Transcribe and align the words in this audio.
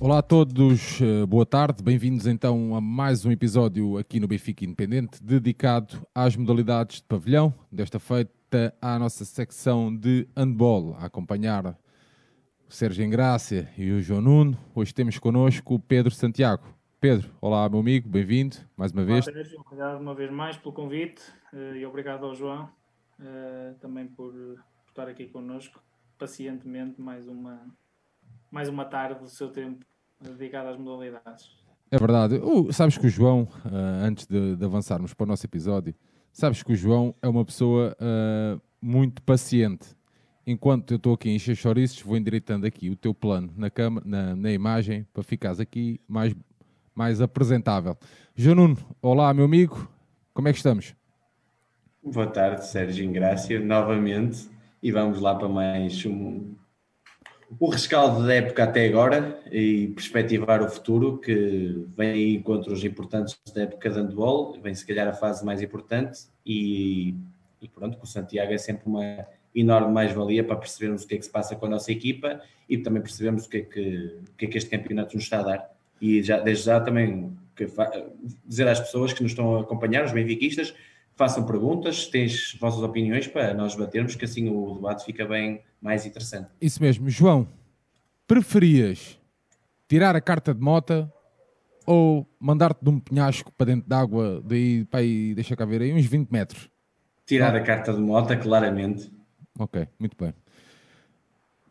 Olá 0.00 0.18
a 0.18 0.22
todos, 0.22 1.00
eh, 1.02 1.26
boa 1.26 1.44
tarde, 1.44 1.82
bem-vindos 1.82 2.24
então 2.28 2.76
a 2.76 2.80
mais 2.80 3.26
um 3.26 3.32
episódio 3.32 3.98
aqui 3.98 4.20
no 4.20 4.28
Benfica 4.28 4.64
Independente, 4.64 5.20
dedicado 5.20 6.06
às 6.14 6.36
modalidades 6.36 6.98
de 6.98 7.02
pavilhão, 7.02 7.52
desta 7.70 7.98
feita 7.98 8.72
à 8.80 8.96
nossa 8.96 9.24
secção 9.24 9.94
de 9.94 10.28
handball, 10.36 10.94
a 11.00 11.06
acompanhar 11.06 11.66
o 11.66 12.72
Sérgio 12.72 13.04
Engrácia 13.04 13.68
e 13.76 13.90
o 13.90 14.00
João 14.00 14.20
Nuno. 14.20 14.58
Hoje 14.72 14.94
temos 14.94 15.18
connosco 15.18 15.74
o 15.74 15.80
Pedro 15.80 16.12
Santiago. 16.12 16.62
Pedro, 17.00 17.28
olá 17.40 17.68
meu 17.68 17.80
amigo, 17.80 18.08
bem-vindo 18.08 18.56
mais 18.76 18.92
uma 18.92 19.04
vez. 19.04 19.26
Olá, 19.26 19.34
Sérgio, 19.34 19.60
obrigado 19.66 20.00
uma 20.00 20.14
vez 20.14 20.30
mais 20.30 20.56
pelo 20.56 20.72
convite 20.72 21.22
eh, 21.52 21.78
e 21.78 21.84
obrigado 21.84 22.24
ao 22.24 22.36
João 22.36 22.70
eh, 23.20 23.74
também 23.80 24.06
por 24.06 24.32
estar 24.86 25.08
aqui 25.08 25.26
connosco, 25.26 25.82
pacientemente 26.16 27.00
mais 27.00 27.26
uma, 27.26 27.66
mais 28.50 28.68
uma 28.68 28.84
tarde 28.84 29.20
do 29.20 29.28
seu 29.28 29.48
tempo 29.48 29.84
dedicado 30.20 30.68
às 30.68 30.76
modalidades. 30.76 31.50
É 31.90 31.98
verdade. 31.98 32.36
Uh, 32.36 32.72
sabes 32.72 32.98
que 32.98 33.06
o 33.06 33.10
João, 33.10 33.42
uh, 33.64 34.04
antes 34.04 34.26
de, 34.26 34.56
de, 34.56 34.64
avançarmos 34.64 35.14
para 35.14 35.24
o 35.24 35.26
nosso 35.26 35.46
episódio, 35.46 35.94
sabes 36.32 36.62
que 36.62 36.72
o 36.72 36.76
João 36.76 37.14
é 37.22 37.28
uma 37.28 37.44
pessoa 37.44 37.96
uh, 38.00 38.60
muito 38.80 39.22
paciente. 39.22 39.96
Enquanto 40.46 40.92
eu 40.92 40.96
estou 40.96 41.14
aqui 41.14 41.30
encher 41.30 41.56
chouriços, 41.56 42.00
vou 42.00 42.16
endireitando 42.16 42.66
aqui 42.66 42.90
o 42.90 42.96
teu 42.96 43.14
plano 43.14 43.52
na, 43.56 43.70
cama, 43.70 44.02
na, 44.04 44.34
na 44.34 44.50
imagem 44.52 45.06
para 45.12 45.22
ficares 45.22 45.60
aqui 45.60 46.00
mais, 46.08 46.34
mais 46.94 47.20
apresentável. 47.20 47.96
João 48.34 48.56
Nuno, 48.56 48.76
olá 49.02 49.32
meu 49.32 49.44
amigo, 49.44 49.90
como 50.32 50.48
é 50.48 50.52
que 50.52 50.58
estamos? 50.58 50.94
Boa 52.02 52.26
tarde, 52.26 52.66
Sérgio 52.66 53.04
Ingrácia, 53.04 53.60
novamente, 53.60 54.48
e 54.82 54.90
vamos 54.90 55.20
lá 55.20 55.34
para 55.34 55.48
mais 55.48 56.04
um, 56.06 56.54
o 57.58 57.70
rescaldo 57.70 58.26
da 58.26 58.34
época 58.34 58.64
até 58.64 58.86
agora 58.86 59.40
e 59.50 59.88
perspectivar 59.88 60.62
o 60.62 60.68
futuro, 60.68 61.18
que 61.18 61.84
vem 61.96 62.34
encontros 62.34 62.84
importantes 62.84 63.38
da 63.54 63.62
época 63.62 63.88
de 63.88 63.96
handball, 63.96 64.60
vem 64.60 64.74
se 64.74 64.86
calhar 64.86 65.08
a 65.08 65.12
fase 65.12 65.44
mais 65.44 65.62
importante 65.62 66.26
e, 66.44 67.14
e 67.60 67.68
pronto, 67.68 67.96
com 67.96 68.04
o 68.04 68.06
Santiago 68.06 68.52
é 68.52 68.58
sempre 68.58 68.86
uma 68.86 69.26
enorme 69.54 69.92
mais-valia 69.92 70.44
para 70.44 70.56
percebermos 70.56 71.04
o 71.04 71.08
que 71.08 71.14
é 71.14 71.18
que 71.18 71.24
se 71.24 71.30
passa 71.30 71.56
com 71.56 71.66
a 71.66 71.68
nossa 71.70 71.90
equipa 71.90 72.40
e 72.68 72.76
também 72.76 73.00
percebermos 73.00 73.46
o 73.46 73.48
que 73.48 73.56
é 73.56 73.60
que, 73.62 74.16
o 74.30 74.36
que, 74.36 74.44
é 74.44 74.48
que 74.48 74.58
este 74.58 74.70
campeonato 74.70 75.14
nos 75.14 75.24
está 75.24 75.40
a 75.40 75.42
dar. 75.42 75.70
E 76.00 76.22
já, 76.22 76.38
desde 76.38 76.66
já 76.66 76.80
também 76.80 77.32
dizer 78.46 78.68
às 78.68 78.78
pessoas 78.78 79.12
que 79.12 79.22
nos 79.22 79.32
estão 79.32 79.56
a 79.56 79.60
acompanhar, 79.62 80.04
os 80.04 80.12
benfiquistas, 80.12 80.74
façam 81.18 81.44
perguntas, 81.44 82.06
tens 82.06 82.56
vossas 82.60 82.80
opiniões 82.80 83.26
para 83.26 83.52
nós 83.52 83.74
batermos, 83.74 84.14
que 84.14 84.24
assim 84.24 84.48
o 84.48 84.74
debate 84.76 85.04
fica 85.04 85.26
bem 85.26 85.62
mais 85.82 86.06
interessante. 86.06 86.48
Isso 86.60 86.80
mesmo. 86.80 87.10
João, 87.10 87.48
preferias 88.24 89.18
tirar 89.88 90.14
a 90.14 90.20
carta 90.20 90.54
de 90.54 90.60
mota 90.60 91.12
ou 91.84 92.24
mandar-te 92.38 92.84
de 92.84 92.88
um 92.88 93.00
penhasco 93.00 93.50
para 93.52 93.66
dentro 93.66 93.88
d'água, 93.88 94.40
daí, 94.44 94.84
para 94.84 95.00
aí, 95.00 95.34
deixa 95.34 95.56
cá 95.56 95.64
ver 95.64 95.82
aí, 95.82 95.92
uns 95.92 96.06
20 96.06 96.30
metros? 96.30 96.70
Tirar 97.26 97.56
a 97.56 97.62
carta 97.62 97.92
de 97.92 97.98
mota, 97.98 98.36
claramente. 98.36 99.10
Ok, 99.58 99.88
muito 99.98 100.16
bem. 100.16 100.32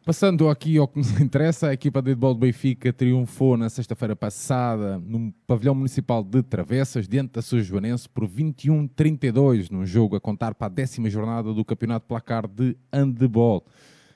Passando 0.08 0.47
aqui 0.47 0.77
ao 0.77 0.88
que 0.88 1.00
nos 1.00 1.11
interessa, 1.19 1.67
a 1.67 1.73
equipa 1.73 2.02
de 2.02 2.11
handball 2.11 2.33
do 2.33 2.39
Benfica 2.39 2.94
triunfou 2.94 3.58
na 3.58 3.69
sexta-feira 3.69 4.16
passada 4.16 4.97
no 4.99 5.33
pavilhão 5.45 5.75
municipal 5.75 6.23
de 6.23 6.41
Travessas, 6.44 7.09
diante 7.09 7.33
da 7.33 7.41
sua 7.41 7.59
Joanense, 7.61 8.08
por 8.08 8.25
21-32, 8.25 9.69
num 9.69 9.86
jogo 9.86 10.16
a 10.16 10.22
contar 10.22 10.55
para 10.55 10.67
a 10.67 10.69
décima 10.69 11.09
jornada 11.09 11.53
do 11.53 11.66
Campeonato 11.66 12.08
Placar 12.08 12.47
de 12.47 12.77
Handball. 12.89 13.66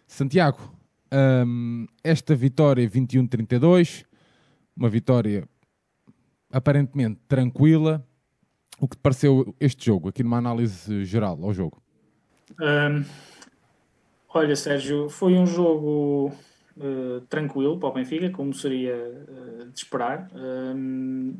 Santiago, 0.07 0.73
hum, 1.45 1.85
esta 2.01 2.33
vitória 2.37 2.89
21-32, 2.89 4.05
uma 4.73 4.87
vitória 4.87 5.45
aparentemente 6.53 7.19
tranquila. 7.27 8.01
O 8.79 8.87
que 8.87 8.95
te 8.95 9.01
pareceu 9.01 9.53
este 9.59 9.87
jogo, 9.87 10.07
aqui 10.07 10.23
numa 10.23 10.37
análise 10.37 11.03
geral 11.03 11.37
ao 11.43 11.53
jogo? 11.53 11.83
Um 12.61 13.03
Olha, 14.33 14.55
Sérgio, 14.55 15.09
foi 15.09 15.33
um 15.33 15.45
jogo 15.45 16.31
uh, 16.77 17.19
tranquilo 17.27 17.77
para 17.77 17.89
o 17.89 17.93
Benfica, 17.93 18.29
como 18.29 18.53
seria 18.53 18.95
uh, 18.95 19.69
de 19.69 19.77
esperar, 19.77 20.29
um, 20.33 21.35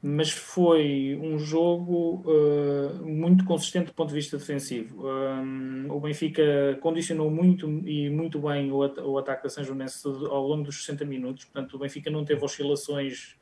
mas 0.00 0.30
foi 0.30 1.18
um 1.22 1.38
jogo 1.38 2.24
uh, 2.24 3.04
muito 3.06 3.44
consistente 3.44 3.88
do 3.88 3.92
ponto 3.92 4.08
de 4.08 4.14
vista 4.14 4.38
defensivo. 4.38 5.06
Um, 5.06 5.88
o 5.90 6.00
Benfica 6.00 6.78
condicionou 6.80 7.30
muito 7.30 7.68
e 7.86 8.08
muito 8.08 8.38
bem 8.38 8.72
o, 8.72 8.82
at 8.82 8.96
o 8.96 9.18
ataque 9.18 9.42
da 9.42 9.50
São 9.50 9.62
Joanense 9.62 10.08
ao 10.08 10.48
longo 10.48 10.62
dos 10.62 10.86
60 10.86 11.04
minutos, 11.04 11.44
portanto, 11.44 11.74
o 11.74 11.78
Benfica 11.78 12.10
não 12.10 12.24
teve 12.24 12.42
oscilações 12.42 13.36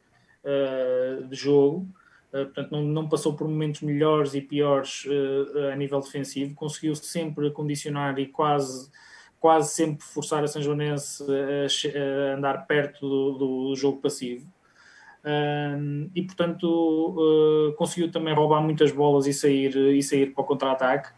de 1.28 1.36
jogo. 1.36 1.88
Uh, 2.34 2.47
portanto, 2.47 2.72
não, 2.72 2.83
não, 2.83 3.09
passou 3.09 3.34
por 3.34 3.47
momentos 3.47 3.81
melhores 3.81 4.34
e 4.34 4.41
piores 4.41 5.05
uh, 5.05 5.69
a 5.72 5.77
nível 5.77 6.00
defensivo, 6.00 6.53
conseguiu 6.56 6.93
sempre 6.97 7.49
condicionar 7.53 8.19
e 8.19 8.27
quase, 8.27 8.91
quase 9.39 9.72
sempre 9.72 10.05
forçar 10.05 10.43
a 10.43 10.49
São 10.49 10.61
Joanense 10.61 11.25
a, 11.25 12.34
andar 12.37 12.67
perto 12.67 13.09
do, 13.09 13.39
do 13.39 13.77
jogo 13.77 14.00
passivo. 14.00 14.53
Uh, 15.25 16.11
e 16.12 16.22
portanto 16.22 17.75
conseguiu 17.78 18.11
também 18.11 18.34
roubar 18.34 18.61
muitas 18.61 18.91
bolas 18.91 19.27
e 19.27 19.33
sair, 19.33 19.75
e 19.77 20.03
sair 20.03 20.34
para 20.34 20.43
o 20.43 20.45
contra-ataque. 20.45 21.11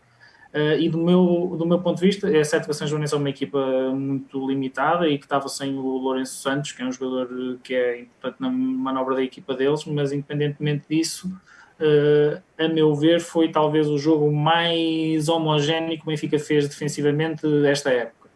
Uh, 0.56 0.80
e 0.80 0.88
do 0.88 0.96
meu, 0.96 1.54
do 1.58 1.66
meu 1.66 1.78
ponto 1.80 2.00
de 2.00 2.06
vista, 2.06 2.34
é 2.34 2.40
a 2.40 2.44
São 2.44 2.86
Joanense 2.86 3.12
é 3.12 3.18
uma 3.18 3.28
equipa 3.28 3.60
muito 3.94 4.48
limitada 4.48 5.06
e 5.06 5.18
que 5.18 5.26
estava 5.26 5.50
sem 5.50 5.76
o 5.76 5.82
Lourenço 5.82 6.36
Santos, 6.36 6.72
que 6.72 6.80
é 6.80 6.86
um 6.86 6.90
jogador 6.90 7.58
que 7.62 7.74
é 7.74 8.00
importante 8.00 8.40
na 8.40 8.48
manobra 8.48 9.16
da 9.16 9.22
equipa 9.22 9.52
deles, 9.52 9.84
mas 9.84 10.12
independentemente 10.12 10.84
disso, 10.88 11.28
uh, 11.78 12.42
a 12.58 12.68
meu 12.68 12.94
ver, 12.94 13.20
foi 13.20 13.50
talvez 13.50 13.86
o 13.86 13.98
jogo 13.98 14.32
mais 14.32 15.28
homogéneo 15.28 15.98
que 15.98 16.04
o 16.04 16.06
Benfica 16.06 16.38
fez 16.38 16.66
defensivamente 16.66 17.46
desta 17.60 17.90
época. 17.90 18.30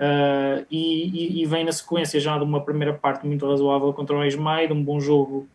Uh, 0.00 0.64
e, 0.70 1.42
e, 1.42 1.44
vem 1.44 1.62
na 1.62 1.72
sequência 1.72 2.18
já 2.18 2.38
de 2.38 2.44
uma 2.44 2.64
primeira 2.64 2.94
parte 2.94 3.26
muito 3.26 3.46
razoável 3.46 3.92
contra 3.92 4.16
o 4.16 4.24
Ismael, 4.24 4.68
de 4.68 4.72
um 4.72 4.82
bom 4.82 4.98
jogo 4.98 5.46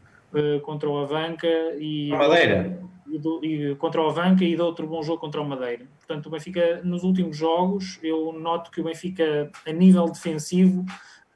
contra 0.63 0.87
o 0.87 0.99
Avanca 0.99 1.47
e. 1.79 2.13
A 2.13 2.17
Madeira 2.17 2.94
e 3.41 3.75
contra 3.75 4.01
o 4.01 4.09
Avanca 4.09 4.43
e 4.43 4.55
de 4.55 4.61
outro 4.61 4.87
bom 4.87 5.01
jogo 5.01 5.19
contra 5.19 5.41
o 5.41 5.45
Madeira. 5.47 5.85
Portanto, 5.99 6.27
o 6.27 6.29
Benfica, 6.29 6.81
nos 6.83 7.03
últimos 7.03 7.37
jogos, 7.37 7.99
eu 8.03 8.31
noto 8.33 8.71
que 8.71 8.81
o 8.81 8.83
Benfica, 8.83 9.51
a 9.65 9.71
nível 9.71 10.05
defensivo, 10.05 10.85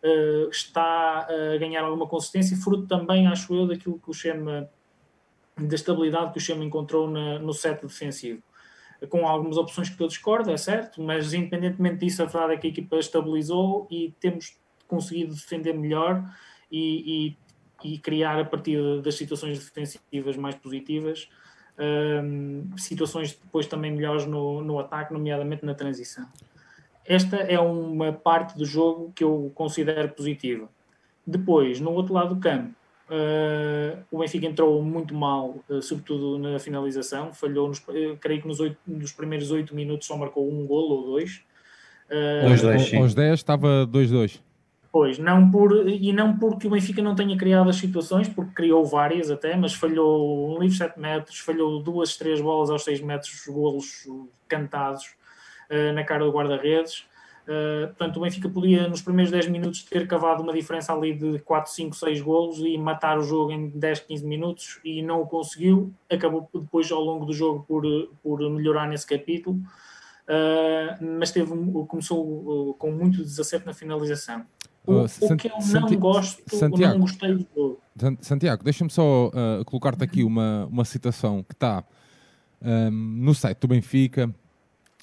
uh, 0.03 0.49
está 0.49 1.27
a 1.27 1.57
ganhar 1.57 1.83
alguma 1.83 2.07
consistência, 2.07 2.57
fruto 2.57 2.87
também, 2.87 3.27
acho 3.27 3.53
eu, 3.53 3.67
daquilo 3.67 3.99
que 3.99 4.09
o 4.09 4.13
Chema, 4.13 4.69
da 5.57 5.75
estabilidade 5.75 6.31
que 6.31 6.37
o 6.37 6.41
Chema 6.41 6.63
encontrou 6.63 7.09
na, 7.09 7.39
no 7.39 7.53
set 7.53 7.81
defensivo. 7.81 8.41
Com 9.09 9.25
algumas 9.25 9.57
opções 9.57 9.89
que 9.89 10.01
eu 10.01 10.07
discordo, 10.07 10.51
é 10.51 10.57
certo, 10.57 11.01
mas 11.01 11.33
independentemente 11.33 12.05
disso, 12.05 12.21
a 12.21 12.25
verdade 12.25 12.53
é 12.53 12.57
que 12.57 12.67
a 12.67 12.69
equipa 12.69 12.97
estabilizou 12.97 13.87
e 13.89 14.13
temos 14.19 14.57
conseguido 14.87 15.33
defender 15.33 15.73
melhor 15.73 16.23
e, 16.69 17.37
e, 17.83 17.93
e 17.93 17.97
criar 17.99 18.39
a 18.39 18.43
partir 18.43 19.01
das 19.01 19.15
situações 19.15 19.57
defensivas 19.57 20.35
mais 20.35 20.55
positivas 20.55 21.29
um, 21.79 22.65
situações 22.77 23.33
depois 23.33 23.65
também 23.65 23.91
melhores 23.91 24.25
no, 24.25 24.61
no 24.61 24.79
ataque, 24.79 25.13
nomeadamente 25.13 25.65
na 25.65 25.73
transição. 25.73 26.25
Esta 27.05 27.37
é 27.37 27.59
uma 27.59 28.11
parte 28.11 28.57
do 28.57 28.65
jogo 28.65 29.11
que 29.15 29.23
eu 29.23 29.51
considero 29.55 30.09
positiva. 30.09 30.69
Depois, 31.25 31.79
no 31.79 31.91
outro 31.91 32.13
lado 32.13 32.35
do 32.35 32.41
campo, 32.41 32.73
uh, 33.09 33.97
o 34.11 34.19
Benfica 34.19 34.45
entrou 34.45 34.81
muito 34.83 35.15
mal, 35.15 35.55
uh, 35.69 35.81
sobretudo 35.81 36.37
na 36.37 36.59
finalização, 36.59 37.33
falhou, 37.33 37.67
nos, 37.67 37.79
uh, 37.79 38.17
creio 38.19 38.41
que 38.41 38.47
nos, 38.47 38.59
oito, 38.59 38.77
nos 38.85 39.11
primeiros 39.11 39.49
8 39.49 39.73
minutos 39.75 40.07
só 40.07 40.17
marcou 40.17 40.51
um 40.51 40.67
golo 40.67 40.95
ou 40.95 41.05
dois. 41.05 41.41
Uh, 42.09 42.61
dois, 42.61 42.93
aos 42.93 43.13
10 43.15 43.33
estava 43.33 43.87
2-2. 43.87 44.39
Pois, 44.91 45.19
não 45.19 45.51
por, 45.51 45.87
e 45.87 46.11
não 46.11 46.35
porque 46.37 46.65
o 46.65 46.71
Benfica 46.71 47.01
não 47.01 47.13
tenha 47.13 47.37
criado 47.37 47.69
as 47.69 47.75
situações, 47.75 48.27
porque 48.27 48.53
criou 48.53 48.83
várias 48.83 49.29
até, 49.29 49.55
mas 49.55 49.73
falhou 49.75 50.55
um 50.55 50.59
livre 50.59 50.75
7 50.75 50.99
metros, 50.99 51.37
falhou 51.39 51.81
duas, 51.81 52.17
três 52.17 52.41
bolas 52.41 52.71
aos 52.71 52.83
6 52.83 53.01
metros, 53.01 53.45
golos 53.47 54.07
cantados 54.47 55.05
uh, 55.69 55.93
na 55.93 56.03
cara 56.03 56.25
do 56.25 56.31
guarda-redes. 56.31 57.05
Uh, 57.43 57.87
portanto, 57.87 58.17
o 58.17 58.21
Benfica 58.21 58.49
podia, 58.49 58.87
nos 58.87 59.03
primeiros 59.03 59.31
10 59.31 59.47
minutos, 59.49 59.83
ter 59.83 60.07
cavado 60.07 60.41
uma 60.41 60.53
diferença 60.53 60.91
ali 60.91 61.13
de 61.13 61.37
4, 61.39 61.71
5, 61.71 61.95
6 61.95 62.21
golos 62.21 62.57
e 62.59 62.75
matar 62.75 63.19
o 63.19 63.23
jogo 63.23 63.51
em 63.51 63.69
10, 63.69 63.99
15 64.01 64.25
minutos 64.25 64.79
e 64.83 65.03
não 65.03 65.21
o 65.21 65.27
conseguiu. 65.27 65.93
Acabou 66.09 66.49
depois, 66.51 66.91
ao 66.91 67.01
longo 67.01 67.25
do 67.25 67.33
jogo, 67.33 67.63
por, 67.67 67.83
por 68.23 68.39
melhorar 68.49 68.87
nesse 68.87 69.05
capítulo. 69.05 69.57
Uh, 70.27 71.17
mas 71.19 71.31
teve, 71.31 71.51
começou 71.87 72.73
com 72.75 72.91
muito 72.91 73.17
desacerto 73.17 73.67
na 73.67 73.73
finalização. 73.73 74.45
O, 74.89 75.33
o 75.33 75.37
que 75.37 75.47
eu 75.47 75.81
não 75.81 75.95
gosto, 75.97 76.55
Santiago, 76.55 76.93
não 76.93 77.01
gostei 77.01 77.33
do 77.35 77.47
jogo. 77.55 77.81
Santiago, 78.21 78.63
deixa-me 78.63 78.89
só 78.89 79.27
uh, 79.27 79.65
colocar-te 79.65 80.03
aqui 80.03 80.23
uma, 80.23 80.65
uma 80.65 80.85
citação 80.85 81.43
que 81.43 81.53
está 81.53 81.83
um, 82.61 82.91
no 82.91 83.35
site 83.35 83.59
do 83.59 83.67
Benfica 83.67 84.33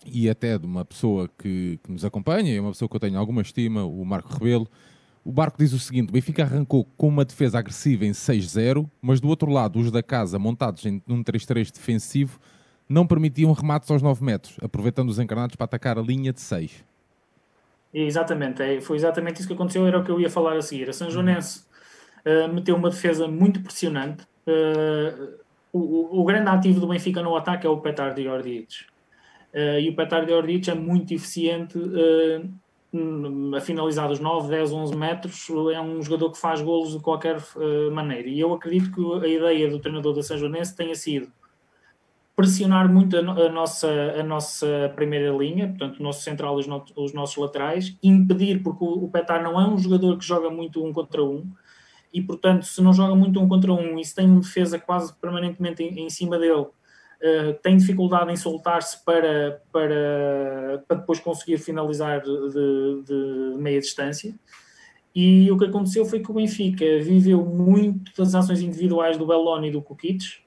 e 0.05 0.29
até 0.29 0.59
de 0.59 0.67
uma 0.67 0.85
pessoa 0.85 1.29
que, 1.39 1.79
que 1.83 1.93
nos 1.93 2.05
acompanha, 2.05 2.57
é 2.57 2.61
uma 2.61 2.71
pessoa 2.71 2.89
que 2.89 2.97
eu 2.97 3.01
tenho 3.01 3.19
alguma 3.19 3.43
estima, 3.43 3.85
o 3.85 4.05
Marco 4.05 4.33
Rebelo, 4.33 4.69
O 5.25 5.33
Barco 5.33 5.59
diz 5.59 5.73
o 5.73 5.79
seguinte: 5.79 6.11
o 6.11 6.13
Benfica 6.13 6.45
arrancou 6.45 6.85
com 6.97 7.09
uma 7.09 7.25
defesa 7.25 7.59
agressiva 7.59 8.07
em 8.07 8.13
6-0, 8.13 8.89
mas 9.03 9.21
do 9.21 9.29
outro 9.29 9.51
lado, 9.51 9.79
os 9.79 9.91
da 9.91 10.03
casa, 10.03 10.39
montados 10.39 10.85
em 10.87 11.03
um 11.09 11.23
3-3 11.23 11.73
defensivo, 11.73 12.39
não 12.89 13.07
permitiam 13.07 13.53
remates 13.53 13.91
aos 13.91 14.03
9 14.03 14.25
metros, 14.25 14.57
aproveitando 14.63 15.09
os 15.09 15.19
encarnados 15.19 15.57
para 15.57 15.65
atacar 15.65 15.99
a 15.99 16.03
linha 16.03 16.33
de 16.33 16.41
6. 16.41 16.85
Exatamente, 17.99 18.63
é, 18.63 18.79
foi 18.79 18.99
exatamente 18.99 19.39
isso 19.39 19.49
que 19.49 19.55
aconteceu, 19.55 19.87
era 19.87 19.99
o 19.99 20.05
que 20.05 20.11
eu 20.11 20.21
ia 20.21 20.29
falar 20.29 20.55
a 20.55 20.61
seguir. 20.61 20.91
A 20.91 20.93
São 20.93 21.11
Joanense 21.11 21.65
uh, 22.27 22.53
meteu 22.53 22.77
uma 22.77 22.91
defesa 22.91 23.27
muito 23.27 23.63
pressionante. 23.63 24.23
Uh, 24.47 25.39
o, 25.73 26.21
o, 26.21 26.25
grande 26.25 26.51
ativo 26.51 26.79
do 26.79 26.89
Benfica 26.89 27.23
no 27.23 27.35
ataque 27.35 27.67
é 27.67 27.71
o 27.71 27.79
Petar 27.79 28.13
de 28.13 28.29
Ordic. 28.29 28.85
Uh, 29.55 29.81
e 29.81 29.89
o 29.89 29.97
Petar 29.97 30.27
de 30.27 30.33
Ordic 30.35 30.69
é 30.69 30.75
muito 30.75 31.15
eficiente 31.15 31.79
a 33.57 33.61
finalizar 33.63 34.09
dos 34.09 34.21
9, 34.21 34.51
10, 34.51 34.73
11 34.73 34.95
metros. 34.95 35.49
É 35.73 35.81
um 35.81 36.03
jogador 36.03 36.33
que 36.33 36.39
faz 36.39 36.61
golos 36.61 36.93
de 36.93 37.01
qualquer 37.01 37.39
maneira. 37.93 38.29
E 38.29 38.39
eu 38.39 38.53
acredito 38.53 38.93
que 38.93 39.25
a 39.25 39.27
ideia 39.27 39.71
do 39.71 39.79
treinador 39.79 40.15
da 40.15 40.23
São 40.23 40.37
Joanense 40.37 40.77
tenha 40.77 40.95
sido 40.95 41.33
pressionar 42.37 42.93
muito 42.93 43.17
a, 43.17 43.21
a, 43.21 43.49
nossa, 43.49 43.89
a 43.89 44.23
nossa 44.23 44.93
primeira 44.95 45.35
linha, 45.35 45.69
portanto, 45.69 45.99
o 45.99 46.03
nosso 46.03 46.23
central 46.23 46.59
e 46.59 46.61
os, 46.61 46.67
no, 46.67 46.85
os 46.95 47.15
nossos 47.15 47.37
laterais, 47.37 47.97
impedir, 48.03 48.63
porque 48.63 48.85
o, 48.85 49.05
o 49.05 49.11
Petar 49.11 49.43
não 49.43 49.59
é 49.59 49.67
um 49.67 49.79
jogador 49.79 50.19
que 50.19 50.25
joga 50.25 50.51
muito 50.51 50.85
um 50.85 50.93
contra 50.93 51.25
um, 51.25 51.51
e 52.13 52.21
portanto, 52.21 52.67
se 52.67 52.83
não 52.83 52.93
joga 52.93 53.15
muito 53.15 53.41
um 53.41 53.49
contra 53.49 53.73
um 53.73 53.99
e 53.99 54.05
se 54.05 54.15
tem 54.15 54.27
uma 54.27 54.41
defesa 54.41 54.79
quase 54.79 55.15
permanentemente 55.15 55.83
em, 55.83 56.05
em 56.05 56.11
cima 56.11 56.39
dele, 56.39 56.61
uh, 56.61 57.55
tem 57.63 57.79
dificuldade 57.79 58.31
em 58.31 58.37
soltar-se 58.37 59.03
para, 59.03 59.63
para, 59.73 60.85
para 60.87 60.99
depois 60.99 61.19
conseguir 61.19 61.57
finalizar 61.57 62.21
de, 62.21 63.03
de 63.03 63.59
meia 63.59 63.81
distância. 63.81 64.35
E 65.15 65.51
o 65.51 65.57
que 65.57 65.65
aconteceu 65.65 66.05
foi 66.05 66.21
que 66.21 66.31
o 66.31 66.35
Benfica 66.35 66.85
viveu 67.01 67.43
muito 67.43 68.13
das 68.15 68.35
ações 68.35 68.61
individuais 68.61 69.17
do 69.17 69.27
Belloni 69.27 69.69
e 69.69 69.73
do 69.73 69.81
Kukic, 69.81 70.46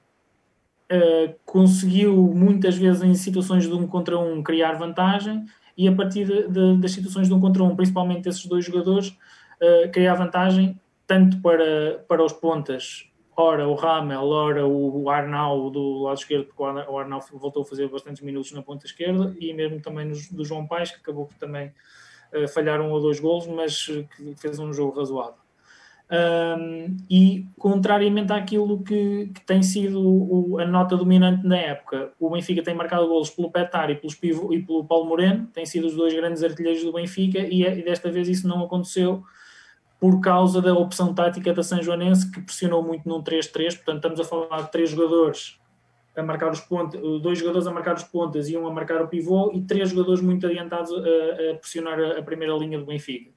uh, 0.90 1.34
conseguiu 1.44 2.14
muitas 2.34 2.76
vezes 2.76 3.02
em 3.02 3.14
situações 3.14 3.66
de 3.66 3.72
um 3.72 3.86
contra 3.86 4.18
um 4.18 4.42
criar 4.42 4.72
vantagem 4.72 5.46
e 5.76 5.88
a 5.88 5.92
partir 5.94 6.26
de, 6.26 6.48
de, 6.48 6.76
das 6.78 6.92
situações 6.92 7.28
de 7.28 7.34
um 7.34 7.40
contra 7.40 7.62
um, 7.62 7.74
principalmente 7.76 8.28
esses 8.28 8.44
dois 8.46 8.64
jogadores, 8.64 9.08
uh, 9.08 9.90
criar 9.92 10.14
vantagem 10.14 10.78
tanto 11.06 11.40
para, 11.40 12.04
para 12.06 12.24
os 12.24 12.32
pontas, 12.32 13.10
ora 13.36 13.66
o 13.66 13.74
Ramel, 13.74 14.22
ora 14.28 14.66
o 14.66 15.08
Arnau 15.10 15.70
do 15.70 16.02
lado 16.02 16.18
esquerdo, 16.18 16.46
porque 16.46 16.62
o 16.62 16.98
Arnau 16.98 17.20
voltou 17.32 17.62
a 17.62 17.66
fazer 17.66 17.88
bastantes 17.88 18.22
minutos 18.22 18.52
na 18.52 18.62
ponta 18.62 18.86
esquerda, 18.86 19.34
e 19.40 19.52
mesmo 19.52 19.80
também 19.80 20.06
no, 20.06 20.14
do 20.30 20.44
João 20.44 20.66
Paes, 20.66 20.90
que 20.90 20.98
acabou 20.98 21.26
por 21.26 21.36
também 21.36 21.72
uh, 22.32 22.46
falhar 22.48 22.80
um 22.80 22.90
ou 22.90 23.00
dois 23.00 23.18
golos, 23.18 23.46
mas 23.46 23.86
que 23.86 24.34
fez 24.36 24.58
um 24.58 24.72
jogo 24.72 24.98
razoável. 24.98 25.39
Um, 26.12 26.96
e 27.08 27.46
contrariamente 27.56 28.32
àquilo 28.32 28.82
que, 28.82 29.30
que 29.32 29.40
tem 29.42 29.62
sido 29.62 30.02
o, 30.02 30.58
a 30.58 30.66
nota 30.66 30.96
dominante 30.96 31.46
na 31.46 31.56
época, 31.56 32.12
o 32.18 32.28
Benfica 32.30 32.64
tem 32.64 32.74
marcado 32.74 33.06
golos 33.06 33.30
pelo 33.30 33.48
Petar 33.48 33.90
e, 33.90 33.94
pelos 33.94 34.16
Pivo, 34.16 34.52
e 34.52 34.60
pelo 34.60 34.84
Paulo 34.84 35.06
Moreno, 35.06 35.46
têm 35.52 35.64
sido 35.64 35.86
os 35.86 35.94
dois 35.94 36.12
grandes 36.12 36.42
artilheiros 36.42 36.82
do 36.82 36.92
Benfica, 36.92 37.38
e, 37.38 37.62
e, 37.62 37.84
desta 37.84 38.10
vez 38.10 38.28
isso 38.28 38.48
não 38.48 38.64
aconteceu 38.64 39.22
por 40.00 40.20
causa 40.20 40.60
da 40.60 40.74
opção 40.74 41.14
tática 41.14 41.52
da 41.52 41.62
São 41.62 41.80
Joanense, 41.80 42.28
que 42.28 42.40
pressionou 42.40 42.82
muito 42.82 43.08
num 43.08 43.22
3-3, 43.22 43.76
portanto 43.76 43.96
estamos 43.96 44.20
a 44.20 44.24
falar 44.24 44.62
de 44.62 44.72
três 44.72 44.90
jogadores 44.90 45.60
a 46.16 46.22
marcar 46.24 46.50
os 46.50 46.60
pontos, 46.60 47.00
dois 47.22 47.38
jogadores 47.38 47.68
a 47.68 47.70
marcar 47.70 47.94
os 47.94 48.02
pontas 48.02 48.48
e 48.48 48.56
um 48.56 48.66
a 48.66 48.72
marcar 48.72 49.00
o 49.00 49.06
pivô, 49.06 49.52
e 49.54 49.62
três 49.62 49.90
jogadores 49.90 50.20
muito 50.20 50.44
adiantados 50.44 50.90
a, 50.92 51.52
a 51.52 51.54
pressionar 51.54 52.00
a, 52.00 52.18
a 52.18 52.22
primeira 52.22 52.52
linha 52.54 52.80
do 52.80 52.84
Benfica 52.84 53.30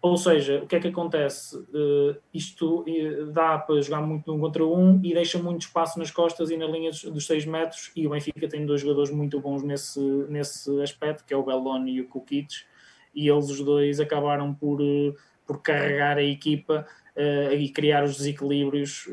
ou 0.00 0.16
seja, 0.16 0.62
o 0.62 0.66
que 0.66 0.76
é 0.76 0.80
que 0.80 0.88
acontece? 0.88 1.56
Uh, 1.56 2.16
isto 2.32 2.82
uh, 2.82 3.26
dá 3.32 3.58
para 3.58 3.80
jogar 3.80 4.00
muito 4.00 4.32
um 4.32 4.38
contra 4.38 4.64
um 4.64 5.00
e 5.02 5.12
deixa 5.12 5.38
muito 5.42 5.62
espaço 5.62 5.98
nas 5.98 6.10
costas 6.10 6.50
e 6.50 6.56
na 6.56 6.66
linha 6.66 6.90
dos 6.90 7.26
6 7.26 7.44
metros. 7.46 7.90
E 7.96 8.06
o 8.06 8.10
Benfica 8.10 8.48
tem 8.48 8.64
dois 8.64 8.80
jogadores 8.80 9.10
muito 9.10 9.40
bons 9.40 9.62
nesse, 9.62 10.00
nesse 10.28 10.80
aspecto, 10.82 11.24
que 11.24 11.34
é 11.34 11.36
o 11.36 11.42
Belloni 11.42 11.94
e 11.94 12.00
o 12.00 12.08
Kukic, 12.08 12.54
e 13.12 13.28
eles 13.28 13.50
os 13.50 13.60
dois 13.60 13.98
acabaram 13.98 14.54
por, 14.54 14.80
uh, 14.80 15.16
por 15.44 15.60
carregar 15.62 16.16
a 16.16 16.22
equipa 16.22 16.86
e 17.58 17.68
criar 17.70 18.04
os 18.04 18.16
desequilíbrios 18.16 19.08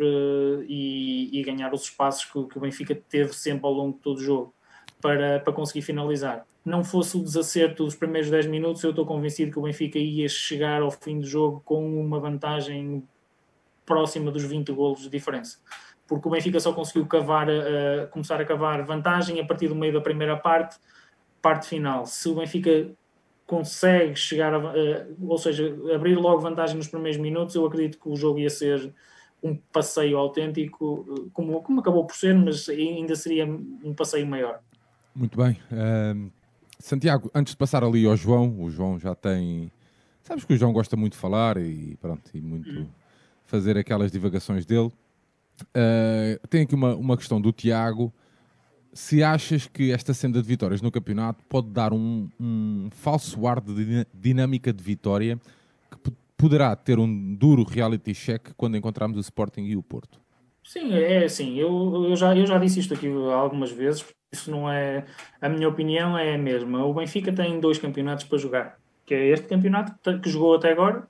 e, 0.68 1.32
e, 1.34 1.42
ganhar 1.42 1.74
os 1.74 1.86
espaços 1.86 2.24
que, 2.24 2.44
que 2.50 2.56
o 2.60 2.62
Benfica 2.62 2.94
teve 3.10 3.34
sempre 3.34 3.66
ao 3.66 3.74
longo 3.74 3.94
de 3.94 4.00
todo 4.04 4.18
o 4.18 4.22
jogo 4.22 4.54
para, 5.06 5.40
para 5.40 5.54
conseguir 5.54 5.84
finalizar 5.84 6.46
não 6.66 6.84
fosse 6.84 7.16
o 7.16 7.22
desacerto 7.22 7.86
dos 7.86 7.96
primeiros 7.96 8.30
10 8.32 8.48
minutos, 8.48 8.84
eu 8.84 8.90
estou 8.90 9.06
convencido 9.06 9.52
que 9.52 9.60
o 9.60 9.62
Benfica 9.62 10.00
ia 10.00 10.28
chegar 10.28 10.82
ao 10.82 10.90
fim 10.90 11.20
do 11.20 11.28
jogo 11.28 11.62
com 11.64 12.02
uma 12.02 12.20
vantagem 12.20 13.08
próxima 13.86 14.32
dos 14.32 14.44
20 14.44 14.72
golos 14.72 15.02
de 15.02 15.10
diferença. 15.10 15.60
Porque 16.08 16.28
o 16.28 16.32
Benfica 16.32 16.60
só 16.60 16.74
conseguiu 16.74 17.06
cavar, 17.06 17.48
uh, 17.48 18.08
começar 18.10 18.42
a 18.42 18.46
cavar 18.46 18.84
vantagem 18.84 19.40
a 19.40 19.46
partir 19.46 19.68
do 19.68 19.76
meio 19.76 19.94
da 19.94 20.02
primeira 20.02 20.36
parte, 20.36 20.78
parte 21.40 21.68
final. 21.68 22.08
Se 22.08 22.28
o 22.30 22.34
Benfica 22.34 22.90
consegue 23.46 24.16
chegar, 24.16 24.52
a, 24.52 24.58
uh, 24.58 25.16
ou 25.28 25.38
seja, 25.38 25.72
abrir 25.94 26.16
logo 26.16 26.42
vantagem 26.42 26.76
nos 26.76 26.88
primeiros 26.88 27.20
minutos, 27.20 27.54
eu 27.54 27.64
acredito 27.64 28.00
que 28.00 28.10
o 28.10 28.16
jogo 28.16 28.40
ia 28.40 28.50
ser 28.50 28.92
um 29.44 29.56
passeio 29.72 30.18
autêntico, 30.18 31.30
como, 31.32 31.62
como 31.62 31.80
acabou 31.80 32.08
por 32.08 32.16
ser, 32.16 32.34
mas 32.34 32.68
ainda 32.68 33.16
seria 33.16 33.46
um 33.46 33.94
passeio 33.94 34.26
maior. 34.26 34.62
Muito 35.16 35.38
bem. 35.38 35.58
Uh, 35.72 36.30
Santiago, 36.78 37.32
antes 37.34 37.54
de 37.54 37.58
passar 37.58 37.84
ali 37.84 38.06
ao 38.06 38.18
João, 38.18 38.62
o 38.62 38.70
João 38.70 39.00
já 39.00 39.16
tem. 39.16 39.72
Sabes 40.22 40.44
que 40.44 40.54
o 40.54 40.58
João 40.58 40.74
gosta 40.74 40.98
muito 40.98 41.14
de 41.14 41.20
falar 41.20 41.58
e 41.58 41.96
pronto, 42.02 42.30
e 42.34 42.42
muito 42.42 42.70
hum. 42.70 42.88
fazer 43.46 43.78
aquelas 43.78 44.12
divagações 44.12 44.66
dele. 44.66 44.92
Uh, 45.72 46.48
tem 46.50 46.64
aqui 46.64 46.76
uma, 46.76 46.96
uma 46.96 47.16
questão 47.16 47.40
do 47.40 47.52
Tiago. 47.54 48.14
Se 48.94 49.24
achas 49.24 49.68
que 49.68 49.92
esta 49.92 50.14
senda 50.14 50.42
de 50.42 50.48
vitórias 50.48 50.82
no 50.82 50.92
campeonato 50.92 51.44
pode 51.50 51.70
dar 51.70 51.94
um, 51.94 52.30
um 52.40 52.90
falso 52.92 53.46
ar 53.46 53.60
de 53.62 54.06
dinâmica 54.14 54.72
de 54.72 54.84
vitória 54.84 55.40
que 55.92 56.12
poderá 56.38 56.76
ter 56.76 56.98
um 57.00 57.36
duro 57.36 57.64
reality 57.64 58.14
check 58.14 58.50
quando 58.56 58.78
encontrarmos 58.78 59.18
o 59.18 59.22
Sporting 59.22 59.64
e 59.64 59.76
o 59.76 59.84
Porto? 59.84 60.20
Sim, 60.64 60.94
é 60.94 61.26
assim. 61.26 61.56
Eu, 61.56 62.06
eu, 62.10 62.16
já, 62.16 62.36
eu 62.36 62.46
já 62.46 62.58
disse 62.58 62.80
isto 62.80 62.94
aqui 62.94 63.08
algumas 63.08 63.72
vezes 63.72 64.06
isso 64.36 64.52
não 64.52 64.70
é. 64.70 65.06
A 65.42 65.50
minha 65.50 65.68
opinião 65.68 66.18
é 66.18 66.36
a 66.36 66.38
mesma. 66.38 66.86
O 66.86 66.94
Benfica 66.94 67.32
tem 67.32 67.60
dois 67.60 67.78
campeonatos 67.78 68.26
para 68.26 68.38
jogar, 68.38 68.80
que 69.06 69.14
é 69.14 69.28
este 69.28 69.48
campeonato 69.48 70.20
que 70.20 70.30
jogou 70.30 70.56
até 70.56 70.72
agora 70.72 71.08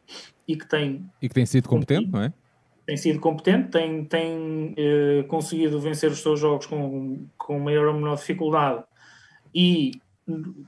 e 0.48 0.56
que 0.56 0.68
tem. 0.68 1.06
E 1.22 1.28
que 1.28 1.36
tem 1.36 1.46
sido 1.46 1.68
competente, 1.68 2.12
não 2.12 2.24
é? 2.24 2.34
Tem 2.86 2.98
sido 2.98 3.20
competente, 3.20 3.70
tem, 3.70 4.06
tem 4.06 4.76
eh, 4.78 5.24
conseguido 5.28 5.80
vencer 5.80 6.12
os 6.12 6.22
seus 6.22 6.40
jogos 6.40 6.68
com, 6.68 7.26
com 7.36 7.60
maior 7.60 7.88
ou 7.88 7.96
menor 7.96 8.16
dificuldade 8.16 8.84
e 9.54 9.94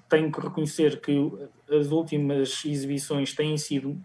tenho 0.09 0.31
que 0.31 0.41
reconhecer 0.41 0.99
que 0.99 1.31
as 1.69 1.91
últimas 1.91 2.65
exibições 2.65 3.33
têm 3.33 3.55
sido 3.55 4.01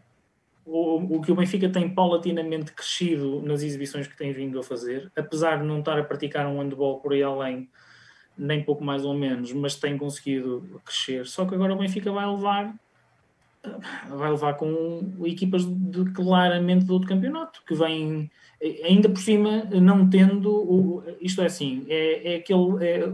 o, 0.65 1.17
o, 1.17 1.21
que 1.21 1.33
o 1.33 1.35
Benfica 1.35 1.69
tem 1.69 1.93
paulatinamente 1.93 2.73
crescido 2.73 3.43
nas 3.43 3.63
exibições 3.63 4.07
que 4.07 4.17
tem 4.17 4.33
vindo 4.33 4.59
a 4.59 4.63
fazer, 4.63 5.11
apesar 5.17 5.59
de 5.59 5.65
não 5.65 5.81
estar 5.81 5.99
a 5.99 6.05
praticar 6.05 6.47
um 6.47 6.61
handball 6.61 7.01
por 7.01 7.13
aí 7.13 7.23
além 7.23 7.69
nem 8.37 8.63
pouco 8.63 8.83
mais 8.85 9.05
ou 9.05 9.15
menos, 9.15 9.53
mas 9.53 9.75
tem 9.75 9.97
conseguido 9.97 10.81
crescer. 10.85 11.27
Só 11.27 11.45
que 11.45 11.55
agora 11.55 11.75
o 11.75 11.79
Benfica 11.79 12.11
vai 12.11 12.27
levar 12.27 12.75
vai 14.09 14.29
levar 14.29 14.55
com 14.55 15.15
equipas 15.25 15.65
de 15.65 16.05
claramente 16.13 16.85
do 16.85 16.95
outro 16.95 17.09
campeonato, 17.09 17.63
que 17.65 17.75
vem 17.75 18.29
ainda 18.85 19.09
por 19.09 19.21
cima 19.21 19.65
não 19.81 20.11
tendo 20.11 21.05
isto 21.21 21.41
é 21.41 21.47
assim, 21.47 21.87
é, 21.89 22.35
é 22.35 22.37
aquele 22.39 22.85
é, 22.85 23.13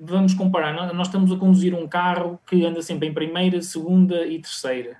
vamos 0.00 0.34
comparar, 0.34 0.92
nós 0.92 1.06
estamos 1.06 1.30
a 1.30 1.36
conduzir 1.36 1.72
um 1.72 1.86
carro 1.86 2.40
que 2.48 2.66
anda 2.66 2.82
sempre 2.82 3.06
em 3.06 3.14
primeira, 3.14 3.62
segunda 3.62 4.26
e 4.26 4.40
terceira 4.40 4.96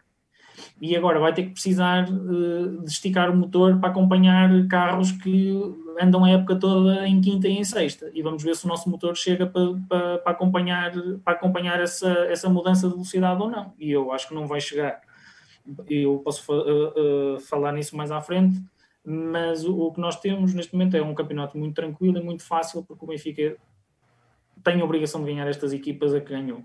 e 0.81 0.97
agora 0.97 1.19
vai 1.19 1.33
ter 1.33 1.45
que 1.45 1.51
precisar 1.51 2.09
uh, 2.09 2.83
de 2.83 2.91
esticar 2.91 3.31
o 3.31 3.37
motor 3.37 3.79
para 3.79 3.91
acompanhar 3.91 4.51
carros 4.69 5.11
que 5.11 5.53
andam 6.01 6.25
a 6.25 6.31
época 6.31 6.57
toda 6.57 7.07
em 7.07 7.21
quinta 7.21 7.49
e 7.49 7.59
em 7.59 7.65
sexta. 7.65 8.11
E 8.15 8.23
vamos 8.23 8.43
ver 8.43 8.55
se 8.55 8.65
o 8.65 8.69
nosso 8.69 8.89
motor 8.89 9.17
chega 9.17 9.47
para, 9.47 9.75
para, 9.89 10.19
para 10.19 10.33
acompanhar, 10.33 10.93
para 11.25 11.33
acompanhar 11.33 11.81
essa, 11.81 12.09
essa 12.31 12.49
mudança 12.49 12.87
de 12.87 12.95
velocidade 12.95 13.43
ou 13.43 13.51
não. 13.51 13.73
E 13.79 13.91
eu 13.91 14.13
acho 14.13 14.29
que 14.29 14.35
não 14.35 14.47
vai 14.47 14.61
chegar. 14.61 15.01
Eu 15.89 16.19
posso 16.19 16.53
uh, 16.53 17.35
uh, 17.37 17.41
falar 17.41 17.73
nisso 17.73 17.97
mais 17.97 18.11
à 18.11 18.21
frente 18.21 18.63
mas 19.11 19.65
o, 19.65 19.75
o, 19.75 19.93
que 19.93 20.01
nós 20.01 20.21
temos 20.21 20.53
neste 20.53 20.75
momento 20.75 20.95
é 20.95 21.01
um 21.01 21.15
campeonato 21.15 21.57
muito 21.57 21.75
tranquilo 21.75 22.19
e 22.19 22.23
muito 22.23 22.43
fácil 22.43 22.85
porque 22.85 23.03
o 23.03 23.09
Benfica 23.09 23.57
tem 24.63 24.83
a 24.83 24.85
obrigação 24.85 25.25
de 25.25 25.33
ganhar 25.33 25.49
estas 25.49 25.73
equipas 25.73 26.13
a 26.15 26.21
que 26.21 26.29
ganhou 26.29 26.63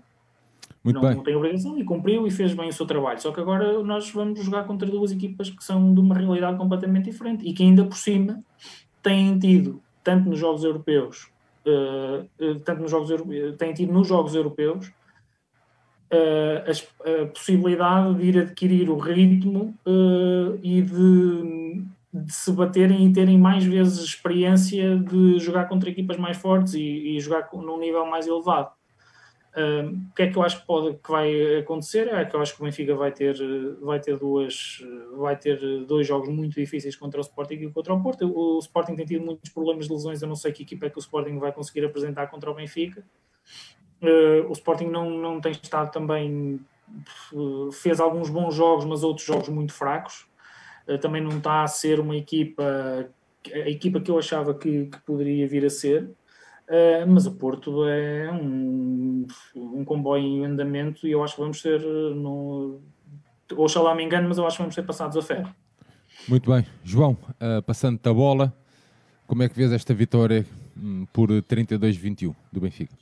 muito 0.84 0.96
não, 0.96 1.08
bem. 1.08 1.16
não 1.16 1.24
tem 1.24 1.34
obrigação 1.34 1.78
e 1.78 1.84
cumpriu 1.84 2.26
e 2.26 2.30
fez 2.30 2.52
bem 2.52 2.68
o 2.68 2.72
seu 2.72 2.84
trabalho. 2.84 3.20
Só 3.20 3.32
que 3.32 3.40
agora 3.40 3.82
nós 3.82 4.10
vamos 4.10 4.44
jogar 4.44 4.64
contra 4.64 4.86
duas 4.88 5.10
equipas 5.10 5.48
que 5.48 5.64
são 5.64 5.94
de 5.94 6.00
uma 6.00 6.14
realidade 6.14 6.58
completamente 6.58 7.06
diferente 7.06 7.46
e 7.48 7.54
que 7.54 7.62
ainda 7.62 7.84
por 7.84 7.96
cima 7.96 8.44
têm 9.02 9.38
tido, 9.38 9.80
tanto 10.02 10.28
nos 10.28 10.38
jogos 10.38 10.62
europeus, 10.62 11.30
uh, 11.66 12.44
uh, 12.44 12.60
tanto 12.60 12.82
nos 12.82 12.90
jogos 12.90 13.08
europeus, 13.08 13.56
têm 13.56 13.72
tido 13.72 13.92
nos 13.92 14.06
jogos 14.06 14.34
europeus 14.34 14.92
a, 16.10 17.22
a, 17.22 17.26
possibilidade 17.26 18.14
de 18.14 18.24
ir 18.24 18.38
adquirir 18.38 18.90
o 18.90 18.98
ritmo 18.98 19.74
uh, 19.86 20.58
e 20.62 20.82
de, 20.82 21.82
de, 22.12 22.32
se 22.32 22.52
baterem 22.52 23.06
e 23.06 23.12
terem 23.12 23.38
mais 23.38 23.64
vezes 23.64 24.04
experiência 24.04 24.96
de 24.98 25.38
jogar 25.38 25.66
contra 25.66 25.90
equipas 25.90 26.16
mais 26.16 26.36
fortes 26.36 26.74
e, 26.74 27.16
e 27.16 27.20
jogar 27.20 27.48
num 27.52 27.78
nível 27.78 28.06
mais 28.06 28.26
elevado. 28.26 28.70
O 29.56 30.14
que 30.16 30.22
é 30.22 30.26
que 30.28 30.36
eu 30.36 30.42
acho 30.42 30.60
que 30.60 30.66
pode 30.66 30.96
que 30.96 31.10
vai 31.10 31.58
acontecer 31.58 32.08
é 32.08 32.24
que 32.24 32.34
eu 32.34 32.40
acho 32.40 32.56
que 32.56 32.60
o 32.60 32.64
Benfica 32.64 32.96
vai 32.96 33.12
ter 33.12 33.36
vai 33.80 34.00
ter 34.00 34.18
duas 34.18 34.82
vai 35.16 35.36
ter 35.36 35.84
dois 35.86 36.04
jogos 36.06 36.28
muito 36.28 36.54
difíceis 36.58 36.96
contra 36.96 37.20
o 37.20 37.22
Sporting 37.22 37.54
e 37.54 37.70
contra 37.70 37.94
o 37.94 38.02
Porto. 38.02 38.26
O 38.26 38.58
Sporting 38.58 38.96
tem 38.96 39.06
tido 39.06 39.24
muitos 39.24 39.52
problemas 39.52 39.86
de 39.86 39.92
lesões. 39.92 40.20
Eu 40.20 40.26
não 40.26 40.34
sei 40.34 40.50
que 40.50 40.64
equipa 40.64 40.86
é 40.86 40.90
que 40.90 40.98
o 40.98 41.00
Sporting 41.00 41.38
vai 41.38 41.52
conseguir 41.52 41.84
apresentar 41.84 42.26
contra 42.26 42.50
o 42.50 42.54
Benfica. 42.54 43.04
Uh, 44.02 44.48
o 44.48 44.52
Sporting 44.52 44.88
não, 44.88 45.08
não 45.10 45.40
tem 45.40 45.52
estado 45.52 45.90
também, 45.90 46.60
fez 47.72 48.00
alguns 48.00 48.28
bons 48.28 48.54
jogos, 48.54 48.84
mas 48.84 49.02
outros 49.02 49.26
jogos 49.26 49.48
muito 49.48 49.72
fracos. 49.72 50.26
Uh, 50.86 50.98
também 50.98 51.22
não 51.22 51.38
está 51.38 51.62
a 51.62 51.66
ser 51.66 52.00
uma 52.00 52.16
equipa, 52.16 53.08
a 53.52 53.70
equipa 53.70 54.00
que 54.00 54.10
eu 54.10 54.18
achava 54.18 54.52
que, 54.52 54.86
que 54.86 55.00
poderia 55.02 55.46
vir 55.46 55.64
a 55.64 55.70
ser. 55.70 56.10
Mas 57.08 57.26
o 57.26 57.32
Porto 57.32 57.86
é 57.86 58.30
um, 58.32 59.26
um 59.54 59.84
comboio 59.84 60.24
em 60.24 60.44
andamento 60.44 61.06
e 61.06 61.12
eu 61.12 61.22
acho 61.22 61.34
que 61.34 61.40
vamos 61.40 61.60
ser, 61.60 61.80
no, 61.80 62.80
oxalá 63.56 63.94
me 63.94 64.04
engano, 64.04 64.28
mas 64.28 64.38
eu 64.38 64.46
acho 64.46 64.56
que 64.56 64.62
vamos 64.62 64.74
ser 64.74 64.82
passados 64.82 65.16
a 65.16 65.22
ferro. 65.22 65.54
Muito 66.28 66.50
bem. 66.50 66.64
João, 66.82 67.16
passando-te 67.66 68.08
a 68.08 68.14
bola, 68.14 68.52
como 69.26 69.42
é 69.42 69.48
que 69.48 69.56
vês 69.56 69.72
esta 69.72 69.92
vitória 69.92 70.46
hum, 70.76 71.06
por 71.12 71.28
32-21 71.28 72.34
do 72.52 72.60
Benfica? 72.60 72.94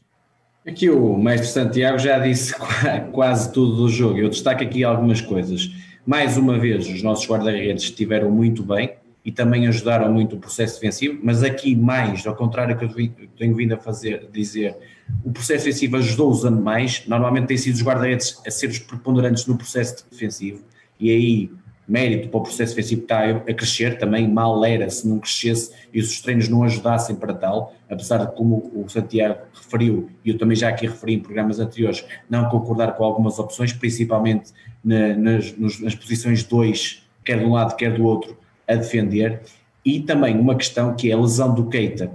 Aqui 0.67 0.89
o 0.89 1.17
mestre 1.17 1.49
Santiago 1.49 1.99
já 1.99 2.19
disse 2.21 2.55
quase 3.13 3.53
tudo 3.53 3.77
do 3.77 3.89
jogo. 3.89 4.19
Eu 4.19 4.29
destaco 4.29 4.63
aqui 4.63 4.85
algumas 4.85 5.21
coisas. 5.21 5.71
Mais 6.07 6.37
uma 6.37 6.59
vez, 6.59 6.89
os 6.89 7.03
nossos 7.03 7.29
guarda-redes 7.29 7.85
estiveram 7.85 8.31
muito 8.31 8.63
bem 8.63 8.95
e 9.25 9.31
também 9.31 9.67
ajudaram 9.67 10.13
muito 10.13 10.37
o 10.37 10.39
processo 10.39 10.75
defensivo, 10.75 11.21
mas 11.23 11.43
aqui 11.43 11.77
mais, 11.77 12.27
ao 12.27 12.35
contrário 12.35 12.77
que 12.77 12.85
eu 12.85 13.29
tenho 13.39 13.55
vindo 13.55 13.73
a 13.73 13.79
fazer, 13.79 14.29
dizer, 14.33 14.77
o 15.25 15.31
processo 15.31 15.65
defensivo 15.65 15.97
ajudou-os 15.97 16.43
mais. 16.45 17.07
Normalmente 17.07 17.47
têm 17.47 17.57
sido 17.57 17.75
os 17.75 17.83
guarda-redes 17.83 18.41
a 18.47 18.51
ser 18.51 18.69
os 18.69 18.79
preponderantes 18.79 19.47
no 19.47 19.57
processo 19.57 20.05
defensivo 20.11 20.65
e 20.99 21.11
aí 21.11 21.51
mérito 21.87 22.29
para 22.29 22.39
o 22.39 22.43
processo 22.43 22.75
defensivo 22.75 23.03
está 23.03 23.29
a 23.29 23.55
crescer, 23.55 23.99
também 23.99 24.29
mal 24.29 24.65
era 24.65 24.89
se 24.89 25.07
não 25.07 25.19
crescesse 25.19 25.73
e 25.93 26.01
os 26.01 26.21
treinos 26.21 26.49
não 26.49 26.63
ajudassem 26.63 27.17
para 27.17 27.35
tal, 27.35 27.75
apesar 27.91 28.19
de 28.19 28.35
como 28.37 28.71
o 28.75 28.89
Santiago 28.89 29.41
referiu, 29.53 30.09
e 30.25 30.31
eu 30.31 30.39
também 30.39 30.57
já 30.57 30.69
aqui 30.69 30.87
referi 30.87 31.15
em 31.15 31.19
programas 31.19 31.59
anteriores, 31.59 32.05
não 32.31 32.49
concordar 32.49 32.93
com 32.97 33.05
algumas 33.05 33.39
opções, 33.39 33.73
principalmente 33.73 34.53
na, 34.83 35.15
nas, 35.15 35.59
nas 35.59 35.95
posições 35.95 36.45
2, 36.45 37.03
quer 37.25 37.41
de 37.41 37.45
um 37.45 37.53
lado, 37.53 37.77
quer 37.77 37.93
do 37.95 38.05
outro, 38.05 38.39
a 38.73 38.77
defender, 38.77 39.41
e 39.85 40.01
também 40.01 40.39
uma 40.39 40.55
questão 40.55 40.95
que 40.95 41.11
é 41.11 41.15
a 41.15 41.19
lesão 41.19 41.55
do 41.55 41.67
Keita. 41.67 42.11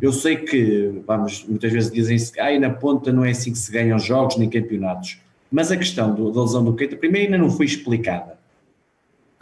Eu 0.00 0.12
sei 0.12 0.36
que, 0.36 1.02
vamos, 1.06 1.44
muitas 1.48 1.72
vezes 1.72 1.90
dizem 1.90 2.18
se 2.18 2.38
ah, 2.40 2.58
na 2.58 2.70
ponta 2.70 3.12
não 3.12 3.24
é 3.24 3.30
assim 3.30 3.52
que 3.52 3.58
se 3.58 3.70
ganham 3.70 3.98
jogos 3.98 4.36
nem 4.36 4.50
campeonatos, 4.50 5.18
mas 5.50 5.70
a 5.70 5.76
questão 5.76 6.14
do, 6.14 6.32
da 6.32 6.42
lesão 6.42 6.64
do 6.64 6.74
Keita, 6.74 6.96
primeiro 6.96 7.32
ainda 7.32 7.38
não 7.38 7.50
foi 7.50 7.66
explicada 7.66 8.34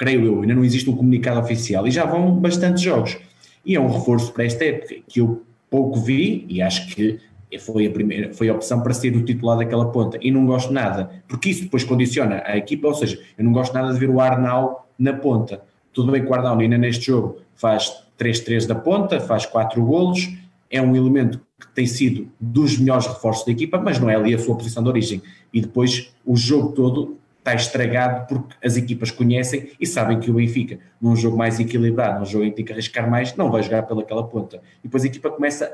creio 0.02 0.24
eu, 0.26 0.40
ainda 0.40 0.54
não 0.54 0.64
existe 0.64 0.90
um 0.90 0.96
comunicado 0.96 1.38
oficial 1.38 1.86
e 1.86 1.90
já 1.92 2.04
vão 2.04 2.34
bastantes 2.34 2.82
jogos. 2.82 3.16
E 3.64 3.76
é 3.76 3.80
um 3.80 3.86
reforço 3.86 4.32
para 4.32 4.44
esta 4.44 4.64
época 4.64 4.96
que 5.06 5.20
eu 5.20 5.42
pouco 5.70 6.00
vi 6.00 6.44
e 6.48 6.60
acho 6.60 6.88
que 6.88 7.20
foi 7.60 7.86
a 7.86 7.90
primeira, 7.90 8.34
foi 8.34 8.48
a 8.48 8.54
opção 8.54 8.82
para 8.82 8.92
ser 8.92 9.14
o 9.14 9.24
titular 9.24 9.56
daquela 9.56 9.92
ponta 9.92 10.18
e 10.20 10.30
não 10.30 10.44
gosto 10.44 10.72
nada, 10.72 11.10
porque 11.28 11.50
isso 11.50 11.64
depois 11.64 11.84
condiciona 11.84 12.42
a 12.44 12.56
equipa, 12.56 12.88
ou 12.88 12.94
seja, 12.94 13.20
eu 13.38 13.44
não 13.44 13.52
gosto 13.52 13.72
nada 13.74 13.92
de 13.92 13.98
ver 13.98 14.10
o 14.10 14.20
Arnau 14.20 14.88
na 14.98 15.12
ponta. 15.12 15.62
Tudo 15.92 16.12
bem 16.12 16.24
que 16.24 16.30
o 16.30 16.34
Arnau 16.34 16.58
ainda 16.58 16.78
neste 16.78 17.06
jogo 17.06 17.38
faz 17.54 18.04
3-3 18.18 18.66
da 18.66 18.74
ponta, 18.74 19.20
faz 19.20 19.46
4 19.46 19.84
golos, 19.84 20.28
é 20.70 20.80
um 20.80 20.96
elemento 20.96 21.40
que 21.60 21.68
tem 21.74 21.86
sido 21.86 22.28
dos 22.40 22.78
melhores 22.78 23.06
reforços 23.06 23.44
da 23.44 23.52
equipa, 23.52 23.78
mas 23.78 23.98
não 23.98 24.08
é 24.10 24.16
ali 24.16 24.34
a 24.34 24.38
sua 24.38 24.56
posição 24.56 24.82
de 24.82 24.88
origem. 24.88 25.22
E 25.52 25.60
depois 25.60 26.12
o 26.24 26.36
jogo 26.36 26.72
todo 26.72 27.18
está 27.42 27.54
estragado 27.54 28.26
porque 28.26 28.54
as 28.64 28.76
equipas 28.76 29.10
conhecem 29.10 29.70
e 29.78 29.86
sabem 29.86 30.18
que 30.18 30.30
o 30.30 30.34
Benfica, 30.34 30.78
num 31.00 31.16
jogo 31.16 31.36
mais 31.36 31.58
equilibrado, 31.58 32.20
num 32.20 32.26
jogo 32.26 32.44
em 32.44 32.50
que 32.50 32.56
tem 32.56 32.64
que 32.64 32.72
arriscar 32.72 33.10
mais, 33.10 33.36
não 33.36 33.50
vai 33.50 33.62
jogar 33.62 33.82
pelaquela 33.82 34.24
ponta. 34.24 34.62
E 34.78 34.84
depois 34.84 35.02
a 35.02 35.06
equipa 35.06 35.28
começa 35.28 35.66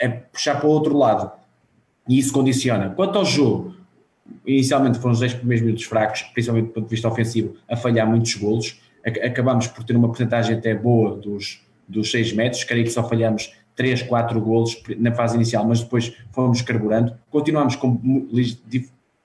a, 0.00 0.06
a 0.06 0.10
puxar 0.10 0.60
para 0.60 0.68
o 0.68 0.70
outro 0.70 0.96
lado. 0.96 1.32
E 2.08 2.18
isso 2.18 2.32
condiciona. 2.32 2.90
Quanto 2.90 3.18
ao 3.18 3.24
jogo, 3.24 3.74
inicialmente 4.46 4.98
foram 4.98 5.14
os 5.14 5.20
10 5.20 5.34
primeiros 5.34 5.64
minutos 5.64 5.84
fracos, 5.84 6.22
principalmente 6.34 6.66
do 6.66 6.72
ponto 6.72 6.84
de 6.84 6.90
vista 6.90 7.08
ofensivo, 7.08 7.56
a 7.68 7.76
falhar 7.76 8.06
muitos 8.06 8.34
golos. 8.34 8.80
Acabámos 9.04 9.66
por 9.66 9.84
ter 9.84 9.96
uma 9.96 10.08
porcentagem 10.08 10.56
até 10.56 10.74
boa 10.74 11.16
dos, 11.16 11.60
dos 11.88 12.10
6 12.10 12.32
metros, 12.32 12.64
creio 12.64 12.84
que 12.84 12.90
só 12.90 13.06
falhamos 13.08 13.52
3, 13.74 14.02
4 14.02 14.40
golos 14.40 14.80
na 14.98 15.12
fase 15.12 15.36
inicial, 15.36 15.66
mas 15.66 15.80
depois 15.80 16.12
fomos 16.30 16.62
carburando. 16.62 17.16
Continuamos 17.30 17.74
com 17.76 18.00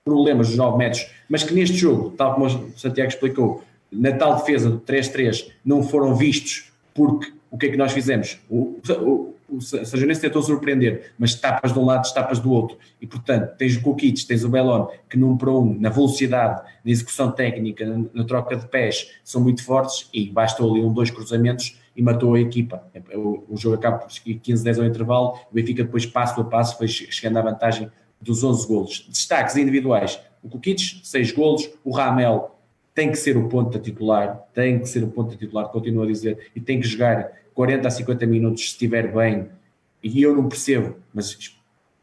problemas 0.04 0.48
dos 0.48 0.56
9 0.56 0.78
metros, 0.78 1.06
mas 1.28 1.42
que 1.44 1.54
neste 1.54 1.76
jogo, 1.76 2.10
tal 2.10 2.34
como 2.34 2.46
o 2.46 2.78
Santiago 2.78 3.10
explicou, 3.10 3.62
na 3.90 4.12
tal 4.12 4.36
defesa 4.36 4.70
do 4.70 4.80
3-3 4.80 5.50
não 5.64 5.82
foram 5.82 6.14
vistos 6.14 6.70
porque 6.94 7.32
o 7.50 7.56
que 7.56 7.66
é 7.66 7.68
que 7.70 7.76
nós 7.76 7.92
fizemos? 7.92 8.38
O, 8.48 8.80
o, 8.90 9.34
o 9.48 9.60
Sajonense 9.60 10.20
tentou 10.20 10.42
surpreender, 10.42 11.12
mas 11.18 11.34
tapas 11.34 11.72
de 11.72 11.78
um 11.78 11.84
lado, 11.84 12.12
tapas 12.12 12.38
do 12.38 12.50
outro. 12.52 12.76
E 13.00 13.06
portanto, 13.06 13.56
tens 13.56 13.76
o 13.76 13.80
Kukic, 13.80 14.26
tens 14.26 14.44
o 14.44 14.48
Belon, 14.48 14.88
que 15.08 15.16
num 15.16 15.36
para 15.36 15.50
um, 15.50 15.78
na 15.78 15.88
velocidade, 15.88 16.62
na 16.84 16.90
execução 16.90 17.30
técnica, 17.30 17.86
na, 18.12 18.24
troca 18.24 18.56
de 18.56 18.66
pés, 18.66 19.10
são 19.24 19.40
muito 19.40 19.64
fortes 19.64 20.08
e 20.12 20.28
bastou 20.30 20.70
ali 20.70 20.82
um, 20.82 20.92
dois 20.92 21.10
cruzamentos 21.10 21.78
e 21.96 22.02
matou 22.02 22.34
a 22.34 22.40
equipa. 22.40 22.84
O, 23.14 23.44
o 23.48 23.56
jogo 23.56 23.76
acaba 23.76 23.98
por 23.98 24.08
15-10 24.08 24.78
ao 24.78 24.84
intervalo, 24.84 25.38
o 25.50 25.54
Benfica 25.54 25.82
depois 25.82 26.04
passo 26.04 26.40
a 26.40 26.44
passo 26.44 26.76
foi 26.76 26.86
chegando 26.86 27.38
à 27.38 27.42
vantagem 27.42 27.90
dos 28.20 28.44
11 28.44 28.68
golos. 28.68 29.06
Destaques 29.08 29.56
individuais: 29.56 30.20
o 30.42 30.48
Kukic, 30.48 31.00
6 31.02 31.32
golos, 31.32 31.70
o 31.82 31.90
Ramel 31.90 32.54
tem 32.94 33.10
que 33.10 33.16
ser 33.16 33.36
o 33.36 33.48
ponto 33.48 33.70
da 33.70 33.82
titular, 33.82 34.42
tem 34.52 34.80
que 34.80 34.88
ser 34.88 35.04
o 35.04 35.08
ponto 35.08 35.30
da 35.30 35.36
titular, 35.36 35.68
continuo 35.68 36.02
a 36.02 36.06
dizer, 36.06 36.50
e 36.54 36.60
tem 36.60 36.80
que 36.80 36.86
jogar 36.86 37.30
40 37.58 37.88
a 37.88 37.90
50 37.90 38.24
minutos 38.24 38.62
se 38.62 38.68
estiver 38.68 39.12
bem. 39.12 39.48
E 40.00 40.22
eu 40.22 40.32
não 40.32 40.48
percebo, 40.48 40.94
mas 41.12 41.36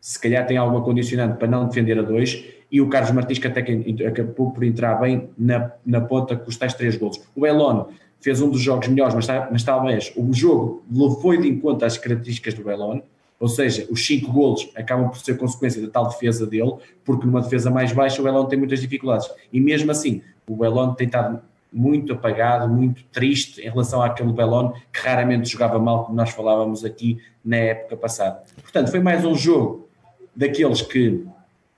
se 0.01 0.19
calhar 0.19 0.45
tem 0.45 0.57
alguma 0.57 0.83
condicionante 0.83 1.37
para 1.37 1.47
não 1.47 1.65
defender 1.65 1.97
a 1.97 2.01
dois. 2.01 2.43
E 2.69 2.81
o 2.81 2.89
Carlos 2.89 3.11
Martins, 3.11 3.39
que 3.39 3.47
até 3.47 3.61
que 3.61 4.03
acabou 4.03 4.51
por 4.51 4.65
entrar 4.65 4.95
bem 4.95 5.29
na, 5.37 5.71
na 5.85 6.01
ponta 6.01 6.35
com 6.35 6.49
os 6.49 6.57
tais 6.57 6.73
três 6.73 6.97
golos. 6.97 7.21
O 7.33 7.47
Elon 7.47 7.85
fez 8.19 8.41
um 8.41 8.49
dos 8.49 8.59
jogos 8.59 8.89
melhores, 8.89 9.15
mas, 9.15 9.27
mas 9.49 9.63
talvez 9.63 10.11
o 10.17 10.33
jogo 10.33 10.83
foi 11.21 11.41
de 11.41 11.47
encontro 11.47 11.87
às 11.87 11.97
características 11.97 12.53
do 12.53 12.69
Elon 12.69 12.99
ou 13.39 13.49
seja, 13.49 13.85
os 13.89 14.05
5 14.05 14.31
golos 14.31 14.69
acabam 14.75 15.09
por 15.09 15.17
ser 15.17 15.37
consequência 15.37 15.81
da 15.81 15.89
tal 15.89 16.07
defesa 16.07 16.47
dele, 16.47 16.73
porque 17.03 17.25
numa 17.25 17.41
defesa 17.41 17.69
mais 17.69 17.91
baixa 17.91 18.21
o 18.21 18.27
Elon 18.27 18.45
tem 18.45 18.57
muitas 18.57 18.79
dificuldades. 18.79 19.29
E 19.51 19.59
mesmo 19.59 19.91
assim, 19.91 20.21
o 20.47 20.63
Elon 20.63 20.93
tem 20.93 21.05
estado 21.05 21.41
muito 21.71 22.13
apagado, 22.13 22.71
muito 22.73 23.03
triste 23.05 23.61
em 23.61 23.69
relação 23.69 24.01
àquele 24.01 24.31
Belon 24.31 24.71
que 24.91 24.99
raramente 24.99 25.49
jogava 25.49 25.77
mal, 25.79 26.05
como 26.05 26.15
nós 26.15 26.29
falávamos 26.29 26.85
aqui 26.85 27.19
na 27.43 27.57
época 27.57 27.97
passada. 27.97 28.43
Portanto, 28.61 28.89
foi 28.91 28.99
mais 28.99 29.25
um 29.25 29.35
jogo 29.35 29.87
daqueles 30.35 30.81
que 30.81 31.25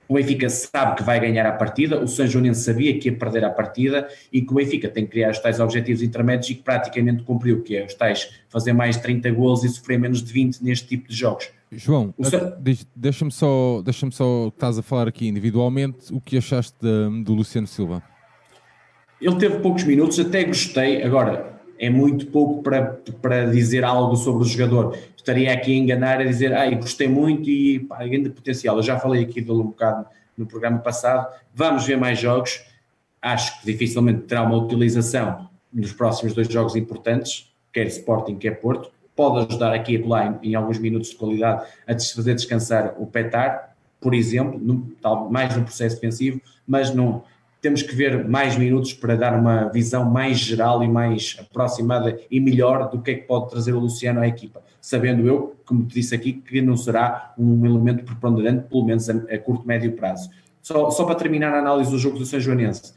o 0.08 0.14
Benfica 0.14 0.48
sabe 0.48 0.96
que 0.96 1.02
vai 1.02 1.20
ganhar 1.20 1.44
a 1.46 1.52
partida, 1.52 2.02
o 2.02 2.08
São 2.08 2.26
Joanense 2.26 2.62
sabia 2.62 2.98
que 2.98 3.10
ia 3.10 3.16
perder 3.16 3.44
a 3.44 3.50
partida 3.50 4.08
e 4.32 4.40
que 4.40 4.50
o 4.50 4.54
Benfica 4.54 4.88
tem 4.88 5.04
que 5.04 5.10
criar 5.12 5.30
os 5.30 5.38
tais 5.38 5.60
objetivos 5.60 6.02
intermédios 6.02 6.48
e 6.48 6.54
que 6.54 6.62
praticamente 6.62 7.22
cumpriu, 7.22 7.62
que 7.62 7.76
é 7.76 7.84
os 7.84 7.92
tais 7.92 8.30
fazer 8.48 8.72
mais 8.72 8.96
30 8.96 9.30
gols 9.32 9.62
e 9.64 9.68
sofrer 9.68 9.98
menos 9.98 10.22
de 10.22 10.32
20 10.32 10.64
neste 10.64 10.88
tipo 10.88 11.08
de 11.08 11.14
jogos. 11.14 11.50
João, 11.70 12.14
deixa-me 12.96 13.30
só, 13.30 13.82
deixa 13.84 14.10
só, 14.10 14.48
estás 14.48 14.78
a 14.78 14.82
falar 14.82 15.06
aqui 15.06 15.28
individualmente, 15.28 16.10
o 16.10 16.20
que 16.20 16.38
achaste 16.38 16.74
de, 16.80 17.22
do 17.22 17.34
Luciano 17.34 17.66
Silva? 17.66 18.02
Ele 19.20 19.36
teve 19.36 19.58
poucos 19.58 19.84
minutos, 19.84 20.18
até 20.18 20.44
gostei, 20.44 21.02
agora 21.02 21.58
é 21.78 21.88
muito 21.88 22.26
pouco 22.26 22.62
para, 22.62 23.00
para 23.22 23.46
dizer 23.46 23.84
algo 23.84 24.16
sobre 24.16 24.42
o 24.42 24.46
jogador. 24.46 24.98
Estaria 25.16 25.52
aqui 25.52 25.72
a 25.72 25.76
enganar 25.76 26.20
a 26.20 26.24
dizer, 26.24 26.52
ah, 26.52 26.68
gostei 26.72 27.06
muito 27.06 27.48
e 27.48 27.80
pá, 27.80 28.04
grande 28.04 28.30
potencial. 28.30 28.76
Eu 28.76 28.82
já 28.82 28.98
falei 28.98 29.22
aqui 29.22 29.40
dele 29.40 29.60
um 29.60 29.66
bocado 29.66 30.06
no 30.36 30.46
programa 30.46 30.78
passado. 30.78 31.32
Vamos 31.54 31.86
ver 31.86 31.96
mais 31.96 32.18
jogos. 32.18 32.60
Acho 33.22 33.60
que 33.60 33.66
dificilmente 33.66 34.22
terá 34.22 34.42
uma 34.42 34.56
utilização 34.56 35.48
nos 35.72 35.92
próximos 35.92 36.34
dois 36.34 36.48
jogos 36.48 36.74
importantes, 36.76 37.52
quer 37.72 37.86
Sporting, 37.86 38.36
quer 38.36 38.60
Porto. 38.60 38.90
Pode 39.14 39.46
ajudar 39.46 39.74
aqui 39.74 39.96
a 39.96 40.02
colar 40.02 40.38
em, 40.42 40.50
em 40.50 40.54
alguns 40.54 40.78
minutos 40.78 41.10
de 41.10 41.16
qualidade 41.16 41.64
a 41.86 41.92
fazer 41.92 42.34
descansar 42.34 42.94
o 42.98 43.06
Petar, 43.06 43.76
por 44.00 44.14
exemplo, 44.14 44.58
no, 44.58 45.28
mais 45.28 45.56
no 45.56 45.64
processo 45.64 45.96
defensivo, 45.96 46.40
mas 46.66 46.94
não 46.94 47.24
temos 47.60 47.82
que 47.82 47.94
ver 47.94 48.26
mais 48.26 48.56
minutos 48.56 48.92
para 48.92 49.16
dar 49.16 49.38
uma 49.38 49.68
visão 49.68 50.04
mais 50.04 50.38
geral 50.38 50.82
e 50.82 50.88
mais 50.88 51.36
aproximada 51.40 52.18
e 52.30 52.38
melhor 52.40 52.88
do 52.88 53.00
que 53.00 53.10
é 53.10 53.14
que 53.14 53.26
pode 53.26 53.50
trazer 53.50 53.72
o 53.72 53.80
Luciano 53.80 54.20
à 54.20 54.28
equipa, 54.28 54.62
sabendo 54.80 55.26
eu, 55.26 55.56
como 55.64 55.84
te 55.84 55.94
disse 55.94 56.14
aqui, 56.14 56.32
que 56.32 56.60
não 56.62 56.76
será 56.76 57.34
um 57.36 57.66
elemento 57.66 58.04
preponderante, 58.04 58.68
pelo 58.68 58.84
menos 58.84 59.10
a, 59.10 59.14
a 59.14 59.38
curto, 59.38 59.66
médio 59.66 59.92
prazo. 59.92 60.30
só, 60.62 60.90
só 60.90 61.04
para 61.04 61.16
terminar 61.16 61.52
a 61.52 61.58
análise 61.58 61.90
do 61.90 61.98
jogo 61.98 62.18
do 62.18 62.24
São 62.24 62.38
Joanense, 62.38 62.92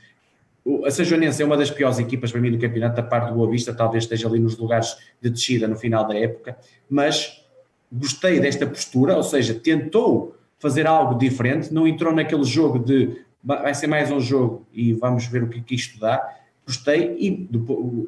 a 0.85 0.91
São 0.91 1.03
Joanense 1.03 1.41
é 1.41 1.45
uma 1.45 1.57
das 1.57 1.71
piores 1.71 1.97
equipas 1.97 2.31
para 2.31 2.39
mim 2.39 2.51
do 2.51 2.59
campeonato, 2.59 2.95
da 2.95 3.03
parte 3.03 3.29
do 3.29 3.35
Boa 3.35 3.49
Vista, 3.49 3.73
talvez 3.73 4.03
esteja 4.03 4.27
ali 4.27 4.39
nos 4.39 4.57
lugares 4.57 4.95
de 5.19 5.29
descida 5.29 5.67
no 5.67 5.75
final 5.75 6.07
da 6.07 6.15
época, 6.15 6.55
mas 6.87 7.43
gostei 7.91 8.39
desta 8.39 8.67
postura, 8.67 9.17
ou 9.17 9.23
seja, 9.23 9.55
tentou 9.55 10.35
fazer 10.59 10.85
algo 10.85 11.17
diferente, 11.17 11.73
não 11.73 11.87
entrou 11.87 12.13
naquele 12.13 12.43
jogo 12.43 12.77
de 12.77 13.17
vai 13.43 13.73
ser 13.73 13.87
mais 13.87 14.11
um 14.11 14.19
jogo 14.19 14.67
e 14.73 14.93
vamos 14.93 15.25
ver 15.25 15.43
o 15.43 15.49
que, 15.49 15.61
que 15.61 15.75
isto 15.75 15.99
dá. 15.99 16.37
Gostei 16.65 17.15
e 17.19 17.31
do, 17.31 17.59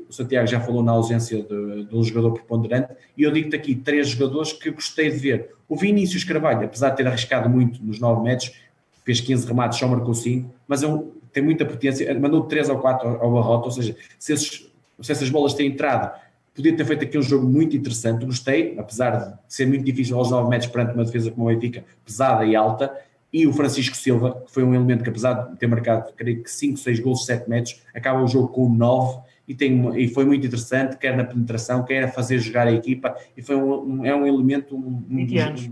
o 0.07 0.13
Santiago 0.13 0.47
já 0.47 0.59
falou 0.59 0.83
na 0.83 0.91
ausência 0.91 1.41
de, 1.41 1.85
de 1.85 1.95
um 1.95 2.03
jogador 2.03 2.31
preponderante 2.33 2.93
e 3.17 3.23
eu 3.23 3.31
digo-te 3.31 3.55
aqui 3.55 3.75
três 3.75 4.09
jogadores 4.09 4.53
que 4.53 4.69
gostei 4.69 5.09
de 5.09 5.17
ver. 5.17 5.49
O 5.67 5.75
Vinícius 5.75 6.23
Carvalho, 6.23 6.65
apesar 6.65 6.91
de 6.91 6.97
ter 6.97 7.07
arriscado 7.07 7.49
muito 7.49 7.83
nos 7.83 7.99
9 7.99 8.21
metros, 8.21 8.53
fez 9.03 9.19
15 9.19 9.47
remates, 9.47 9.79
só 9.79 9.87
marcou 9.87 10.13
5, 10.13 10.53
mas 10.67 10.83
é 10.83 10.87
um, 10.87 11.11
tem 11.31 11.43
muita 11.43 11.65
potência, 11.65 12.17
mandou 12.19 12.43
3 12.43 12.69
ou 12.69 12.79
4 12.79 13.07
ao, 13.07 13.23
ao 13.23 13.33
Barrota, 13.33 13.65
ou 13.65 13.71
seja, 13.71 13.95
se, 14.19 14.33
esses, 14.33 14.71
se 15.01 15.11
essas 15.11 15.29
bolas 15.29 15.53
têm 15.53 15.67
entrado 15.67 16.11
podia 16.55 16.75
ter 16.75 16.85
feito 16.85 17.03
aqui 17.03 17.17
um 17.17 17.21
jogo 17.21 17.47
muito 17.47 17.75
interessante, 17.75 18.25
gostei, 18.25 18.77
apesar 18.77 19.17
de 19.17 19.33
ser 19.47 19.65
muito 19.65 19.83
difícil 19.83 20.17
aos 20.17 20.29
9 20.29 20.49
metros 20.49 20.71
perante 20.71 20.93
uma 20.93 21.03
defesa 21.03 21.31
como 21.31 21.49
a 21.49 21.53
Benfica, 21.53 21.83
pesada 22.05 22.45
e 22.45 22.55
alta, 22.55 22.95
e 23.33 23.47
o 23.47 23.51
Francisco 23.51 23.97
Silva, 23.97 24.43
que 24.45 24.51
foi 24.51 24.63
um 24.63 24.75
elemento 24.75 25.03
que 25.03 25.09
apesar 25.09 25.33
de 25.33 25.57
ter 25.57 25.65
marcado, 25.65 26.13
creio 26.15 26.43
que 26.43 26.51
5, 26.51 26.77
6 26.77 26.99
gols, 26.99 27.25
7 27.25 27.49
metros, 27.49 27.81
acaba 27.93 28.21
o 28.21 28.27
jogo 28.27 28.49
com 28.49 28.69
9, 28.69 29.21
e, 29.47 29.55
tem 29.55 29.99
e 29.99 30.07
foi 30.07 30.23
muito 30.23 30.45
interessante, 30.45 30.97
quer 30.97 31.17
na 31.17 31.23
penetração, 31.23 31.83
quer 31.83 32.03
a 32.03 32.07
fazer 32.07 32.37
jogar 32.37 32.67
a 32.67 32.71
equipa, 32.71 33.17
e 33.35 33.41
foi 33.41 33.55
um, 33.55 34.01
um 34.01 34.05
é 34.05 34.15
um 34.15 34.27
elemento, 34.27 34.75
um, 34.75 35.03
um, 35.09 35.67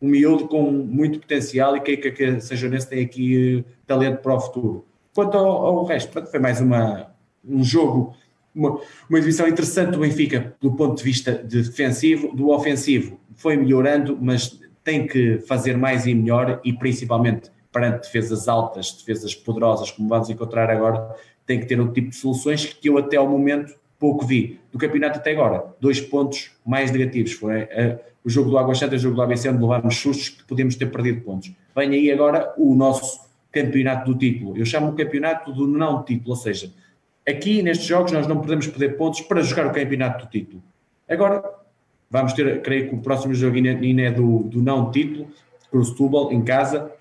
um, 0.00 0.08
miúdo 0.08 0.46
com 0.46 0.70
muito 0.70 1.18
potencial, 1.18 1.76
e 1.76 1.80
que, 1.80 1.96
que, 1.96 2.12
que 2.12 2.24
a 2.24 2.40
São 2.40 2.56
tem 2.88 3.04
aqui 3.04 3.56
uh, 3.56 3.64
talento 3.84 4.18
para 4.18 4.34
o 4.34 4.40
futuro. 4.40 4.86
Quanto 5.12 5.36
ao, 5.36 5.66
ao 5.66 5.84
resto, 5.84 6.24
foi 6.26 6.38
mais 6.38 6.60
uma, 6.60 7.12
um 7.44 7.64
jogo 7.64 8.14
uma, 8.54 8.78
uma 9.08 9.18
exibição 9.18 9.48
interessante 9.48 9.92
do 9.92 9.98
Benfica 9.98 10.54
do 10.60 10.72
ponto 10.72 10.98
de 10.98 11.04
vista 11.04 11.32
de 11.32 11.62
defensivo, 11.62 12.34
do 12.34 12.50
ofensivo. 12.50 13.18
Foi 13.34 13.56
melhorando, 13.56 14.18
mas 14.20 14.60
tem 14.84 15.06
que 15.06 15.38
fazer 15.40 15.76
mais 15.76 16.06
e 16.06 16.14
melhor 16.14 16.60
e 16.64 16.72
principalmente 16.72 17.50
perante 17.72 18.02
defesas 18.02 18.48
altas, 18.48 18.92
defesas 18.92 19.34
poderosas, 19.34 19.90
como 19.90 20.08
vamos 20.08 20.28
encontrar 20.28 20.70
agora, 20.70 21.14
tem 21.46 21.58
que 21.58 21.66
ter 21.66 21.78
outro 21.80 21.94
tipo 21.94 22.10
de 22.10 22.16
soluções 22.16 22.66
que 22.66 22.88
eu 22.88 22.98
até 22.98 23.16
ao 23.16 23.28
momento 23.28 23.74
pouco 23.98 24.26
vi. 24.26 24.60
Do 24.70 24.78
campeonato 24.78 25.18
até 25.18 25.32
agora, 25.32 25.64
dois 25.80 26.00
pontos 26.00 26.50
mais 26.66 26.90
negativos. 26.90 27.32
Foi 27.32 27.62
uh, 27.62 27.98
o 28.24 28.28
jogo 28.28 28.50
do 28.50 28.58
Água 28.58 28.74
Santa 28.74 28.94
e 28.94 28.98
o 28.98 29.00
jogo 29.00 29.16
do 29.16 29.22
ABC, 29.22 29.48
onde 29.48 29.62
levámos 29.62 29.96
sustos 29.96 30.28
que 30.28 30.44
podíamos 30.44 30.76
ter 30.76 30.86
perdido 30.86 31.22
pontos. 31.22 31.52
Vem 31.74 31.90
aí 31.90 32.10
agora 32.10 32.52
o 32.58 32.74
nosso 32.74 33.20
campeonato 33.50 34.12
do 34.12 34.18
título. 34.18 34.56
Eu 34.56 34.66
chamo 34.66 34.90
o 34.90 34.96
campeonato 34.96 35.52
do 35.52 35.66
não 35.66 36.02
título, 36.02 36.30
ou 36.30 36.36
seja, 36.36 36.70
Aqui 37.28 37.62
nestes 37.62 37.86
jogos 37.86 38.10
nós 38.10 38.26
não 38.26 38.40
podemos 38.40 38.66
perder 38.66 38.96
pontos 38.96 39.20
para 39.20 39.40
jogar 39.42 39.66
o 39.66 39.72
campeonato 39.72 40.26
do 40.26 40.30
título. 40.30 40.62
Agora 41.08 41.42
vamos 42.12 42.34
ter, 42.34 42.60
creio 42.60 42.90
que 42.90 42.94
o 42.94 42.98
próximo 42.98 43.34
jogo 43.34 43.56
ainda 43.56 44.02
é 44.02 44.10
do, 44.10 44.40
do 44.40 44.60
não 44.60 44.90
título, 44.90 45.26
com 45.70 45.78
o 45.78 45.84
Setúbal 45.84 46.30
em 46.30 46.42
casa, 46.42 46.92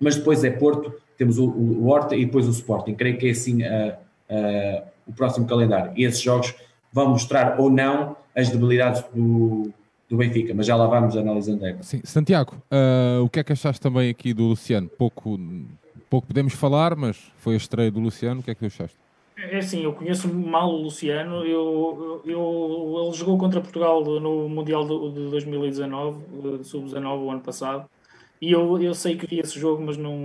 mas 0.00 0.16
depois 0.16 0.42
é 0.42 0.50
Porto, 0.50 0.92
temos 1.16 1.38
o, 1.38 1.46
o 1.48 1.86
Horta 1.86 2.16
e 2.16 2.26
depois 2.26 2.48
o 2.48 2.50
Sporting. 2.50 2.94
Creio 2.94 3.16
que 3.16 3.28
é 3.28 3.30
assim 3.30 3.60
o 5.06 5.12
próximo 5.12 5.46
calendário. 5.46 5.92
E 5.96 6.04
esses 6.04 6.20
jogos 6.20 6.52
vão 6.92 7.10
mostrar 7.10 7.60
ou 7.60 7.70
não 7.70 8.16
as 8.34 8.50
debilidades 8.50 9.04
do, 9.14 9.70
do 10.08 10.16
Benfica, 10.16 10.52
mas 10.52 10.66
já 10.66 10.76
lá 10.76 10.86
vamos 10.86 11.16
analisando 11.16 11.64
agora. 11.64 11.82
Sim, 11.82 12.00
Santiago, 12.04 12.56
uh, 12.70 13.22
o 13.22 13.28
que 13.30 13.40
é 13.40 13.44
que 13.44 13.52
achaste 13.52 13.80
também 13.80 14.10
aqui 14.10 14.34
do 14.34 14.44
Luciano? 14.44 14.88
Pouco, 14.88 15.38
pouco 16.10 16.26
podemos 16.26 16.52
falar, 16.52 16.96
mas 16.96 17.16
foi 17.38 17.54
a 17.54 17.56
estreia 17.56 17.90
do 17.90 18.00
Luciano, 18.00 18.40
o 18.40 18.42
que 18.42 18.50
é 18.50 18.54
que 18.54 18.66
achaste? 18.66 18.96
É 19.36 19.58
assim, 19.58 19.82
eu 19.84 19.92
conheço 19.92 20.32
mal 20.32 20.70
o 20.70 20.82
Luciano. 20.82 21.44
Eu, 21.44 22.22
eu, 22.24 23.02
ele 23.04 23.12
jogou 23.12 23.36
contra 23.36 23.60
Portugal 23.60 24.02
no 24.02 24.48
Mundial 24.48 24.84
de 24.84 25.28
2019, 25.30 26.64
sub-19, 26.64 27.18
o 27.20 27.30
ano 27.30 27.40
passado. 27.42 27.88
E 28.40 28.52
eu, 28.52 28.80
eu 28.82 28.94
sei 28.94 29.16
que 29.16 29.26
vi 29.26 29.40
esse 29.40 29.58
jogo, 29.58 29.82
mas 29.82 29.96
não, 29.96 30.16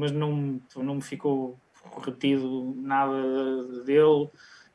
mas 0.00 0.12
não, 0.12 0.60
não 0.76 0.96
me 0.96 1.02
ficou 1.02 1.56
retido 2.04 2.74
nada 2.76 3.82
dele. 3.84 4.28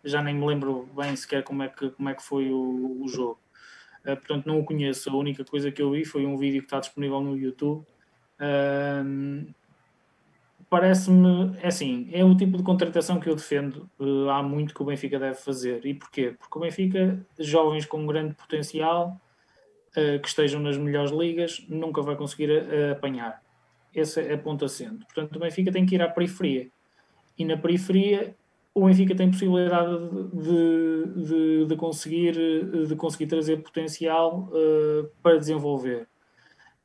Já 0.04 0.22
nem 0.22 0.36
me 0.36 0.46
lembro 0.46 0.88
bem 0.96 1.16
sequer 1.16 1.44
como 1.44 1.64
é 1.64 1.70
que, 1.70 1.90
como 1.92 2.10
é 2.10 2.14
que 2.14 2.24
foi 2.24 2.52
o, 2.52 3.02
o 3.02 3.08
jogo. 3.08 3.40
Uh, 4.06 4.16
portanto, 4.16 4.46
não 4.46 4.60
o 4.60 4.66
conheço. 4.66 5.10
A 5.10 5.16
única 5.16 5.44
coisa 5.46 5.72
que 5.72 5.82
eu 5.82 5.92
vi 5.92 6.06
foi 6.06 6.26
um 6.26 6.38
vídeo 6.38 6.62
que 6.62 6.68
está 6.68 6.80
disponível 6.80 7.22
no 7.22 7.38
YouTube. 7.38 7.86
Uh, 8.40 9.54
parece-me, 10.74 11.56
é 11.62 11.68
assim, 11.68 12.10
é 12.12 12.26
o 12.26 12.36
tipo 12.36 12.58
de 12.58 12.64
contratação 12.64 13.20
que 13.20 13.30
eu 13.30 13.36
defendo 13.36 13.88
uh, 14.00 14.28
há 14.32 14.42
muito 14.42 14.74
que 14.74 14.82
o 14.82 14.86
Benfica 14.86 15.20
deve 15.20 15.36
fazer. 15.36 15.86
E 15.86 15.94
porquê? 15.94 16.34
Porque 16.40 16.58
o 16.58 16.62
Benfica, 16.62 17.24
jovens 17.38 17.86
com 17.86 18.08
grande 18.08 18.34
potencial, 18.34 19.22
uh, 19.96 20.20
que 20.20 20.28
estejam 20.28 20.60
nas 20.60 20.76
melhores 20.76 21.12
ligas, 21.12 21.64
nunca 21.70 22.02
vai 22.02 22.16
conseguir 22.16 22.50
uh, 22.50 22.94
apanhar. 22.94 23.40
Esse 23.94 24.20
é 24.20 24.36
ponto 24.36 24.66
assento. 24.66 25.06
Portanto, 25.06 25.36
o 25.36 25.40
Benfica 25.40 25.72
tem 25.72 25.86
que 25.86 25.94
ir 25.94 26.02
à 26.02 26.10
periferia. 26.10 26.68
E 27.38 27.46
na 27.46 27.56
periferia, 27.56 28.36
o 28.74 28.88
Benfica 28.88 29.14
tem 29.14 29.30
possibilidade 29.30 29.96
de, 30.34 31.24
de, 31.24 31.66
de 31.68 31.76
conseguir, 31.76 32.34
de 32.88 32.96
conseguir 32.96 33.28
trazer 33.28 33.58
potencial 33.58 34.50
para 35.22 35.38
desenvolver 35.38 36.08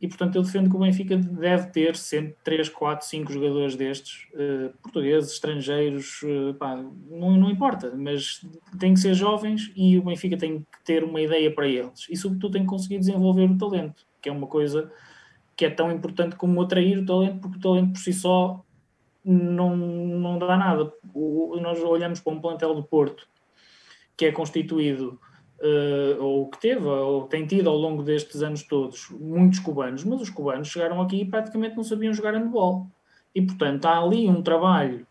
e 0.01 0.07
portanto 0.07 0.37
eu 0.37 0.43
defendo 0.43 0.71
que 0.71 0.77
o 0.77 0.79
Benfica 0.79 1.17
deve 1.17 1.67
ter 1.71 1.97
sempre 1.97 2.37
3, 2.45 2.69
4, 2.69 3.07
5 3.07 3.33
jogadores 3.33 3.75
destes, 3.75 4.27
uh, 4.35 4.73
portugueses, 4.83 5.33
estrangeiros, 5.33 6.23
uh, 6.23 6.55
pá, 6.55 6.77
não, 6.77 7.37
não 7.37 7.51
importa, 7.51 7.93
mas 7.97 8.45
tem 8.79 8.95
que 8.95 9.01
ser 9.01 9.15
jovens 9.15 9.73
e 9.75 9.99
o 9.99 10.03
Benfica 10.03 10.37
tem 10.37 10.61
que 10.61 10.85
ter 10.85 11.03
uma 11.03 11.21
ideia 11.21 11.53
para 11.53 11.67
eles 11.67 12.07
e 12.09 12.17
sobretudo 12.17 12.53
tem 12.53 12.63
que 12.63 12.69
conseguir 12.69 12.99
desenvolver 12.99 13.51
o 13.51 13.59
talento, 13.59 14.07
que 14.23 14.29
é 14.29 14.33
uma 14.33 14.47
coisa 14.47 14.91
que 15.57 15.65
é 15.65 15.71
tão 15.71 15.91
importante 15.91 16.37
como 16.37 16.63
atrair 16.63 16.99
o 16.99 17.05
talento, 17.05 17.41
porque 17.41 17.59
o 17.59 17.61
talento 17.61 17.93
por 17.95 17.99
si 17.99 18.13
só 18.13 18.65
não, 19.25 19.77
não 19.77 20.39
dá 20.39 20.57
nada. 20.57 20.93
O, 21.13 21.59
nós 21.61 21.83
olhamos 21.83 22.21
para 22.21 22.33
um 22.33 22.41
plantel 22.41 22.75
do 22.75 22.83
Porto 22.85 23.27
que 24.17 24.27
é 24.27 24.33
constituído 24.33 25.19
uh, 25.61 26.23
ou 26.23 26.49
que 26.49 26.61
teve, 26.61 26.87
ou 26.87 27.23
tem 27.23 27.47
tido 27.47 27.69
ao 27.69 27.77
longo 27.77 28.03
destes 28.03 28.43
anos 28.43 28.63
todos, 28.63 29.09
muitos 29.11 29.59
cubanos, 29.59 30.05
mas 30.05 30.21
os 30.21 30.31
cubanos 30.31 30.69
chegaram 30.69 31.01
aqui 31.01 31.23
e 31.23 31.25
praticamente 31.25 31.77
não 31.77 31.85
sabiam 31.85 32.13
jogar 32.13 32.35
handball. 32.35 32.87
E, 33.35 33.43
portanto, 33.43 33.87
há 33.87 33.99
ali 33.99 34.29
um 34.29 34.43
trabalho 34.43 35.07